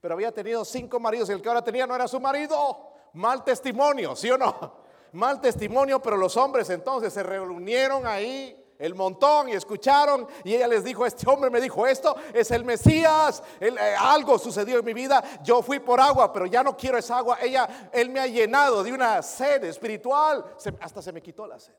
pero 0.00 0.14
había 0.14 0.32
tenido 0.32 0.64
cinco 0.64 0.98
maridos 0.98 1.28
y 1.30 1.32
el 1.32 1.42
que 1.42 1.48
ahora 1.48 1.62
tenía 1.62 1.86
no 1.86 1.94
era 1.94 2.08
su 2.08 2.20
marido 2.20 2.90
mal 3.14 3.44
testimonio, 3.44 4.16
¿sí 4.16 4.30
o 4.30 4.38
no? 4.38 4.80
Mal 5.12 5.40
testimonio, 5.40 6.00
pero 6.00 6.16
los 6.16 6.36
hombres 6.36 6.70
entonces 6.70 7.12
se 7.12 7.22
reunieron 7.22 8.06
ahí 8.06 8.56
el 8.80 8.94
montón 8.94 9.50
y 9.50 9.52
escucharon 9.52 10.26
y 10.42 10.54
ella 10.54 10.66
les 10.66 10.82
dijo, 10.82 11.04
este 11.04 11.28
hombre 11.28 11.50
me 11.50 11.60
dijo 11.60 11.86
esto, 11.86 12.16
es 12.32 12.50
el 12.50 12.64
Mesías, 12.64 13.42
eh, 13.60 13.70
algo 13.98 14.38
sucedió 14.38 14.78
en 14.78 14.84
mi 14.84 14.94
vida, 14.94 15.22
yo 15.42 15.62
fui 15.62 15.78
por 15.78 16.00
agua, 16.00 16.32
pero 16.32 16.46
ya 16.46 16.62
no 16.62 16.76
quiero 16.76 16.96
esa 16.96 17.18
agua, 17.18 17.38
ella, 17.42 17.90
él 17.92 18.08
me 18.08 18.20
ha 18.20 18.26
llenado 18.26 18.82
de 18.82 18.92
una 18.92 19.22
sed 19.22 19.62
espiritual, 19.64 20.44
hasta 20.80 21.02
se 21.02 21.12
me 21.12 21.20
quitó 21.20 21.46
la 21.46 21.60
sed, 21.60 21.74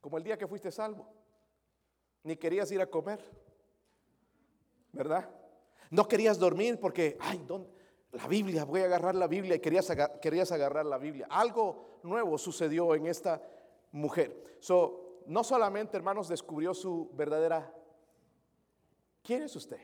como 0.00 0.18
el 0.18 0.22
día 0.22 0.36
que 0.36 0.46
fuiste 0.46 0.70
salvo, 0.70 1.08
ni 2.22 2.36
querías 2.36 2.70
ir 2.70 2.82
a 2.82 2.86
comer, 2.86 3.20
¿verdad? 4.92 5.28
No 5.88 6.06
querías 6.06 6.38
dormir 6.38 6.78
porque, 6.78 7.16
ay, 7.20 7.42
¿dónde? 7.46 7.72
la 8.12 8.26
Biblia, 8.26 8.64
voy 8.64 8.82
a 8.82 8.84
agarrar 8.84 9.14
la 9.14 9.26
Biblia 9.26 9.56
y 9.56 9.60
querías, 9.60 9.90
querías 10.20 10.52
agarrar 10.52 10.84
la 10.84 10.98
Biblia. 10.98 11.26
Algo 11.30 11.98
nuevo 12.02 12.36
sucedió 12.36 12.94
en 12.94 13.06
esta 13.06 13.40
mujer. 13.90 14.58
So, 14.60 15.01
no 15.26 15.44
solamente, 15.44 15.96
hermanos, 15.96 16.28
descubrió 16.28 16.74
su 16.74 17.10
verdadera, 17.14 17.72
¿quién 19.22 19.42
es 19.42 19.54
usted? 19.56 19.80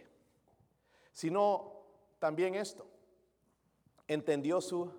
Sino 1.12 1.84
también 2.18 2.55
esto, 2.55 2.86
entendió 4.07 4.61
su 4.61 4.93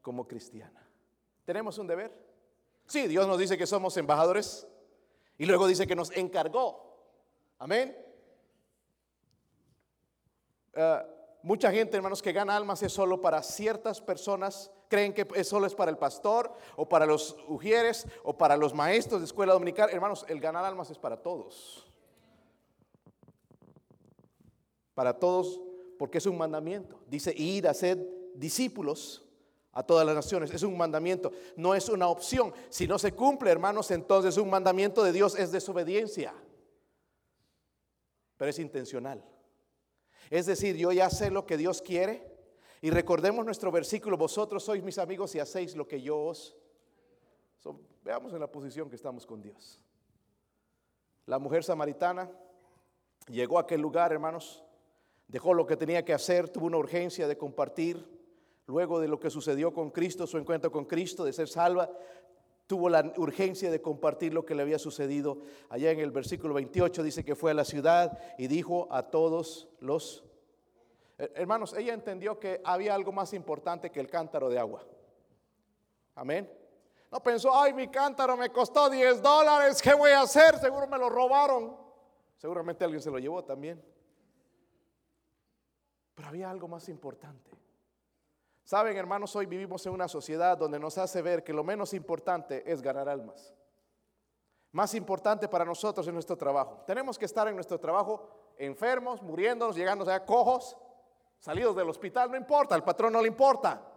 como 0.00 0.26
cristiana. 0.26 0.88
¿Tenemos 1.44 1.78
un 1.78 1.86
deber? 1.86 2.12
Sí, 2.86 3.06
Dios 3.06 3.26
nos 3.26 3.38
dice 3.38 3.56
que 3.56 3.66
somos 3.66 3.96
embajadores 3.96 4.66
y 5.38 5.46
luego 5.46 5.66
dice 5.66 5.86
que 5.86 5.96
nos 5.96 6.10
encargó. 6.12 6.96
Amén. 7.58 7.96
Uh, 10.74 11.21
Mucha 11.42 11.72
gente, 11.72 11.96
hermanos, 11.96 12.22
que 12.22 12.32
gana 12.32 12.56
almas 12.56 12.82
es 12.82 12.92
solo 12.92 13.20
para 13.20 13.42
ciertas 13.42 14.00
personas. 14.00 14.70
Creen 14.88 15.12
que 15.12 15.26
es 15.34 15.48
solo 15.48 15.66
es 15.66 15.74
para 15.74 15.90
el 15.90 15.98
pastor 15.98 16.52
o 16.76 16.88
para 16.88 17.04
los 17.04 17.36
ujieres 17.48 18.06
o 18.22 18.38
para 18.38 18.56
los 18.56 18.72
maestros 18.74 19.20
de 19.20 19.26
escuela 19.26 19.52
dominical. 19.52 19.90
Hermanos, 19.90 20.24
el 20.28 20.40
ganar 20.40 20.64
almas 20.64 20.90
es 20.90 20.98
para 20.98 21.16
todos. 21.16 21.90
Para 24.94 25.18
todos, 25.18 25.60
porque 25.98 26.18
es 26.18 26.26
un 26.26 26.38
mandamiento. 26.38 27.00
Dice 27.08 27.34
ir 27.36 27.66
a 27.66 27.74
ser 27.74 27.98
discípulos 28.34 29.26
a 29.72 29.82
todas 29.82 30.06
las 30.06 30.14
naciones. 30.14 30.52
Es 30.52 30.62
un 30.62 30.76
mandamiento, 30.76 31.32
no 31.56 31.74
es 31.74 31.88
una 31.88 32.06
opción. 32.06 32.54
Si 32.68 32.86
no 32.86 33.00
se 33.00 33.12
cumple, 33.12 33.50
hermanos, 33.50 33.90
entonces 33.90 34.36
un 34.36 34.48
mandamiento 34.48 35.02
de 35.02 35.10
Dios 35.10 35.36
es 35.36 35.50
desobediencia. 35.50 36.34
Pero 38.36 38.48
es 38.48 38.58
intencional. 38.60 39.24
Es 40.30 40.46
decir, 40.46 40.76
yo 40.76 40.92
ya 40.92 41.10
sé 41.10 41.30
lo 41.30 41.46
que 41.46 41.56
Dios 41.56 41.82
quiere. 41.82 42.30
Y 42.80 42.90
recordemos 42.90 43.44
nuestro 43.44 43.70
versículo, 43.70 44.16
vosotros 44.16 44.64
sois 44.64 44.82
mis 44.82 44.98
amigos 44.98 45.34
y 45.34 45.38
hacéis 45.38 45.76
lo 45.76 45.86
que 45.86 46.02
yo 46.02 46.18
os... 46.18 46.56
veamos 48.02 48.32
en 48.32 48.40
la 48.40 48.50
posición 48.50 48.88
que 48.88 48.96
estamos 48.96 49.24
con 49.24 49.40
Dios. 49.40 49.80
La 51.26 51.38
mujer 51.38 51.62
samaritana 51.62 52.28
llegó 53.28 53.58
a 53.58 53.62
aquel 53.62 53.80
lugar, 53.80 54.12
hermanos, 54.12 54.64
dejó 55.28 55.54
lo 55.54 55.66
que 55.66 55.76
tenía 55.76 56.04
que 56.04 56.12
hacer, 56.12 56.48
tuvo 56.48 56.66
una 56.66 56.78
urgencia 56.78 57.28
de 57.28 57.38
compartir, 57.38 58.04
luego 58.66 58.98
de 58.98 59.06
lo 59.06 59.20
que 59.20 59.30
sucedió 59.30 59.72
con 59.72 59.90
Cristo, 59.90 60.26
su 60.26 60.38
encuentro 60.38 60.72
con 60.72 60.84
Cristo, 60.84 61.24
de 61.24 61.32
ser 61.32 61.48
salva, 61.48 61.90
tuvo 62.72 62.88
la 62.88 63.12
urgencia 63.18 63.70
de 63.70 63.82
compartir 63.82 64.32
lo 64.32 64.46
que 64.46 64.54
le 64.54 64.62
había 64.62 64.78
sucedido. 64.78 65.42
Allá 65.68 65.90
en 65.90 66.00
el 66.00 66.10
versículo 66.10 66.54
28 66.54 67.02
dice 67.02 67.22
que 67.22 67.36
fue 67.36 67.50
a 67.50 67.54
la 67.54 67.66
ciudad 67.66 68.18
y 68.38 68.46
dijo 68.46 68.88
a 68.90 69.10
todos 69.10 69.68
los... 69.80 70.24
Hermanos, 71.18 71.74
ella 71.74 71.92
entendió 71.92 72.40
que 72.40 72.62
había 72.64 72.94
algo 72.94 73.12
más 73.12 73.34
importante 73.34 73.90
que 73.90 74.00
el 74.00 74.08
cántaro 74.08 74.48
de 74.48 74.58
agua. 74.58 74.86
Amén. 76.14 76.50
No 77.10 77.22
pensó, 77.22 77.54
ay, 77.54 77.74
mi 77.74 77.88
cántaro 77.88 78.38
me 78.38 78.48
costó 78.48 78.88
10 78.88 79.20
dólares, 79.20 79.82
¿qué 79.82 79.92
voy 79.92 80.12
a 80.12 80.22
hacer? 80.22 80.58
Seguro 80.58 80.86
me 80.86 80.96
lo 80.96 81.10
robaron. 81.10 81.76
Seguramente 82.38 82.84
alguien 82.84 83.02
se 83.02 83.10
lo 83.10 83.18
llevó 83.18 83.44
también. 83.44 83.84
Pero 86.14 86.26
había 86.26 86.50
algo 86.50 86.68
más 86.68 86.88
importante. 86.88 87.50
Saben, 88.64 88.96
hermanos, 88.96 89.34
hoy 89.36 89.46
vivimos 89.46 89.84
en 89.86 89.92
una 89.92 90.08
sociedad 90.08 90.56
donde 90.56 90.78
nos 90.78 90.96
hace 90.98 91.20
ver 91.20 91.42
que 91.42 91.52
lo 91.52 91.64
menos 91.64 91.94
importante 91.94 92.70
es 92.70 92.80
ganar 92.80 93.08
almas. 93.08 93.54
Más 94.72 94.94
importante 94.94 95.48
para 95.48 95.64
nosotros 95.64 96.06
es 96.06 96.14
nuestro 96.14 96.36
trabajo. 96.36 96.82
Tenemos 96.86 97.18
que 97.18 97.26
estar 97.26 97.46
en 97.48 97.54
nuestro 97.54 97.78
trabajo 97.78 98.54
enfermos, 98.58 99.20
muriéndonos, 99.22 99.76
llegando 99.76 100.10
a 100.10 100.24
cojos. 100.24 100.76
Salidos 101.38 101.74
del 101.74 101.88
hospital, 101.88 102.30
no 102.30 102.36
importa, 102.36 102.74
al 102.74 102.84
patrón 102.84 103.12
no 103.12 103.20
le 103.20 103.28
importa. 103.28 103.91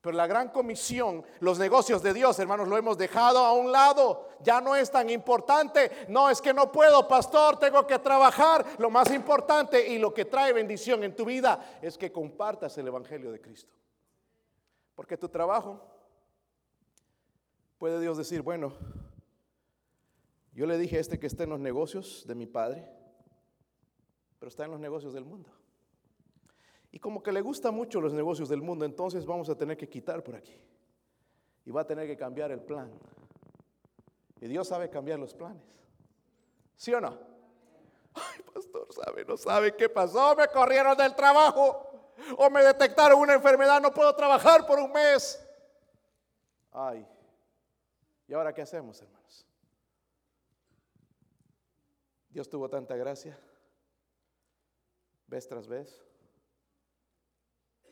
Pero 0.00 0.16
la 0.16 0.28
gran 0.28 0.50
comisión, 0.50 1.24
los 1.40 1.58
negocios 1.58 2.02
de 2.02 2.14
Dios, 2.14 2.38
hermanos, 2.38 2.68
lo 2.68 2.76
hemos 2.76 2.96
dejado 2.96 3.40
a 3.40 3.52
un 3.52 3.72
lado. 3.72 4.28
Ya 4.42 4.60
no 4.60 4.76
es 4.76 4.90
tan 4.90 5.10
importante. 5.10 6.06
No 6.08 6.30
es 6.30 6.40
que 6.40 6.54
no 6.54 6.70
puedo, 6.70 7.08
pastor, 7.08 7.58
tengo 7.58 7.84
que 7.86 7.98
trabajar. 7.98 8.64
Lo 8.78 8.90
más 8.90 9.12
importante 9.12 9.88
y 9.88 9.98
lo 9.98 10.14
que 10.14 10.24
trae 10.24 10.52
bendición 10.52 11.02
en 11.02 11.16
tu 11.16 11.24
vida 11.24 11.78
es 11.82 11.98
que 11.98 12.12
compartas 12.12 12.78
el 12.78 12.86
Evangelio 12.86 13.32
de 13.32 13.40
Cristo. 13.40 13.74
Porque 14.94 15.16
tu 15.16 15.28
trabajo, 15.28 15.80
puede 17.78 18.00
Dios 18.00 18.16
decir, 18.16 18.42
bueno, 18.42 18.72
yo 20.52 20.66
le 20.66 20.78
dije 20.78 20.96
a 20.96 21.00
este 21.00 21.18
que 21.18 21.26
está 21.26 21.42
en 21.42 21.50
los 21.50 21.60
negocios 21.60 22.24
de 22.26 22.36
mi 22.36 22.46
padre, 22.46 22.88
pero 24.38 24.48
está 24.48 24.64
en 24.64 24.70
los 24.70 24.80
negocios 24.80 25.12
del 25.12 25.24
mundo. 25.24 25.50
Y 26.90 26.98
como 26.98 27.22
que 27.22 27.32
le 27.32 27.40
gustan 27.40 27.74
mucho 27.74 28.00
los 28.00 28.12
negocios 28.12 28.48
del 28.48 28.62
mundo, 28.62 28.84
entonces 28.84 29.26
vamos 29.26 29.48
a 29.50 29.54
tener 29.54 29.76
que 29.76 29.88
quitar 29.88 30.22
por 30.22 30.36
aquí. 30.36 30.58
Y 31.64 31.70
va 31.70 31.82
a 31.82 31.86
tener 31.86 32.06
que 32.06 32.16
cambiar 32.16 32.50
el 32.50 32.60
plan. 32.60 32.90
Y 34.40 34.46
Dios 34.46 34.68
sabe 34.68 34.88
cambiar 34.88 35.18
los 35.18 35.34
planes. 35.34 35.62
¿Sí 36.76 36.94
o 36.94 37.00
no? 37.00 37.18
Ay, 38.14 38.42
pastor, 38.54 38.86
sabe, 38.92 39.24
no 39.24 39.36
sabe 39.36 39.76
qué 39.76 39.88
pasó. 39.88 40.34
Me 40.36 40.48
corrieron 40.48 40.96
del 40.96 41.14
trabajo. 41.14 41.84
O 42.36 42.48
me 42.50 42.62
detectaron 42.62 43.20
una 43.20 43.34
enfermedad. 43.34 43.80
No 43.80 43.92
puedo 43.92 44.14
trabajar 44.14 44.66
por 44.66 44.78
un 44.78 44.90
mes. 44.92 45.44
Ay. 46.72 47.06
¿Y 48.26 48.34
ahora 48.34 48.52
qué 48.52 48.62
hacemos, 48.62 49.00
hermanos? 49.02 49.46
Dios 52.30 52.48
tuvo 52.48 52.68
tanta 52.68 52.96
gracia. 52.96 53.38
Vez 55.26 55.46
tras 55.46 55.66
vez. 55.66 56.07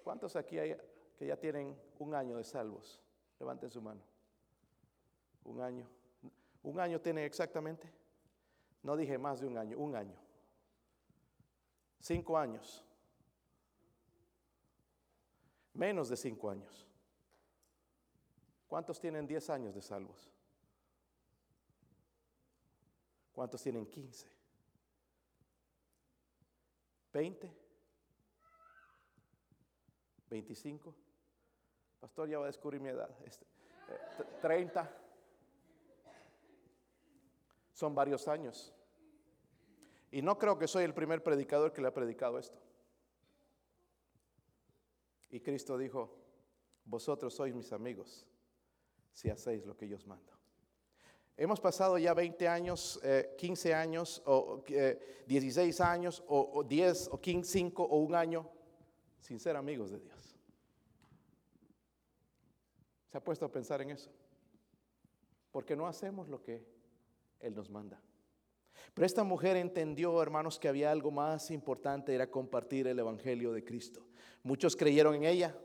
¿Cuántos 0.07 0.37
aquí 0.37 0.57
hay 0.57 0.77
que 1.17 1.27
ya 1.27 1.37
tienen 1.37 1.77
un 1.99 2.15
año 2.15 2.37
de 2.37 2.45
salvos? 2.45 3.03
Levanten 3.41 3.69
su 3.69 3.83
mano. 3.83 4.01
Un 5.43 5.61
año. 5.61 5.91
¿Un 6.63 6.79
año 6.79 7.01
tiene 7.01 7.25
exactamente? 7.25 7.93
No 8.85 8.97
dije 8.97 9.19
más 9.19 9.41
de 9.41 9.49
un 9.49 9.59
año, 9.59 9.77
un 9.77 9.97
año. 9.97 10.17
Cinco 11.99 12.39
años. 12.39 12.85
Menos 15.75 16.09
de 16.09 16.17
cinco 16.17 16.51
años. 16.51 16.87
¿Cuántos 18.69 19.01
tienen 19.01 19.27
diez 19.27 19.51
años 19.51 19.75
de 19.75 19.83
salvos? 19.83 20.31
¿Cuántos 23.33 23.61
tienen 23.61 23.85
quince? 23.87 24.29
¿Veinte? 27.13 27.66
25. 30.37 30.95
Pastor, 32.01 32.29
ya 32.29 32.39
va 32.39 32.45
a 32.45 32.47
descubrir 32.49 32.81
mi 32.81 32.91
edad. 32.91 33.09
30. 34.43 34.81
Este, 34.81 34.91
eh, 34.91 34.97
Son 37.73 37.95
varios 37.95 38.29
años. 38.29 38.73
Y 40.11 40.23
no 40.23 40.39
creo 40.39 40.59
que 40.59 40.69
soy 40.69 40.85
el 40.85 40.95
primer 40.95 41.23
predicador 41.23 41.73
que 41.73 41.81
le 41.81 41.89
ha 41.89 41.95
predicado 41.95 42.39
esto. 42.39 42.59
Y 45.31 45.41
Cristo 45.41 45.77
dijo, 45.77 46.17
vosotros 46.85 47.35
sois 47.35 47.55
mis 47.55 47.73
amigos 47.73 48.27
si 49.13 49.29
hacéis 49.31 49.67
lo 49.67 49.77
que 49.77 49.89
yo 49.89 49.97
os 49.97 50.07
mando. 50.07 50.33
Hemos 51.37 51.61
pasado 51.61 51.99
ya 51.99 52.15
20 52.15 52.49
años, 52.49 53.01
15 53.37 53.69
eh, 53.69 53.75
años, 53.75 54.23
o 54.25 54.65
16 55.27 55.81
eh, 55.81 55.83
años, 55.83 56.23
o, 56.29 56.51
o 56.55 56.63
10, 56.63 57.09
o 57.13 57.21
15, 57.21 57.51
5, 57.51 57.83
o 57.83 57.99
un 57.99 58.15
año 58.15 58.49
sin 59.19 59.41
ser 59.41 59.57
amigos 59.57 59.91
de 59.91 60.01
Dios. 60.01 60.16
¿Se 63.17 63.19
ha 63.19 63.25
puesto 63.25 63.47
a 63.47 63.51
pensar 63.51 63.81
en 63.81 63.93
eso? 63.93 64.11
Porque 65.51 65.75
no 65.75 65.87
hacemos 65.87 66.29
lo 66.29 66.43
que 66.43 66.63
Él 67.41 67.55
nos 67.55 67.71
manda. 67.71 67.99
Pero 68.93 69.07
esta 69.07 69.25
mujer 69.25 69.57
entendió, 69.57 70.21
hermanos, 70.21 70.59
que 70.59 70.69
había 70.69 70.91
algo 70.91 71.11
más 71.11 71.51
importante, 71.51 72.15
era 72.15 72.31
compartir 72.31 72.87
el 72.87 72.99
Evangelio 72.99 73.55
de 73.55 73.65
Cristo. 73.65 74.07
Muchos 74.43 74.77
creyeron 74.77 75.15
en 75.15 75.25
ella, 75.25 75.57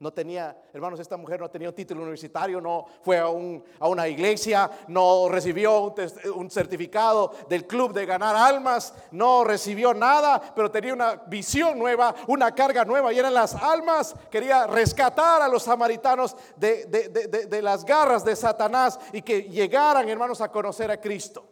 no 0.00 0.12
tenía, 0.12 0.56
hermanos, 0.72 1.00
esta 1.00 1.16
mujer 1.16 1.40
no 1.40 1.50
tenía 1.50 1.70
un 1.70 1.74
título 1.74 2.02
universitario, 2.02 2.60
no 2.60 2.86
fue 3.02 3.18
a, 3.18 3.26
una 3.26 4.06
iglesia, 4.06 4.70
no 4.86 5.28
recibió 5.28 5.92
un, 6.36 6.50
certificado 6.50 7.32
del 7.48 7.66
club 7.66 7.92
de 7.92 8.06
ganar 8.06 8.36
almas, 8.36 8.94
no 9.10 9.42
recibió 9.42 9.92
nada, 9.94 10.40
pero 10.54 10.70
tenía 10.70 10.94
una 10.94 11.16
visión 11.26 11.76
nueva, 11.76 12.14
una 12.28 12.54
carga 12.54 12.84
nueva 12.84 13.12
y 13.12 13.18
eran 13.18 13.34
las 13.34 13.56
almas. 13.56 14.14
Quería 14.30 14.68
rescatar 14.68 15.42
a 15.42 15.48
los 15.48 15.64
samaritanos 15.64 16.36
de, 16.54 16.86
de 16.86 17.62
las 17.62 17.84
garras 17.84 18.24
de 18.24 18.36
Satanás 18.36 19.00
y 19.12 19.22
que 19.22 19.42
llegaran, 19.42 20.08
hermanos, 20.08 20.40
a 20.40 20.52
conocer 20.52 20.92
a 20.92 21.00
Cristo. 21.00 21.44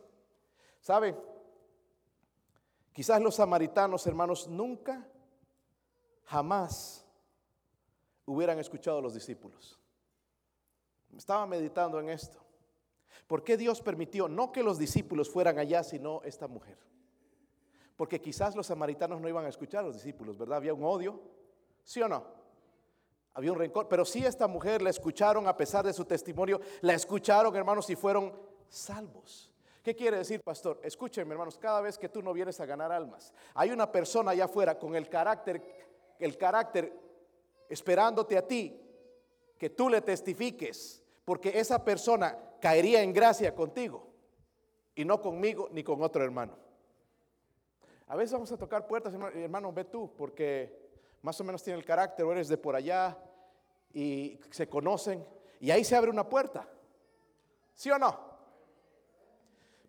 ¿Saben? 0.80 1.18
Quizás 2.92 3.20
los 3.20 3.34
samaritanos, 3.34 4.06
hermanos, 4.06 4.46
nunca, 4.46 5.04
jamás 6.26 7.05
hubieran 8.26 8.58
escuchado 8.58 9.00
los 9.00 9.14
discípulos. 9.14 9.78
Estaba 11.16 11.46
meditando 11.46 11.98
en 12.00 12.10
esto. 12.10 12.38
¿Por 13.26 13.42
qué 13.42 13.56
Dios 13.56 13.80
permitió 13.80 14.28
no 14.28 14.52
que 14.52 14.62
los 14.62 14.78
discípulos 14.78 15.30
fueran 15.30 15.58
allá, 15.58 15.82
sino 15.82 16.20
esta 16.22 16.46
mujer? 16.46 16.78
Porque 17.96 18.20
quizás 18.20 18.54
los 18.54 18.66
samaritanos 18.66 19.20
no 19.20 19.28
iban 19.28 19.46
a 19.46 19.48
escuchar 19.48 19.80
a 19.80 19.86
los 19.86 19.94
discípulos, 19.94 20.36
¿verdad? 20.36 20.58
Había 20.58 20.74
un 20.74 20.84
odio, 20.84 21.18
¿sí 21.82 22.02
o 22.02 22.08
no? 22.08 22.24
Había 23.32 23.52
un 23.52 23.58
rencor, 23.58 23.88
pero 23.88 24.04
sí 24.04 24.24
esta 24.24 24.46
mujer 24.46 24.82
la 24.82 24.90
escucharon 24.90 25.46
a 25.46 25.56
pesar 25.56 25.84
de 25.84 25.92
su 25.92 26.04
testimonio, 26.04 26.60
la 26.82 26.94
escucharon, 26.94 27.54
hermanos, 27.56 27.88
y 27.90 27.96
fueron 27.96 28.32
salvos. 28.68 29.52
¿Qué 29.82 29.94
quiere 29.94 30.18
decir, 30.18 30.42
pastor? 30.42 30.80
Escúchenme, 30.82 31.32
hermanos, 31.32 31.58
cada 31.58 31.80
vez 31.80 31.96
que 31.96 32.08
tú 32.08 32.22
no 32.22 32.32
vienes 32.32 32.60
a 32.60 32.66
ganar 32.66 32.92
almas, 32.92 33.32
hay 33.54 33.70
una 33.70 33.90
persona 33.90 34.32
allá 34.32 34.46
afuera 34.46 34.78
con 34.78 34.94
el 34.94 35.08
carácter, 35.08 35.62
el 36.18 36.36
carácter 36.36 37.05
esperándote 37.68 38.36
a 38.36 38.46
ti 38.46 38.80
que 39.58 39.70
tú 39.70 39.88
le 39.88 40.00
testifiques, 40.00 41.02
porque 41.24 41.58
esa 41.58 41.84
persona 41.84 42.38
caería 42.60 43.02
en 43.02 43.12
gracia 43.12 43.54
contigo 43.54 44.06
y 44.94 45.04
no 45.04 45.20
conmigo 45.20 45.68
ni 45.72 45.82
con 45.82 46.02
otro 46.02 46.24
hermano. 46.24 46.56
A 48.08 48.16
veces 48.16 48.32
vamos 48.32 48.52
a 48.52 48.56
tocar 48.56 48.86
puertas, 48.86 49.12
hermano, 49.14 49.72
ve 49.72 49.84
tú, 49.84 50.12
porque 50.16 50.90
más 51.22 51.40
o 51.40 51.44
menos 51.44 51.62
tiene 51.62 51.78
el 51.78 51.84
carácter, 51.84 52.24
o 52.24 52.32
eres 52.32 52.48
de 52.48 52.56
por 52.56 52.76
allá 52.76 53.18
y 53.92 54.38
se 54.50 54.68
conocen, 54.68 55.26
y 55.58 55.70
ahí 55.70 55.82
se 55.82 55.96
abre 55.96 56.10
una 56.10 56.28
puerta. 56.28 56.68
¿Sí 57.74 57.90
o 57.90 57.98
no? 57.98 58.35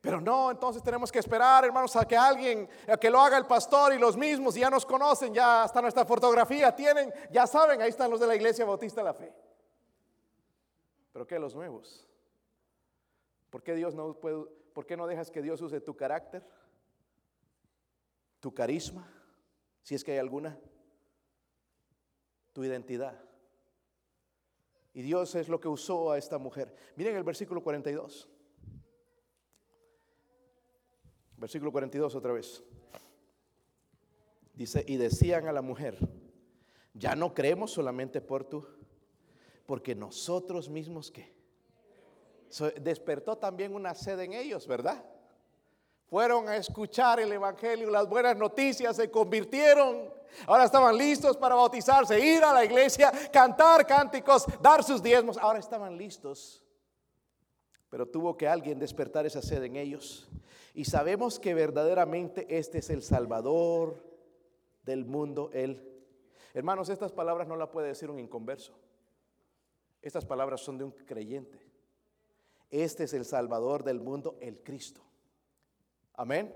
Pero 0.07 0.21
no, 0.21 0.49
entonces 0.51 0.81
tenemos 0.81 1.11
que 1.11 1.19
esperar, 1.19 1.65
hermanos, 1.65 1.93
a 1.97 2.07
que 2.07 2.15
alguien, 2.15 2.69
a 2.87 2.95
que 2.95 3.09
lo 3.09 3.19
haga 3.19 3.37
el 3.37 3.45
pastor 3.45 3.93
y 3.93 3.97
los 3.97 4.15
mismos, 4.15 4.55
ya 4.55 4.69
nos 4.69 4.85
conocen, 4.85 5.33
ya 5.33 5.63
hasta 5.63 5.81
nuestra 5.81 6.05
fotografía 6.05 6.73
tienen, 6.73 7.13
ya 7.29 7.45
saben, 7.45 7.81
ahí 7.81 7.89
están 7.89 8.09
los 8.09 8.21
de 8.21 8.27
la 8.27 8.33
iglesia 8.33 8.63
bautista 8.63 9.01
de 9.01 9.05
la 9.05 9.13
fe. 9.13 9.33
Pero 11.11 11.27
¿qué 11.27 11.37
los 11.37 11.53
nuevos? 11.53 12.07
¿Por 13.49 13.61
qué 13.61 13.75
Dios 13.75 13.95
no 13.95 14.13
puede, 14.13 14.45
por 14.73 14.85
qué 14.85 14.95
no 14.95 15.07
dejas 15.07 15.29
que 15.29 15.41
Dios 15.41 15.61
use 15.61 15.81
tu 15.81 15.97
carácter, 15.97 16.41
tu 18.39 18.53
carisma, 18.53 19.11
si 19.83 19.93
es 19.93 20.05
que 20.05 20.13
hay 20.13 20.19
alguna, 20.19 20.57
tu 22.53 22.63
identidad? 22.63 23.21
Y 24.93 25.01
Dios 25.01 25.35
es 25.35 25.49
lo 25.49 25.59
que 25.59 25.67
usó 25.67 26.13
a 26.13 26.17
esta 26.17 26.37
mujer. 26.37 26.73
Miren 26.95 27.17
el 27.17 27.25
versículo 27.25 27.61
42. 27.61 28.36
Versículo 31.37 31.71
42 31.71 32.15
otra 32.15 32.33
vez. 32.33 32.63
Dice, 34.53 34.83
y 34.87 34.97
decían 34.97 35.47
a 35.47 35.51
la 35.51 35.61
mujer, 35.61 35.97
ya 36.93 37.15
no 37.15 37.33
creemos 37.33 37.71
solamente 37.71 38.21
por 38.21 38.43
tú, 38.43 38.65
porque 39.67 39.93
nosotros 39.93 40.67
mismos 40.67 41.11
que 41.11 41.37
despertó 42.81 43.37
también 43.37 43.75
una 43.75 43.93
sed 43.93 44.19
en 44.19 44.33
ellos, 44.33 44.65
¿verdad? 44.65 45.03
Fueron 46.09 46.47
a 46.47 46.55
escuchar 46.55 47.19
el 47.19 47.31
Evangelio, 47.31 47.89
las 47.89 48.07
buenas 48.07 48.35
noticias, 48.35 48.95
se 48.95 49.11
convirtieron. 49.11 50.09
Ahora 50.47 50.63
estaban 50.63 50.97
listos 50.97 51.35
para 51.35 51.53
bautizarse, 51.53 52.19
ir 52.19 52.43
a 52.43 52.53
la 52.53 52.63
iglesia, 52.63 53.11
cantar 53.31 53.85
cánticos, 53.85 54.45
dar 54.61 54.83
sus 54.83 55.03
diezmos. 55.03 55.37
Ahora 55.37 55.59
estaban 55.59 55.97
listos. 55.97 56.63
Pero 57.89 58.07
tuvo 58.07 58.35
que 58.37 58.47
alguien 58.47 58.79
despertar 58.79 59.25
esa 59.25 59.41
sed 59.41 59.63
en 59.63 59.75
ellos. 59.75 60.27
Y 60.77 60.85
sabemos 60.85 61.39
que 61.39 61.55
verdaderamente 61.55 62.45
este 62.55 62.77
es 62.77 62.91
el 62.91 63.01
Salvador 63.01 63.99
del 64.83 65.05
mundo, 65.05 65.49
Él. 65.51 65.81
Hermanos, 66.53 66.89
estas 66.89 67.11
palabras 67.11 67.47
no 67.47 67.55
las 67.55 67.69
puede 67.69 67.87
decir 67.87 68.11
un 68.11 68.19
inconverso. 68.19 68.77
Estas 70.03 70.23
palabras 70.23 70.61
son 70.61 70.77
de 70.77 70.83
un 70.83 70.91
creyente. 70.91 71.57
Este 72.69 73.05
es 73.05 73.13
el 73.15 73.25
Salvador 73.25 73.83
del 73.83 73.99
mundo, 73.99 74.37
el 74.39 74.61
Cristo. 74.61 75.01
Amén. 76.13 76.53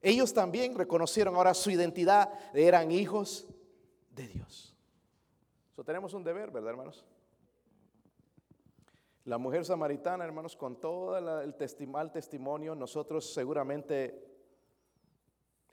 Ellos 0.00 0.32
también 0.32 0.74
reconocieron 0.74 1.36
ahora 1.36 1.52
su 1.52 1.70
identidad, 1.70 2.32
eran 2.54 2.90
hijos 2.90 3.46
de 4.16 4.28
Dios. 4.28 4.74
So, 5.76 5.84
tenemos 5.84 6.14
un 6.14 6.24
deber, 6.24 6.50
¿verdad, 6.50 6.70
hermanos? 6.70 7.04
La 9.24 9.36
mujer 9.36 9.64
samaritana, 9.64 10.24
hermanos, 10.24 10.56
con 10.56 10.80
todo 10.80 11.18
el 11.40 11.54
testimonio, 11.54 12.74
nosotros 12.74 13.32
seguramente 13.32 14.26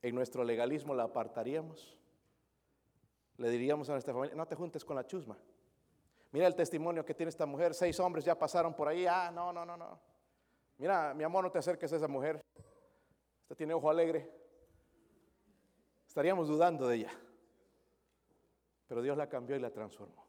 en 0.02 0.14
nuestro 0.14 0.44
legalismo 0.44 0.94
la 0.94 1.04
apartaríamos. 1.04 1.98
Le 3.38 3.50
diríamos 3.50 3.90
a 3.90 3.94
nuestra 3.94 4.14
familia, 4.14 4.36
no 4.36 4.46
te 4.48 4.56
juntes 4.56 4.84
con 4.84 4.96
la 4.96 5.06
chusma. 5.06 5.38
Mira 6.32 6.48
el 6.48 6.56
testimonio 6.56 7.06
que 7.06 7.14
tiene 7.14 7.30
esta 7.30 7.46
mujer, 7.46 7.74
seis 7.74 8.00
hombres 8.00 8.26
ya 8.26 8.38
pasaron 8.38 8.74
por 8.74 8.88
ahí, 8.88 9.06
ah, 9.06 9.32
no, 9.34 9.54
no, 9.54 9.66
no, 9.66 9.78
no. 9.78 10.00
Mira, 10.78 11.14
mi 11.14 11.24
amor, 11.24 11.44
no 11.44 11.52
te 11.52 11.60
acerques 11.60 11.92
a 11.94 11.96
esa 11.96 12.08
mujer. 12.08 12.44
Esta 13.44 13.56
tiene 13.56 13.74
ojo 13.74 13.90
alegre. 13.90 14.30
Estaríamos 16.06 16.48
dudando 16.48 16.88
de 16.88 16.98
ella. 16.98 17.12
Pero 18.88 19.02
Dios 19.02 19.18
la 19.18 19.30
cambió 19.30 19.56
y 19.56 19.60
la 19.60 19.72
transformó. 19.72 20.27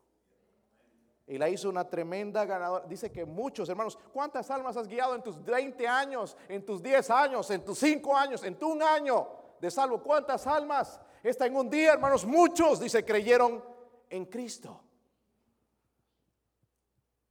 Y 1.29 1.37
la 1.37 1.49
hizo 1.51 1.69
una 1.69 1.89
tremenda 1.89 2.47
ganadora. 2.47 2.87
Dice 2.87 3.13
que 3.13 3.27
muchos, 3.27 3.69
hermanos, 3.69 3.99
¿cuántas 4.13 4.51
almas 4.51 4.79
has 4.79 4.89
guiado 4.89 5.15
en 5.15 5.23
tus 5.23 5.45
20 5.45 5.87
años, 5.87 6.37
en 6.49 6.65
tus 6.65 6.83
10 6.83 7.11
años, 7.11 7.51
en 7.51 7.63
tus 7.63 7.79
5 7.79 8.17
años, 8.17 8.43
en 8.45 8.59
tu 8.59 8.71
un 8.71 8.83
año 8.83 9.29
de 9.61 9.71
salvo? 9.71 10.03
¿Cuántas 10.03 10.47
almas? 10.47 10.99
Está 11.23 11.47
en 11.47 11.55
un 11.55 11.69
día, 11.69 11.93
hermanos, 11.93 12.25
muchos, 12.25 12.81
dice, 12.81 13.05
creyeron 13.05 13.63
en 14.09 14.25
Cristo. 14.25 14.81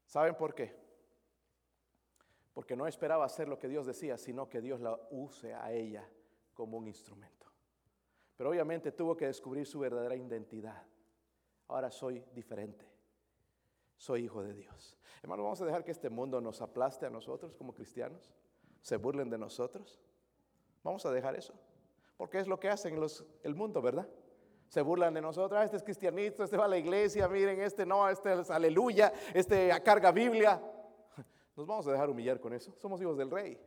¿Saben 0.06 0.36
por 0.36 0.54
qué? 0.54 0.78
Porque 2.54 2.76
no 2.76 2.86
esperaba 2.86 3.26
hacer 3.26 3.48
lo 3.48 3.58
que 3.58 3.68
Dios 3.68 3.88
decía, 3.88 4.16
sino 4.18 4.48
que 4.48 4.62
Dios 4.62 4.80
la 4.80 5.00
use 5.10 5.56
a 5.56 5.72
ella 5.72 6.08
como 6.54 6.78
un 6.78 6.88
instrumento. 6.88 7.48
Pero 8.36 8.52
obviamente 8.52 8.92
tuvo 8.92 9.18
que 9.18 9.26
descubrir 9.26 9.66
su 9.66 9.80
verdadera 9.80 10.16
identidad. 10.16 10.84
Ahora 11.68 11.90
soy 11.90 12.24
diferente. 12.34 12.97
Soy 13.98 14.26
hijo 14.26 14.44
de 14.44 14.54
Dios. 14.54 14.96
Hermano, 15.22 15.44
vamos 15.44 15.62
a 15.62 15.66
dejar 15.66 15.84
que 15.84 15.92
este 15.92 16.10
mundo 16.10 16.40
nos 16.40 16.62
aplaste 16.62 17.06
a 17.06 17.10
nosotros 17.10 17.56
como 17.56 17.74
cristianos. 17.74 18.34
Se 18.82 18.98
burlen 18.98 19.30
de 19.30 19.38
nosotros. 19.38 20.00
Vamos 20.84 21.06
a 21.06 21.12
dejar 21.12 21.36
eso. 21.36 21.54
Porque 22.16 22.40
es 22.40 22.48
lo 22.48 22.60
que 22.60 22.70
hacen 22.70 23.00
los, 23.00 23.26
el 23.44 23.56
mundo, 23.56 23.82
¿verdad? 23.82 24.08
Se 24.70 24.82
burlan 24.82 25.14
de 25.14 25.22
nosotros, 25.22 25.60
ah, 25.60 25.64
este 25.64 25.78
es 25.78 25.84
cristianito, 25.84 26.44
este 26.44 26.58
va 26.58 26.66
a 26.66 26.68
la 26.68 26.78
iglesia, 26.78 27.28
miren, 27.30 27.62
este 27.62 27.86
no, 27.86 28.10
este 28.10 28.34
es 28.42 28.50
aleluya, 28.50 29.14
este 29.34 29.70
carga 29.82 30.12
Biblia. 30.12 30.62
Nos 31.56 31.66
vamos 31.66 31.88
a 31.88 31.92
dejar 31.92 32.10
humillar 32.10 32.40
con 32.40 32.54
eso. 32.54 32.74
Somos 32.78 33.02
hijos 33.02 33.18
del 33.18 33.32
rey. 33.32 33.58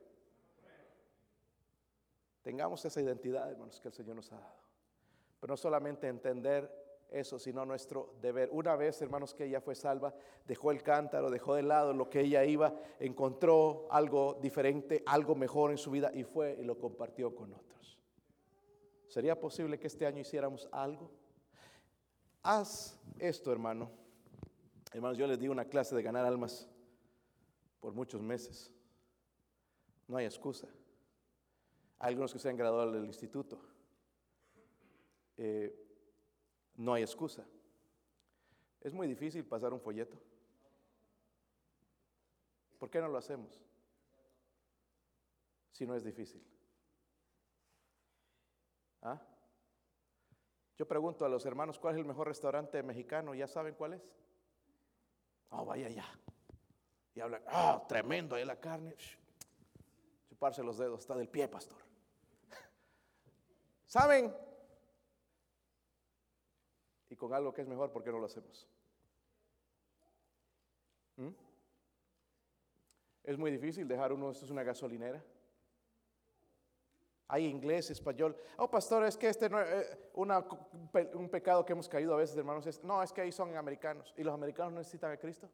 Tengamos 2.43 2.85
esa 2.85 3.01
identidad, 3.01 3.51
hermanos, 3.51 3.81
que 3.81 3.89
el 3.89 3.95
Señor 3.95 4.16
nos 4.16 4.33
ha 4.33 4.37
dado. 4.37 4.61
Pero 5.41 5.53
no 5.53 5.57
solamente 5.57 6.09
entender 6.09 6.80
eso, 7.13 7.39
sino 7.39 7.65
nuestro 7.65 8.15
deber. 8.21 8.49
Una 8.53 8.77
vez, 8.77 9.01
hermanos, 9.03 9.35
que 9.35 9.45
ella 9.45 9.61
fue 9.61 9.75
salva, 9.75 10.15
dejó 10.47 10.71
el 10.71 10.83
cántaro, 10.83 11.31
dejó 11.31 11.55
de 11.55 11.63
lado 11.63 11.93
lo 11.93 12.09
que 12.09 12.21
ella 12.21 12.45
iba, 12.45 12.75
encontró 12.99 13.89
algo 13.91 14.39
diferente, 14.41 15.03
algo 15.07 15.35
mejor 15.35 15.71
en 15.71 15.79
su 15.79 15.91
vida 15.91 16.11
y 16.15 16.25
fue 16.25 16.57
y 16.59 16.65
lo 16.65 16.79
compartió 16.79 17.35
con 17.35 17.53
otros. 17.53 17.99
¿Sería 19.09 19.39
posible 19.39 19.79
que 19.79 19.89
este 19.89 20.07
año 20.07 20.21
hiciéramos 20.21 20.69
algo? 20.71 21.11
Haz 22.43 22.99
esto, 23.19 23.53
hermano. 23.53 23.91
Hermanos, 24.93 25.19
yo 25.19 25.27
les 25.27 25.39
di 25.39 25.49
una 25.49 25.65
clase 25.65 25.95
de 25.95 26.03
ganar 26.03 26.25
almas 26.25 26.69
por 27.81 27.93
muchos 27.93 28.23
meses. 28.23 28.71
No 30.07 30.17
hay 30.17 30.27
excusa. 30.27 30.69
Hay 31.99 32.09
algunos 32.09 32.33
que 32.33 32.39
se 32.39 32.49
han 32.49 32.57
graduado 32.57 32.93
del 32.93 33.05
instituto. 33.05 33.61
Eh, 35.37 35.89
no 36.81 36.95
hay 36.95 37.03
excusa. 37.03 37.45
Es 38.81 38.95
muy 38.95 39.07
difícil 39.07 39.45
pasar 39.45 39.74
un 39.74 39.81
folleto. 39.81 40.18
¿Por 42.78 42.89
qué 42.89 43.01
no 43.01 43.09
lo 43.09 43.18
hacemos? 43.18 43.62
Si 45.72 45.87
no 45.87 45.95
es 45.95 46.03
difícil. 46.03 46.43
¿Ah? 49.03 49.20
Yo 50.78 50.89
pregunto 50.89 51.26
a 51.26 51.28
los 51.28 51.45
hermanos 51.45 51.78
cuál 51.78 51.95
es 51.97 52.01
el 52.01 52.07
mejor 52.07 52.28
restaurante 52.28 52.83
mexicano, 52.83 53.35
¿ya 53.35 53.47
saben 53.47 53.74
cuál 53.74 53.95
es? 53.95 54.11
Oh, 55.51 55.66
vaya 55.66 55.91
ya. 55.91 56.07
Y 57.14 57.20
hablan, 57.20 57.43
ah, 57.49 57.85
tremendo, 57.87 58.37
ahí 58.37 58.47
la 58.47 58.59
carne. 58.59 58.97
chuparse 60.31 60.62
los 60.62 60.78
dedos, 60.78 61.01
está 61.01 61.14
del 61.14 61.28
pie, 61.28 61.47
pastor. 61.47 61.78
¿Saben? 63.87 64.35
Y 67.11 67.17
con 67.17 67.35
algo 67.35 67.53
que 67.53 67.61
es 67.61 67.69
mejor, 67.69 67.91
¿por 67.91 68.05
qué 68.05 68.11
no 68.11 68.19
lo 68.19 68.27
hacemos? 68.27 68.69
¿Mm? 71.17 71.31
Es 73.25 73.37
muy 73.37 73.51
difícil 73.51 73.87
dejar 73.87 74.13
uno, 74.13 74.31
esto 74.31 74.45
es 74.45 74.51
una 74.51 74.63
gasolinera. 74.63 75.23
Hay 77.27 77.47
inglés, 77.47 77.91
español. 77.91 78.37
Oh, 78.57 78.69
pastor, 78.69 79.05
es 79.05 79.17
que 79.17 79.29
este 79.29 79.49
no, 79.49 79.61
eh, 79.61 79.99
un 80.15 81.29
pecado 81.29 81.65
que 81.65 81.73
hemos 81.73 81.89
caído 81.89 82.15
a 82.15 82.17
veces, 82.17 82.37
hermanos. 82.37 82.67
Es, 82.67 82.83
no, 82.83 83.03
es 83.03 83.13
que 83.13 83.21
ahí 83.21 83.31
son 83.31 83.57
americanos. 83.57 84.13
¿Y 84.17 84.25
los 84.25 84.35
americanos 84.35 84.73
necesitan 84.73 85.13
a 85.13 85.17
Cristo? 85.17 85.49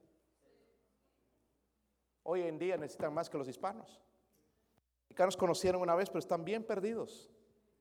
Hoy 2.23 2.43
en 2.43 2.59
día 2.59 2.77
necesitan 2.77 3.13
más 3.13 3.29
que 3.29 3.37
los 3.37 3.49
hispanos. 3.49 3.89
Los 3.89 5.07
americanos 5.07 5.37
conocieron 5.37 5.83
una 5.83 5.95
vez, 5.95 6.09
pero 6.09 6.19
están 6.19 6.45
bien 6.45 6.65
perdidos, 6.65 7.31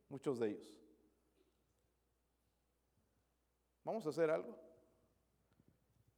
muchos 0.10 0.40
de 0.40 0.50
ellos. 0.50 0.85
Vamos 3.86 4.06
a 4.06 4.10
hacer 4.10 4.30
algo. 4.32 4.58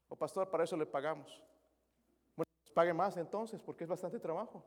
O 0.09 0.15
pastor, 0.15 0.49
para 0.49 0.63
eso 0.63 0.78
le 0.78 0.86
pagamos. 0.86 1.43
Bueno, 2.36 2.49
pues 2.61 2.72
pague 2.72 2.93
más 2.93 3.18
entonces, 3.18 3.61
porque 3.61 3.84
es 3.84 3.89
bastante 3.89 4.20
trabajo. 4.20 4.63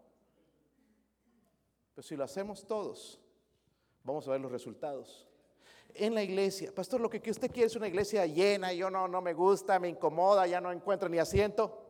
Pero 1.94 2.06
si 2.06 2.14
lo 2.14 2.24
hacemos 2.24 2.66
todos, 2.66 3.18
vamos 4.04 4.28
a 4.28 4.32
ver 4.32 4.40
los 4.40 4.52
resultados. 4.52 5.26
En 5.94 6.14
la 6.14 6.22
iglesia, 6.22 6.72
pastor, 6.72 7.00
lo 7.00 7.10
que 7.10 7.30
usted 7.30 7.50
quiere 7.50 7.66
es 7.66 7.74
una 7.74 7.88
iglesia 7.88 8.24
llena, 8.26 8.72
yo 8.72 8.90
no, 8.90 9.08
no 9.08 9.20
me 9.20 9.32
gusta, 9.32 9.80
me 9.80 9.88
incomoda, 9.88 10.46
ya 10.46 10.60
no 10.60 10.70
encuentro 10.70 11.08
ni 11.08 11.18
asiento. 11.18 11.86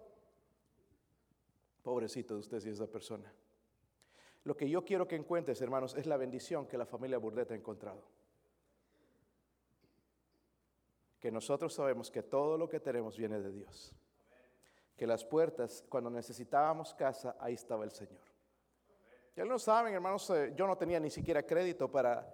Pobrecito 1.83 2.35
de 2.35 2.41
usted 2.41 2.61
si 2.61 2.69
es 2.71 2.77
esa 2.77 2.87
persona. 2.87 3.31
Lo 4.45 4.57
que 4.57 4.71
yo 4.71 4.85
quiero 4.85 5.07
que 5.07 5.17
encuentres, 5.17 5.61
hermanos, 5.61 5.95
es 5.97 6.07
la 6.07 6.17
bendición 6.17 6.67
que 6.67 6.79
la 6.79 6.87
familia 6.87 7.19
Burdeta 7.19 7.53
ha 7.53 7.57
encontrado. 7.57 8.03
Que 11.21 11.31
nosotros 11.31 11.73
sabemos 11.73 12.11
que 12.11 12.23
todo 12.23 12.59
lo 12.59 12.69
que 12.69 12.81
tenemos 12.81 13.17
viene 13.17 13.41
de 13.41 13.53
Dios. 13.53 13.95
Que 14.97 15.07
las 15.07 15.25
puertas, 15.25 15.85
cuando 15.89 16.11
necesitábamos 16.11 16.95
casa, 16.95 17.37
ahí 17.39 17.55
estaba 17.55 17.85
el 17.85 17.93
Señor. 17.93 18.23
Ya 19.37 19.45
no 19.45 19.59
saben, 19.59 19.95
hermanos, 19.95 20.29
eh, 20.31 20.53
yo 20.57 20.67
no 20.67 20.77
tenía 20.77 20.99
ni 20.99 21.11
siquiera 21.11 21.43
crédito 21.43 21.91
para 21.91 22.27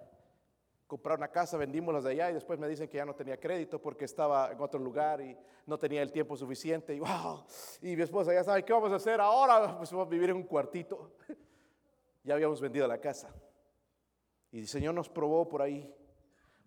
comprar 0.86 1.18
una 1.18 1.28
casa, 1.28 1.56
vendimos 1.56 1.92
las 1.92 2.04
de 2.04 2.12
allá 2.12 2.30
y 2.30 2.34
después 2.34 2.58
me 2.58 2.68
dicen 2.68 2.88
que 2.88 2.96
ya 2.96 3.04
no 3.04 3.14
tenía 3.14 3.38
crédito 3.38 3.80
porque 3.80 4.04
estaba 4.04 4.52
en 4.52 4.60
otro 4.60 4.78
lugar 4.78 5.20
y 5.20 5.36
no 5.66 5.78
tenía 5.78 6.00
el 6.02 6.12
tiempo 6.12 6.36
suficiente. 6.36 6.94
Y 6.94 7.00
wow, 7.00 7.44
y 7.82 7.96
mi 7.96 8.02
esposa 8.02 8.32
ya 8.32 8.44
sabe, 8.44 8.64
¿qué 8.64 8.72
vamos 8.72 8.92
a 8.92 8.96
hacer 8.96 9.20
ahora? 9.20 9.76
Pues 9.78 9.90
vamos 9.90 10.06
a 10.06 10.10
vivir 10.10 10.30
en 10.30 10.36
un 10.36 10.44
cuartito. 10.44 11.12
ya 12.24 12.34
habíamos 12.34 12.60
vendido 12.60 12.86
la 12.86 12.98
casa. 12.98 13.34
Y 14.52 14.60
el 14.60 14.68
Señor 14.68 14.94
nos 14.94 15.08
probó 15.08 15.48
por 15.48 15.60
ahí, 15.60 15.92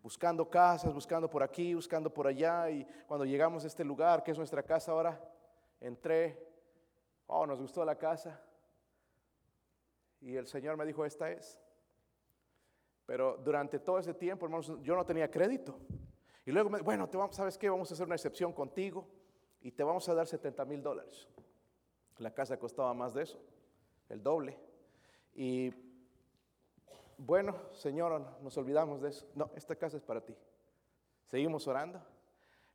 buscando 0.02 0.50
casas, 0.50 0.93
buscando 0.93 1.30
por 1.30 1.43
aquí, 1.43 1.74
buscando 1.74 2.14
por 2.14 2.28
allá. 2.28 2.70
Y 2.70 2.86
cuando 3.08 3.26
llegamos 3.26 3.64
a 3.64 3.68
este 3.68 3.84
lugar, 3.84 4.24
que 4.24 4.32
es 4.32 4.38
nuestra 4.38 4.64
casa 4.64 4.91
ahora, 4.91 5.20
entré, 5.80 6.47
oh, 7.28 7.45
nos 7.45 7.60
gustó 7.60 7.84
la 7.86 7.97
casa. 7.97 8.39
Y 10.22 10.36
el 10.36 10.47
Señor 10.47 10.78
me 10.78 10.86
dijo, 10.86 11.06
esta 11.06 11.32
es. 11.32 11.60
Pero 13.06 13.38
durante 13.38 13.80
todo 13.80 14.00
ese 14.00 14.14
tiempo, 14.14 14.45
hermanos, 14.45 14.72
yo 14.82 14.95
no 14.95 15.06
tenía 15.06 15.32
crédito. 15.32 15.80
Y 16.45 16.52
luego, 16.52 16.70
me, 16.70 16.82
bueno, 16.82 17.08
te 17.10 17.18
vamos, 17.18 17.36
¿sabes 17.36 17.58
qué? 17.58 17.70
Vamos 17.70 17.89
a 17.91 17.93
hacer 17.93 18.06
una 18.06 18.16
excepción 18.16 18.54
contigo 18.54 19.08
y 19.62 19.72
te 19.72 19.84
vamos 19.84 20.08
a 20.10 20.14
dar 20.14 20.28
70 20.28 20.66
mil 20.66 20.82
dólares. 20.82 21.28
La 22.18 22.34
casa 22.34 22.58
costaba 22.58 22.93
más 22.93 23.14
de 23.14 23.24
eso, 23.24 23.39
el 24.10 24.22
doble. 24.22 24.60
Y 25.34 25.72
bueno, 27.20 27.55
Señor, 27.74 28.22
nos 28.41 28.57
olvidamos 28.57 29.01
de 29.01 29.09
eso. 29.09 29.28
No, 29.36 29.51
esta 29.55 29.76
casa 29.76 29.97
es 29.97 30.03
para 30.03 30.22
ti. 30.22 30.36
Seguimos 31.28 31.67
orando. 31.67 32.01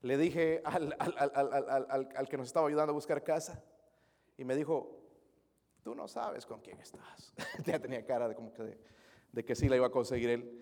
Le 0.03 0.17
dije 0.17 0.61
al, 0.65 0.95
al 0.99 2.29
que 2.29 2.37
nos 2.37 2.47
estaba 2.47 2.69
ayudando 2.69 2.91
a 2.91 2.95
buscar 2.95 3.25
casa 3.25 3.65
y 4.37 4.45
me 4.45 4.55
dijo, 4.55 5.05
tú 5.83 5.95
no 5.95 6.09
sabes 6.09 6.47
con 6.47 6.61
quién 6.61 6.81
estás. 6.81 7.33
ya 7.65 7.79
tenía 7.79 8.05
cara 8.05 8.29
de, 8.29 8.35
como 8.35 8.53
que 8.53 8.79
de, 9.33 9.45
que 9.45 9.55
sí 9.55 9.69
la 9.69 9.77
iba 9.77 9.87
a 9.87 9.91
conseguir 9.91 10.31
él. 10.31 10.61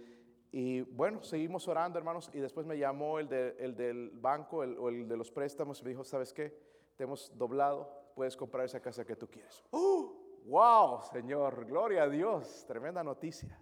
Y 0.51 0.83
bueno, 0.83 1.23
seguimos 1.23 1.67
orando, 1.67 1.99
hermanos, 1.99 2.31
y 2.35 2.39
después 2.39 2.67
me 2.67 2.77
llamó 2.77 3.19
el, 3.19 3.29
del 3.29 4.11
banco 4.15 4.63
el, 4.63 4.77
o 4.79 4.91
el 4.91 5.09
de 5.09 5.17
los 5.17 5.31
préstamos 5.31 5.81
y 5.81 5.85
me 5.85 5.91
dijo, 5.91 6.05
¿sabes 6.05 6.33
qué? 6.33 6.55
Te 6.97 7.05
hemos 7.05 7.33
doblado, 7.39 8.13
puedes 8.15 8.37
comprar 8.37 8.67
esa 8.67 8.81
casa 8.81 9.05
que 9.07 9.17
tú 9.17 9.29
quieres. 9.29 9.65
¡Oh! 9.71 10.19
¡Wow, 10.45 11.01
Señor! 11.11 11.65
Gloria 11.65 12.03
a 12.03 12.09
Dios, 12.09 12.65
tremenda 12.67 13.03
noticia. 13.03 13.59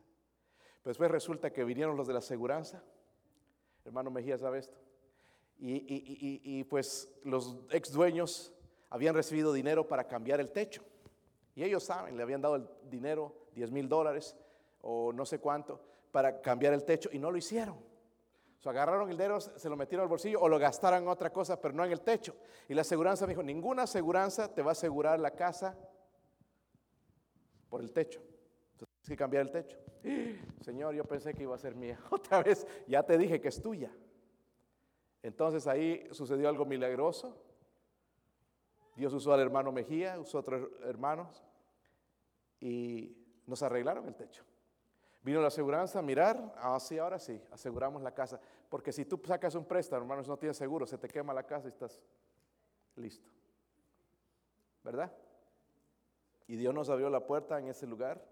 Pues 0.82 0.92
después 0.94 1.10
resulta 1.10 1.52
que 1.52 1.64
vinieron 1.64 1.96
los 1.96 2.06
de 2.06 2.14
la 2.14 2.20
aseguranza. 2.20 2.82
Hermano 3.84 4.10
Mejía 4.10 4.38
sabe 4.38 4.58
esto. 4.58 4.78
Y, 5.58 6.64
pues 6.64 7.12
los 7.22 7.58
ex 7.70 7.92
dueños 7.92 8.54
habían 8.88 9.14
recibido 9.14 9.52
dinero 9.52 9.86
para 9.86 10.08
cambiar 10.08 10.40
el 10.40 10.50
techo. 10.50 10.82
Y 11.54 11.64
ellos 11.64 11.84
saben, 11.84 12.16
le 12.16 12.22
habían 12.22 12.40
dado 12.40 12.56
el 12.56 12.68
dinero, 12.88 13.34
10 13.54 13.70
mil 13.70 13.88
dólares 13.88 14.36
o 14.80 15.12
no 15.12 15.26
sé 15.26 15.38
cuánto, 15.38 15.80
para 16.12 16.40
cambiar 16.40 16.72
el 16.72 16.84
techo 16.84 17.10
y 17.12 17.18
no 17.18 17.30
lo 17.30 17.36
hicieron. 17.36 17.76
O 17.76 18.62
sea, 18.62 18.72
agarraron 18.72 19.10
el 19.10 19.16
dinero, 19.16 19.40
se 19.40 19.68
lo 19.68 19.76
metieron 19.76 20.04
al 20.04 20.08
bolsillo 20.08 20.40
o 20.40 20.48
lo 20.48 20.58
gastaron 20.58 21.02
en 21.02 21.08
otra 21.08 21.30
cosa, 21.30 21.60
pero 21.60 21.74
no 21.74 21.84
en 21.84 21.92
el 21.92 22.00
techo. 22.00 22.34
Y 22.68 22.74
la 22.74 22.80
aseguranza 22.80 23.26
me 23.26 23.32
dijo, 23.32 23.42
ninguna 23.42 23.82
aseguranza 23.82 24.54
te 24.54 24.62
va 24.62 24.70
a 24.70 24.72
asegurar 24.72 25.20
la 25.20 25.32
casa 25.32 25.76
por 27.68 27.82
el 27.82 27.92
techo. 27.92 28.22
Que 29.10 29.16
cambiar 29.16 29.42
el 29.42 29.50
techo. 29.50 29.76
Señor, 30.60 30.94
yo 30.94 31.02
pensé 31.02 31.34
que 31.34 31.42
iba 31.42 31.52
a 31.52 31.58
ser 31.58 31.74
mía. 31.74 31.98
Otra 32.10 32.44
vez, 32.44 32.64
ya 32.86 33.02
te 33.02 33.18
dije 33.18 33.40
que 33.40 33.48
es 33.48 33.60
tuya. 33.60 33.90
Entonces 35.20 35.66
ahí 35.66 36.06
sucedió 36.12 36.48
algo 36.48 36.64
milagroso. 36.64 37.36
Dios 38.94 39.12
usó 39.12 39.32
al 39.32 39.40
hermano 39.40 39.72
Mejía, 39.72 40.16
usó 40.20 40.38
a 40.38 40.40
otros 40.42 40.68
hermanos 40.84 41.44
y 42.60 43.16
nos 43.46 43.64
arreglaron 43.64 44.06
el 44.06 44.14
techo. 44.14 44.44
Vino 45.22 45.40
la 45.40 45.48
aseguranza 45.48 45.98
a 45.98 46.02
mirar, 46.02 46.54
ah, 46.58 46.78
sí, 46.78 46.96
ahora 46.96 47.18
sí, 47.18 47.42
aseguramos 47.50 48.02
la 48.02 48.14
casa. 48.14 48.40
Porque 48.68 48.92
si 48.92 49.06
tú 49.06 49.20
sacas 49.24 49.56
un 49.56 49.64
préstamo, 49.64 50.02
hermanos, 50.02 50.28
no 50.28 50.36
tienes 50.36 50.56
seguro, 50.56 50.86
se 50.86 50.98
te 50.98 51.08
quema 51.08 51.34
la 51.34 51.42
casa 51.42 51.66
y 51.66 51.72
estás 51.72 52.00
listo. 52.94 53.28
¿Verdad? 54.84 55.12
Y 56.46 56.54
Dios 56.54 56.72
nos 56.72 56.88
abrió 56.90 57.10
la 57.10 57.26
puerta 57.26 57.58
en 57.58 57.66
ese 57.66 57.88
lugar. 57.88 58.24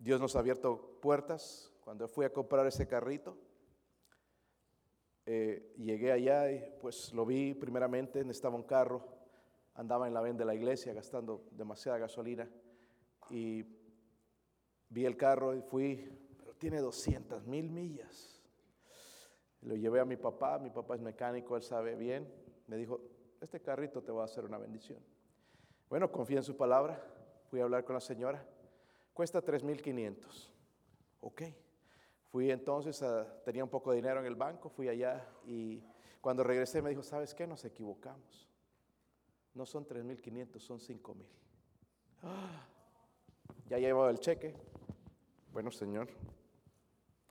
Dios 0.00 0.18
nos 0.18 0.34
ha 0.34 0.38
abierto 0.38 0.98
puertas. 1.02 1.70
Cuando 1.84 2.08
fui 2.08 2.24
a 2.24 2.32
comprar 2.32 2.66
ese 2.66 2.88
carrito, 2.88 3.36
eh, 5.26 5.74
llegué 5.76 6.10
allá 6.10 6.50
y 6.50 6.74
pues 6.80 7.12
lo 7.12 7.26
vi 7.26 7.52
primeramente, 7.52 8.24
necesitaba 8.24 8.56
un 8.56 8.62
carro, 8.62 9.06
andaba 9.74 10.08
en 10.08 10.14
la 10.14 10.22
venda 10.22 10.38
de 10.40 10.46
la 10.46 10.54
iglesia 10.54 10.94
gastando 10.94 11.44
demasiada 11.50 11.98
gasolina. 11.98 12.48
Y 13.28 13.62
vi 14.88 15.04
el 15.04 15.18
carro 15.18 15.54
y 15.54 15.60
fui, 15.60 16.18
pero 16.38 16.54
tiene 16.54 16.80
200 16.80 17.46
mil 17.46 17.68
millas. 17.68 18.42
Lo 19.60 19.76
llevé 19.76 20.00
a 20.00 20.06
mi 20.06 20.16
papá, 20.16 20.58
mi 20.58 20.70
papá 20.70 20.94
es 20.94 21.02
mecánico, 21.02 21.56
él 21.56 21.62
sabe 21.62 21.94
bien, 21.94 22.26
me 22.68 22.78
dijo, 22.78 23.02
este 23.42 23.60
carrito 23.60 24.02
te 24.02 24.12
va 24.12 24.22
a 24.22 24.24
hacer 24.24 24.46
una 24.46 24.56
bendición. 24.56 25.04
Bueno, 25.90 26.10
confía 26.10 26.38
en 26.38 26.44
su 26.44 26.56
palabra, 26.56 27.04
fui 27.50 27.60
a 27.60 27.64
hablar 27.64 27.84
con 27.84 27.92
la 27.92 28.00
señora, 28.00 28.42
cuesta 29.12 29.42
3.500, 29.42 30.48
ok. 31.20 31.42
Fui 32.30 32.50
entonces, 32.50 33.04
tenía 33.44 33.64
un 33.64 33.70
poco 33.70 33.90
de 33.90 33.96
dinero 33.96 34.20
en 34.20 34.26
el 34.26 34.36
banco, 34.36 34.68
fui 34.68 34.88
allá 34.88 35.28
y 35.44 35.82
cuando 36.20 36.44
regresé 36.44 36.80
me 36.80 36.90
dijo, 36.90 37.02
¿sabes 37.02 37.34
qué? 37.34 37.46
Nos 37.46 37.64
equivocamos. 37.64 38.48
No 39.54 39.66
son 39.66 39.84
3.500, 39.86 40.58
son 40.60 40.78
5.000. 40.78 41.24
¡Ah! 42.22 42.66
Ya 43.66 43.78
llevaba 43.78 44.10
el 44.10 44.20
cheque. 44.20 44.54
Bueno, 45.52 45.70
Señor, 45.70 46.08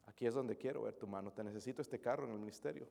aquí 0.05 0.25
es 0.25 0.33
donde 0.33 0.57
quiero 0.57 0.81
ver 0.81 0.95
tu 0.95 1.07
mano. 1.07 1.31
Te 1.31 1.43
necesito 1.43 1.81
este 1.81 1.99
carro 1.99 2.25
en 2.25 2.33
el 2.33 2.39
ministerio. 2.39 2.87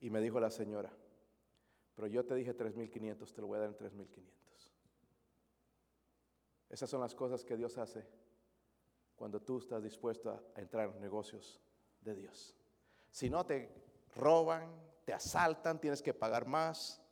Y 0.00 0.10
me 0.10 0.20
dijo 0.20 0.40
la 0.40 0.50
señora, 0.50 0.90
pero 1.94 2.08
yo 2.08 2.24
te 2.24 2.34
dije 2.34 2.56
3.500, 2.56 3.32
te 3.32 3.40
lo 3.40 3.48
voy 3.48 3.56
a 3.56 3.60
dar 3.60 3.68
en 3.68 3.76
3.500. 3.76 4.06
Esas 6.68 6.90
son 6.90 7.00
las 7.00 7.14
cosas 7.14 7.44
que 7.44 7.56
Dios 7.56 7.78
hace 7.78 8.06
cuando 9.16 9.40
tú 9.40 9.58
estás 9.58 9.82
dispuesto 9.82 10.30
a 10.30 10.60
entrar 10.60 10.86
en 10.86 10.92
los 10.92 11.00
negocios 11.00 11.60
de 12.02 12.14
Dios. 12.14 12.54
Si 13.10 13.28
no 13.28 13.44
te 13.44 13.68
roban, 14.14 14.70
te 15.04 15.12
asaltan, 15.12 15.80
tienes 15.80 16.02
que 16.02 16.14
pagar 16.14 16.46
más. 16.46 17.02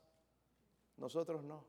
Nosotros 0.97 1.43
no. 1.43 1.65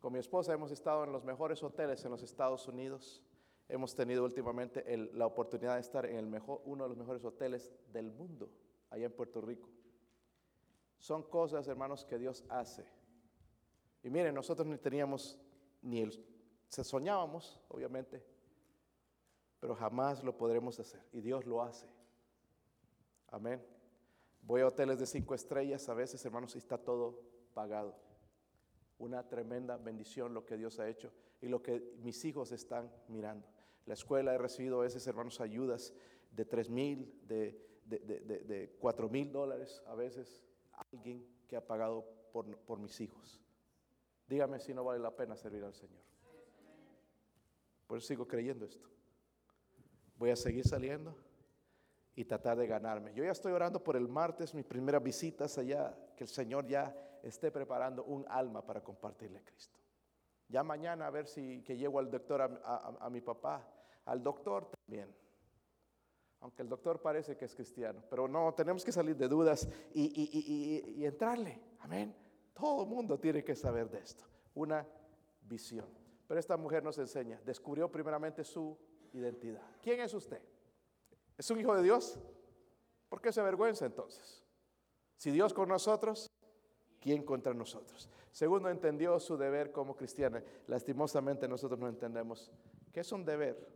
Con 0.00 0.12
mi 0.12 0.18
esposa 0.18 0.52
hemos 0.52 0.70
estado 0.70 1.04
en 1.04 1.12
los 1.12 1.24
mejores 1.24 1.62
hoteles 1.62 2.04
en 2.04 2.10
los 2.12 2.22
Estados 2.22 2.66
Unidos. 2.66 3.22
Hemos 3.68 3.94
tenido 3.94 4.24
últimamente 4.24 4.84
la 5.12 5.26
oportunidad 5.26 5.74
de 5.74 5.80
estar 5.80 6.06
en 6.06 6.16
el 6.16 6.26
mejor, 6.26 6.62
uno 6.64 6.84
de 6.84 6.88
los 6.88 6.98
mejores 6.98 7.24
hoteles 7.24 7.72
del 7.92 8.10
mundo, 8.10 8.50
allá 8.90 9.06
en 9.06 9.12
Puerto 9.12 9.40
Rico. 9.40 9.68
Son 10.98 11.22
cosas, 11.22 11.68
hermanos, 11.68 12.04
que 12.04 12.18
Dios 12.18 12.44
hace. 12.48 12.86
Y 14.02 14.10
miren, 14.10 14.34
nosotros 14.34 14.66
ni 14.66 14.78
teníamos, 14.78 15.38
ni 15.82 16.00
el, 16.00 16.31
se 16.72 16.82
soñábamos, 16.84 17.60
obviamente, 17.68 18.24
pero 19.60 19.74
jamás 19.74 20.24
lo 20.24 20.38
podremos 20.38 20.80
hacer. 20.80 21.04
Y 21.12 21.20
Dios 21.20 21.44
lo 21.44 21.60
hace. 21.60 21.86
Amén. 23.28 23.62
Voy 24.40 24.62
a 24.62 24.68
hoteles 24.68 24.98
de 24.98 25.04
cinco 25.04 25.34
estrellas 25.34 25.86
a 25.90 25.94
veces, 25.94 26.24
hermanos, 26.24 26.54
y 26.54 26.58
está 26.58 26.78
todo 26.78 27.20
pagado. 27.52 27.94
Una 28.98 29.28
tremenda 29.28 29.76
bendición 29.76 30.32
lo 30.32 30.46
que 30.46 30.56
Dios 30.56 30.80
ha 30.80 30.88
hecho 30.88 31.12
y 31.42 31.48
lo 31.48 31.62
que 31.62 31.94
mis 31.98 32.24
hijos 32.24 32.52
están 32.52 32.90
mirando. 33.06 33.46
La 33.84 33.92
escuela 33.92 34.32
he 34.32 34.38
recibido 34.38 34.80
a 34.80 34.84
veces, 34.84 35.06
hermanos, 35.06 35.42
ayudas 35.42 35.92
de 36.30 36.46
tres 36.46 36.70
mil, 36.70 37.20
de, 37.28 37.82
de, 37.84 38.74
cuatro 38.80 39.10
mil 39.10 39.30
dólares 39.30 39.82
a 39.88 39.94
veces. 39.94 40.42
Alguien 40.90 41.26
que 41.46 41.54
ha 41.54 41.66
pagado 41.66 42.06
por, 42.32 42.56
por 42.60 42.78
mis 42.78 42.98
hijos. 43.02 43.42
Dígame 44.26 44.58
si 44.58 44.72
no 44.72 44.84
vale 44.84 45.00
la 45.00 45.14
pena 45.14 45.36
servir 45.36 45.64
al 45.64 45.74
Señor. 45.74 46.11
Por 47.92 47.98
eso 47.98 48.06
sigo 48.06 48.26
creyendo 48.26 48.64
esto 48.64 48.88
voy 50.16 50.30
a 50.30 50.36
seguir 50.36 50.66
saliendo 50.66 51.14
y 52.14 52.24
tratar 52.24 52.56
de 52.56 52.66
ganarme. 52.66 53.12
Yo 53.12 53.22
ya 53.22 53.32
estoy 53.32 53.52
orando 53.52 53.84
por 53.84 53.96
el 53.96 54.08
martes, 54.08 54.54
mis 54.54 54.64
primeras 54.64 55.02
visitas 55.02 55.58
allá, 55.58 55.94
que 56.16 56.24
el 56.24 56.30
Señor 56.30 56.66
ya 56.66 56.96
esté 57.22 57.50
preparando 57.50 58.02
un 58.04 58.24
alma 58.30 58.64
para 58.64 58.82
compartirle 58.82 59.40
a 59.40 59.44
Cristo. 59.44 59.78
Ya 60.48 60.62
mañana 60.62 61.06
a 61.06 61.10
ver 61.10 61.26
si 61.26 61.60
que 61.64 61.76
llego 61.76 61.98
al 61.98 62.10
doctor 62.10 62.40
a, 62.64 63.10
mi 63.10 63.20
papá, 63.20 63.68
al 64.06 64.22
doctor 64.22 64.70
también. 64.70 65.14
Aunque 66.40 66.62
el 66.62 66.70
doctor 66.70 67.02
parece 67.02 67.36
que 67.36 67.44
es 67.44 67.54
cristiano, 67.54 68.02
pero 68.08 68.26
no, 68.26 68.54
tenemos 68.54 68.86
que 68.86 68.92
salir 68.92 69.18
de 69.18 69.28
dudas 69.28 69.68
y, 69.92 70.94
y 70.96 71.04
entrarle. 71.04 71.60
Amén. 71.80 72.16
Todo 72.54 72.84
el 72.84 72.88
mundo 72.88 73.20
tiene 73.20 73.44
que 73.44 73.54
saber 73.54 73.90
de 73.90 73.98
esto. 73.98 74.24
Una 74.54 74.86
visión. 75.42 76.01
Pero 76.32 76.40
esta 76.40 76.56
mujer 76.56 76.82
nos 76.82 76.96
enseña, 76.96 77.38
descubrió 77.44 77.92
primeramente 77.92 78.42
su 78.42 78.74
identidad. 79.12 79.60
¿Quién 79.82 80.00
es 80.00 80.14
usted? 80.14 80.40
¿Es 81.36 81.50
un 81.50 81.60
hijo 81.60 81.76
de 81.76 81.82
Dios? 81.82 82.18
¿Por 83.10 83.20
qué 83.20 83.30
se 83.30 83.42
avergüenza 83.42 83.84
entonces? 83.84 84.42
Si 85.18 85.30
Dios 85.30 85.52
con 85.52 85.68
nosotros, 85.68 86.30
¿quién 87.00 87.22
contra 87.22 87.52
nosotros? 87.52 88.08
Segundo, 88.30 88.70
entendió 88.70 89.20
su 89.20 89.36
deber 89.36 89.72
como 89.72 89.94
cristiana. 89.94 90.42
Lastimosamente 90.68 91.46
nosotros 91.46 91.78
no 91.78 91.86
entendemos 91.86 92.50
que 92.94 93.00
es 93.00 93.12
un 93.12 93.26
deber, 93.26 93.68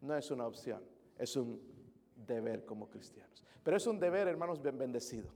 no 0.00 0.16
es 0.16 0.28
una 0.32 0.48
opción, 0.48 0.82
es 1.16 1.36
un 1.36 1.62
deber 2.16 2.64
como 2.64 2.90
cristianos. 2.90 3.44
Pero 3.62 3.76
es 3.76 3.86
un 3.86 4.00
deber, 4.00 4.26
hermanos, 4.26 4.60
bien 4.60 4.76
bendecido. 4.76 5.30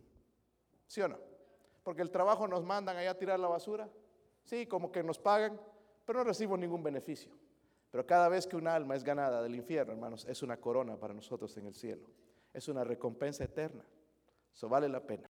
¿Sí 0.88 1.00
o 1.00 1.06
no? 1.06 1.20
Porque 1.84 2.02
el 2.02 2.10
trabajo 2.10 2.48
nos 2.48 2.64
mandan 2.64 2.96
allá 2.96 3.12
a 3.12 3.18
tirar 3.18 3.38
la 3.38 3.46
basura. 3.46 3.88
Sí, 4.42 4.66
como 4.66 4.90
que 4.90 5.04
nos 5.04 5.20
pagan, 5.20 5.60
pero 6.06 6.20
no 6.20 6.24
recibimos 6.24 6.58
ningún 6.58 6.82
beneficio. 6.82 7.32
Pero 7.90 8.06
cada 8.06 8.28
vez 8.28 8.46
que 8.46 8.56
un 8.56 8.68
alma 8.68 8.94
es 8.94 9.04
ganada 9.04 9.42
del 9.42 9.54
infierno, 9.54 9.92
hermanos, 9.92 10.24
es 10.26 10.42
una 10.42 10.56
corona 10.58 10.96
para 10.96 11.12
nosotros 11.12 11.54
en 11.56 11.66
el 11.66 11.74
cielo. 11.74 12.06
Es 12.52 12.68
una 12.68 12.84
recompensa 12.84 13.44
eterna. 13.44 13.84
Eso 14.54 14.68
vale 14.68 14.88
la 14.88 15.00
pena. 15.00 15.28